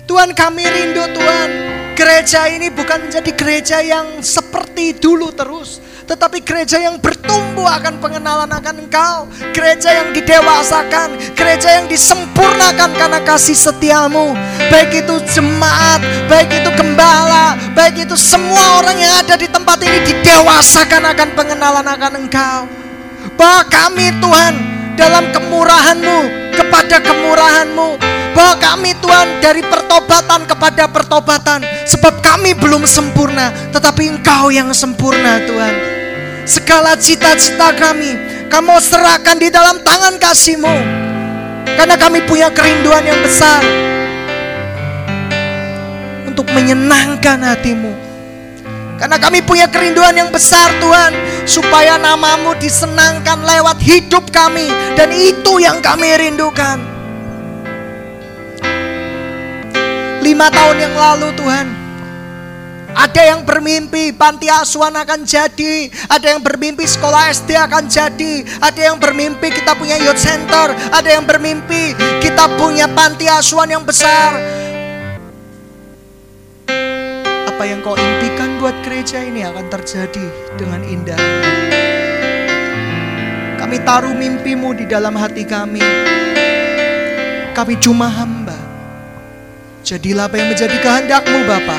Tuhan 0.07 0.31
kami 0.31 0.63
rindu 0.63 1.11
Tuhan, 1.11 1.49
gereja 1.95 2.51
ini 2.51 2.67
bukan 2.67 3.07
menjadi 3.07 3.31
gereja 3.31 3.77
yang 3.79 4.19
seperti 4.19 4.99
dulu 4.99 5.31
terus 5.31 5.79
tetapi 6.05 6.45
gereja 6.45 6.77
yang 6.77 7.01
bertumbuh 7.01 7.65
akan 7.65 7.97
pengenalan 7.97 8.45
akan 8.45 8.85
Engkau, 8.85 9.25
gereja 9.57 9.89
yang 9.89 10.13
didewasakan, 10.13 11.17
gereja 11.33 11.81
yang 11.81 11.89
disempurnakan 11.89 12.93
karena 12.93 13.19
kasih 13.25 13.57
setiamu. 13.57 14.37
Baik 14.69 15.01
itu 15.01 15.15
jemaat, 15.33 16.05
baik 16.29 16.61
itu 16.61 16.69
gembala, 16.77 17.57
baik 17.73 18.05
itu 18.05 18.13
semua 18.13 18.85
orang 18.85 19.01
yang 19.01 19.17
ada 19.17 19.33
di 19.33 19.49
tempat 19.49 19.81
ini 19.81 20.05
didewasakan 20.05 21.09
akan 21.09 21.29
pengenalan 21.33 21.87
akan 21.89 22.13
Engkau. 22.21 22.69
Bahwa 23.33 23.65
kami 23.65 24.13
Tuhan 24.21 24.53
dalam 24.93 25.33
kemurahan-Mu 25.33 26.19
kepada 26.53 27.01
kemurahan-Mu 27.01 28.14
bahwa 28.35 28.59
kami 28.59 28.91
Tuhan 28.99 29.39
dari 29.39 29.63
pertobatan 29.63 30.43
kepada 30.43 30.91
pertobatan 30.91 31.63
sebab 31.87 32.19
kami 32.19 32.51
belum 32.53 32.83
sempurna 32.83 33.49
tetapi 33.71 34.11
Engkau 34.11 34.51
yang 34.51 34.69
sempurna 34.75 35.39
Tuhan 35.47 35.95
Segala 36.45 36.93
cita-cita 36.93 37.73
kami, 37.73 38.13
kamu 38.53 38.77
serahkan 38.77 39.41
di 39.41 39.49
dalam 39.49 39.81
tangan 39.81 40.21
kasihmu. 40.21 40.77
Karena 41.73 41.97
kami 41.97 42.21
punya 42.29 42.53
kerinduan 42.53 43.01
yang 43.01 43.17
besar 43.25 43.65
untuk 46.29 46.45
menyenangkan 46.53 47.41
hatimu. 47.41 47.89
Karena 49.01 49.17
kami 49.17 49.41
punya 49.41 49.65
kerinduan 49.67 50.15
yang 50.15 50.31
besar 50.31 50.71
Tuhan 50.79 51.11
Supaya 51.43 51.99
namamu 51.99 52.55
disenangkan 52.55 53.43
lewat 53.43 53.83
hidup 53.83 54.31
kami 54.31 54.71
Dan 54.95 55.11
itu 55.11 55.59
yang 55.59 55.83
kami 55.83 56.15
rindukan 56.15 56.94
Lima 60.25 60.49
tahun 60.49 60.81
yang 60.81 60.95
lalu 60.97 61.29
Tuhan 61.37 61.85
ada 62.95 63.21
yang 63.27 63.43
bermimpi 63.43 64.15
panti 64.15 64.47
asuhan 64.47 64.95
akan 64.95 65.27
jadi, 65.27 65.91
ada 66.07 66.31
yang 66.31 66.39
bermimpi 66.39 66.87
sekolah 66.87 67.27
SD 67.27 67.51
akan 67.59 67.91
jadi, 67.91 68.47
ada 68.63 68.79
yang 68.79 68.95
bermimpi 68.95 69.51
kita 69.51 69.75
punya 69.75 69.99
youth 69.99 70.15
center, 70.15 70.71
ada 70.95 71.09
yang 71.11 71.27
bermimpi 71.27 71.91
kita 72.23 72.47
punya 72.55 72.87
panti 72.87 73.27
asuhan 73.27 73.67
yang 73.67 73.83
besar. 73.83 74.31
Apa 77.51 77.63
yang 77.67 77.83
kau 77.83 77.99
impikan 77.99 78.63
buat 78.63 78.79
gereja 78.79 79.27
ini 79.27 79.43
akan 79.43 79.67
terjadi 79.67 80.55
dengan 80.55 80.79
indah. 80.87 81.19
Kami 83.59 83.75
taruh 83.83 84.15
mimpimu 84.15 84.71
di 84.71 84.87
dalam 84.87 85.19
hati 85.19 85.43
kami. 85.43 85.83
Kami 87.51 87.75
cuma 87.83 88.07
hamba. 88.07 88.54
Jadilah 89.85 90.25
apa 90.25 90.41
yang 90.41 90.49
menjadi 90.49 90.81
kehendakmu 90.81 91.45
Bapak. 91.45 91.77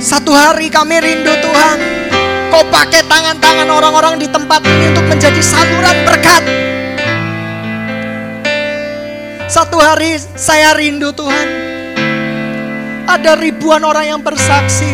Satu 0.00 0.32
hari 0.32 0.72
kami 0.72 0.96
rindu 1.04 1.36
Tuhan. 1.36 1.78
Kau 2.48 2.64
pakai 2.72 3.04
tangan-tangan 3.04 3.68
orang-orang 3.68 4.16
di 4.16 4.24
tempat 4.24 4.64
ini 4.64 4.96
untuk 4.96 5.04
menjadi 5.04 5.36
saluran 5.44 5.96
berkat. 6.08 6.42
Satu 9.52 9.76
hari 9.76 10.16
saya 10.16 10.72
rindu 10.80 11.12
Tuhan. 11.12 11.48
Ada 13.04 13.36
ribuan 13.36 13.84
orang 13.84 14.16
yang 14.16 14.20
bersaksi 14.24 14.88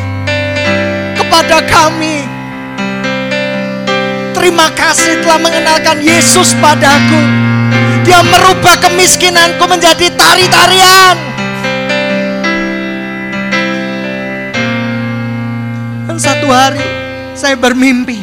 kepada 1.15 1.63
kami. 1.63 2.27
Terima 4.35 4.67
kasih 4.75 5.23
telah 5.23 5.39
mengenalkan 5.39 6.03
Yesus 6.03 6.59
padaku. 6.59 7.52
Dia 8.03 8.19
merubah 8.27 8.77
kemiskinanku 8.83 9.63
menjadi 9.63 10.11
tari-tarian. 10.19 11.17
Dan 16.11 16.19
satu 16.19 16.51
hari 16.51 16.83
saya 17.39 17.55
bermimpi. 17.55 18.19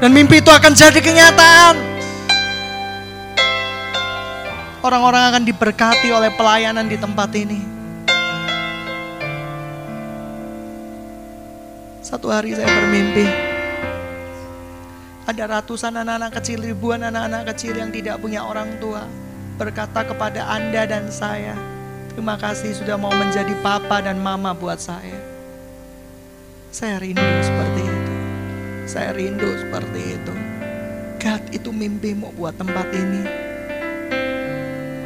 Dan 0.00 0.12
mimpi 0.12 0.40
itu 0.40 0.48
akan 0.48 0.72
jadi 0.72 1.00
kenyataan. 1.00 1.76
Orang-orang 4.80 5.28
akan 5.28 5.42
diberkati 5.44 6.08
oleh 6.08 6.32
pelayanan 6.32 6.88
di 6.88 6.96
tempat 6.96 7.28
ini. 7.36 7.60
Satu 12.00 12.32
hari 12.32 12.56
saya 12.56 12.68
bermimpi. 12.68 13.49
Ada 15.30 15.46
ratusan 15.46 15.94
anak-anak 15.94 16.42
kecil, 16.42 16.58
ribuan 16.66 17.06
anak-anak 17.06 17.54
kecil 17.54 17.78
yang 17.78 17.94
tidak 17.94 18.18
punya 18.18 18.42
orang 18.42 18.66
tua. 18.82 19.06
Berkata 19.62 20.02
kepada 20.02 20.42
Anda 20.50 20.90
dan 20.90 21.06
saya, 21.06 21.54
terima 22.10 22.34
kasih 22.34 22.74
sudah 22.74 22.98
mau 22.98 23.14
menjadi 23.14 23.54
papa 23.62 24.02
dan 24.02 24.18
mama 24.18 24.50
buat 24.50 24.82
saya. 24.82 25.14
Saya 26.74 26.98
rindu 26.98 27.22
seperti 27.46 27.82
itu. 27.86 28.14
Saya 28.90 29.14
rindu 29.14 29.46
seperti 29.54 30.18
itu. 30.18 30.34
God 31.22 31.42
itu 31.54 31.70
mimpimu 31.70 32.34
buat 32.34 32.58
tempat 32.58 32.90
ini. 32.90 33.22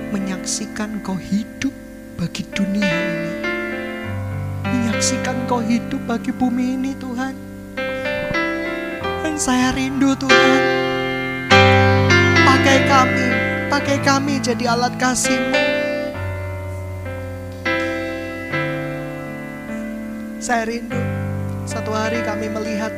Menyaksikan 0.08 1.04
kau 1.04 1.20
hidup 1.20 1.76
bagi 2.16 2.48
dunia 2.48 2.88
ini. 2.88 3.32
Menyaksikan 4.72 5.44
kau 5.44 5.60
hidup 5.60 6.00
bagi 6.08 6.32
bumi 6.32 6.80
ini 6.80 6.96
Tuhan. 6.96 7.43
Dan 9.34 9.42
saya 9.42 9.74
rindu 9.74 10.14
Tuhan. 10.14 10.62
Pakai 12.46 12.78
kami, 12.86 13.26
pakai 13.66 13.98
kami 13.98 14.38
jadi 14.38 14.78
alat 14.78 14.94
kasihmu. 14.94 15.58
Saya 20.38 20.70
rindu 20.70 21.02
satu 21.66 21.90
hari 21.90 22.22
kami 22.22 22.46
melihat 22.46 22.94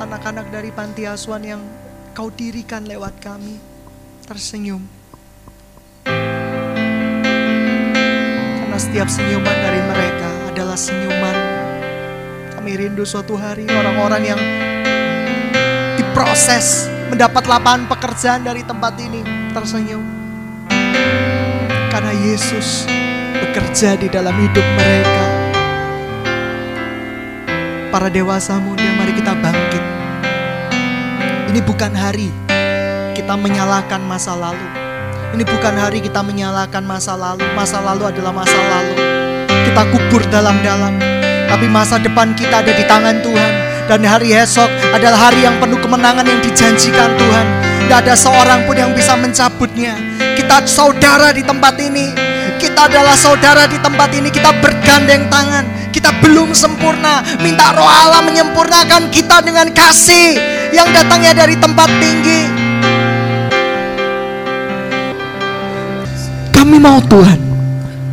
anak-anak 0.00 0.48
dari 0.48 0.72
panti 0.72 1.04
asuhan 1.04 1.44
yang 1.44 1.60
kau 2.16 2.32
dirikan 2.32 2.88
lewat 2.88 3.12
kami 3.20 3.60
tersenyum. 4.24 4.80
Karena 8.56 8.78
setiap 8.80 9.12
senyuman 9.12 9.56
dari 9.60 9.84
mereka 9.84 10.48
adalah 10.48 10.80
senyuman. 10.80 11.36
Kami 12.56 12.72
rindu 12.72 13.04
suatu 13.04 13.36
hari 13.36 13.68
orang-orang 13.68 14.24
yang 14.24 14.40
diproses 16.22 16.86
mendapat 17.10 17.50
lapangan 17.50 17.90
pekerjaan 17.90 18.46
dari 18.46 18.62
tempat 18.62 18.94
ini 18.94 19.26
tersenyum. 19.50 20.06
Karena 21.90 22.14
Yesus 22.14 22.86
bekerja 23.42 23.98
di 23.98 24.06
dalam 24.06 24.30
hidup 24.30 24.62
mereka 24.78 25.26
para 27.90 28.06
dewasa 28.06 28.54
muda, 28.62 28.86
mari 29.02 29.18
kita 29.18 29.34
bangkit. 29.34 29.84
Ini 31.50 31.60
bukan 31.66 31.90
hari 31.90 32.30
kita 33.18 33.34
menyalahkan 33.34 33.98
masa 34.06 34.38
lalu. 34.38 34.62
Ini 35.34 35.42
bukan 35.42 35.74
hari 35.74 35.98
kita 35.98 36.22
menyalahkan 36.22 36.86
masa 36.86 37.18
lalu. 37.18 37.42
Masa 37.58 37.82
lalu 37.82 38.14
adalah 38.14 38.30
masa 38.30 38.62
lalu. 38.70 38.94
Kita 39.66 39.90
kubur 39.90 40.22
dalam-dalam. 40.30 41.02
Tapi 41.50 41.66
masa 41.66 41.98
depan 41.98 42.30
kita 42.38 42.62
ada 42.62 42.70
di 42.70 42.86
tangan 42.86 43.18
Tuhan. 43.26 43.72
Dan 43.90 44.06
hari 44.06 44.30
esok 44.30 44.70
adalah 44.94 45.28
hari 45.28 45.42
yang 45.42 45.58
penuh 45.58 45.81
kemenangan 45.92 46.24
yang 46.24 46.40
dijanjikan 46.40 47.20
Tuhan. 47.20 47.46
Tidak 47.84 47.98
ada 48.00 48.16
seorang 48.16 48.64
pun 48.64 48.72
yang 48.80 48.96
bisa 48.96 49.12
mencabutnya. 49.12 49.92
Kita 50.40 50.64
saudara 50.64 51.36
di 51.36 51.44
tempat 51.44 51.76
ini. 51.76 52.08
Kita 52.56 52.88
adalah 52.88 53.12
saudara 53.12 53.68
di 53.68 53.76
tempat 53.76 54.08
ini. 54.16 54.32
Kita 54.32 54.56
bergandeng 54.56 55.28
tangan 55.28 55.92
kita 55.92 56.08
belum 56.24 56.56
sempurna. 56.56 57.20
Minta 57.44 57.76
roh 57.76 57.84
Allah 57.84 58.24
menyempurnakan 58.24 59.12
kita 59.12 59.44
dengan 59.44 59.68
kasih 59.76 60.40
yang 60.72 60.88
datangnya 60.96 61.44
dari 61.44 61.60
tempat 61.60 61.92
tinggi. 62.00 62.40
Kami 66.56 66.80
mau 66.80 67.04
Tuhan, 67.04 67.36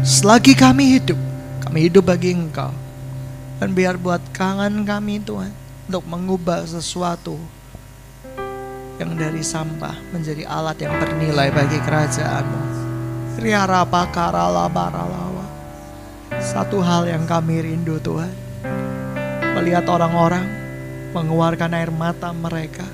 selagi 0.03 0.51
kami 0.51 0.99
hidup, 0.99 1.15
kami 1.63 1.87
hidup 1.87 2.11
bagi 2.11 2.35
Engkau. 2.35 2.75
Dan 3.63 3.71
biar 3.71 3.95
buat 3.95 4.19
kangen 4.35 4.83
kami 4.83 5.23
Tuhan, 5.23 5.53
untuk 5.87 6.03
mengubah 6.09 6.65
sesuatu 6.65 7.39
yang 8.99 9.15
dari 9.15 9.39
sampah 9.39 9.95
menjadi 10.11 10.43
alat 10.43 10.77
yang 10.83 10.93
bernilai 10.99 11.49
bagi 11.55 11.79
kerajaanmu. 11.79 12.61
Riara 13.39 13.87
pakarala 13.87 14.67
barala 14.67 15.29
satu 16.37 16.79
hal 16.79 17.09
yang 17.09 17.27
kami 17.27 17.61
rindu 17.61 17.97
Tuhan. 17.99 18.31
Melihat 19.59 19.85
orang-orang 19.91 20.45
mengeluarkan 21.11 21.73
air 21.73 21.91
mata 21.91 22.29
mereka 22.31 22.85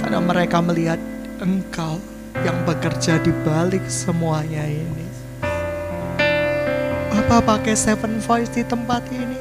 karena 0.00 0.18
mereka 0.18 0.58
melihat 0.64 1.00
Engkau 1.40 1.96
yang 2.44 2.56
bekerja 2.68 3.16
di 3.20 3.32
balik 3.44 3.84
semuanya 3.88 4.64
ini. 4.64 5.06
Bapak 7.12 7.44
pakai 7.46 7.76
seven 7.76 8.20
voice 8.20 8.50
di 8.50 8.64
tempat 8.64 9.04
ini 9.08 9.40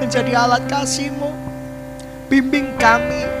menjadi 0.00 0.32
alat 0.48 0.64
kasih-Mu. 0.70 1.32
Bimbing 2.28 2.76
kami 2.76 3.37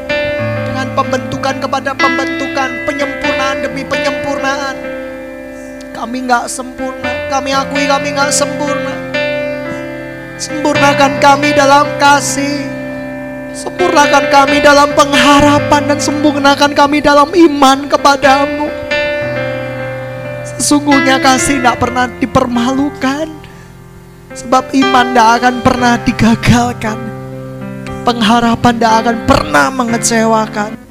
pembentukan 0.92 1.56
kepada 1.58 1.90
pembentukan, 1.96 2.70
penyempurnaan 2.84 3.56
demi 3.64 3.82
penyempurnaan. 3.84 4.76
Kami 5.90 6.18
nggak 6.30 6.46
sempurna, 6.46 7.10
kami 7.26 7.50
akui 7.50 7.84
kami 7.90 8.14
nggak 8.14 8.30
sempurna. 8.30 8.94
Sempurnakan 10.38 11.18
kami 11.18 11.50
dalam 11.50 11.88
kasih, 11.98 12.62
sempurnakan 13.50 14.30
kami 14.30 14.62
dalam 14.62 14.94
pengharapan 14.94 15.82
dan 15.90 15.98
sempurnakan 15.98 16.70
kami 16.76 17.02
dalam 17.02 17.34
iman 17.34 17.90
kepadamu. 17.90 18.70
Sesungguhnya 20.54 21.18
kasih 21.18 21.58
tidak 21.58 21.82
pernah 21.82 22.06
dipermalukan, 22.06 23.26
sebab 24.38 24.70
iman 24.70 25.06
tidak 25.10 25.28
akan 25.42 25.54
pernah 25.66 25.94
digagalkan 26.06 27.07
pengharapan 28.08 28.72
tidak 28.72 28.94
akan 29.04 29.16
pernah 29.28 29.66
mengecewakan. 29.68 30.87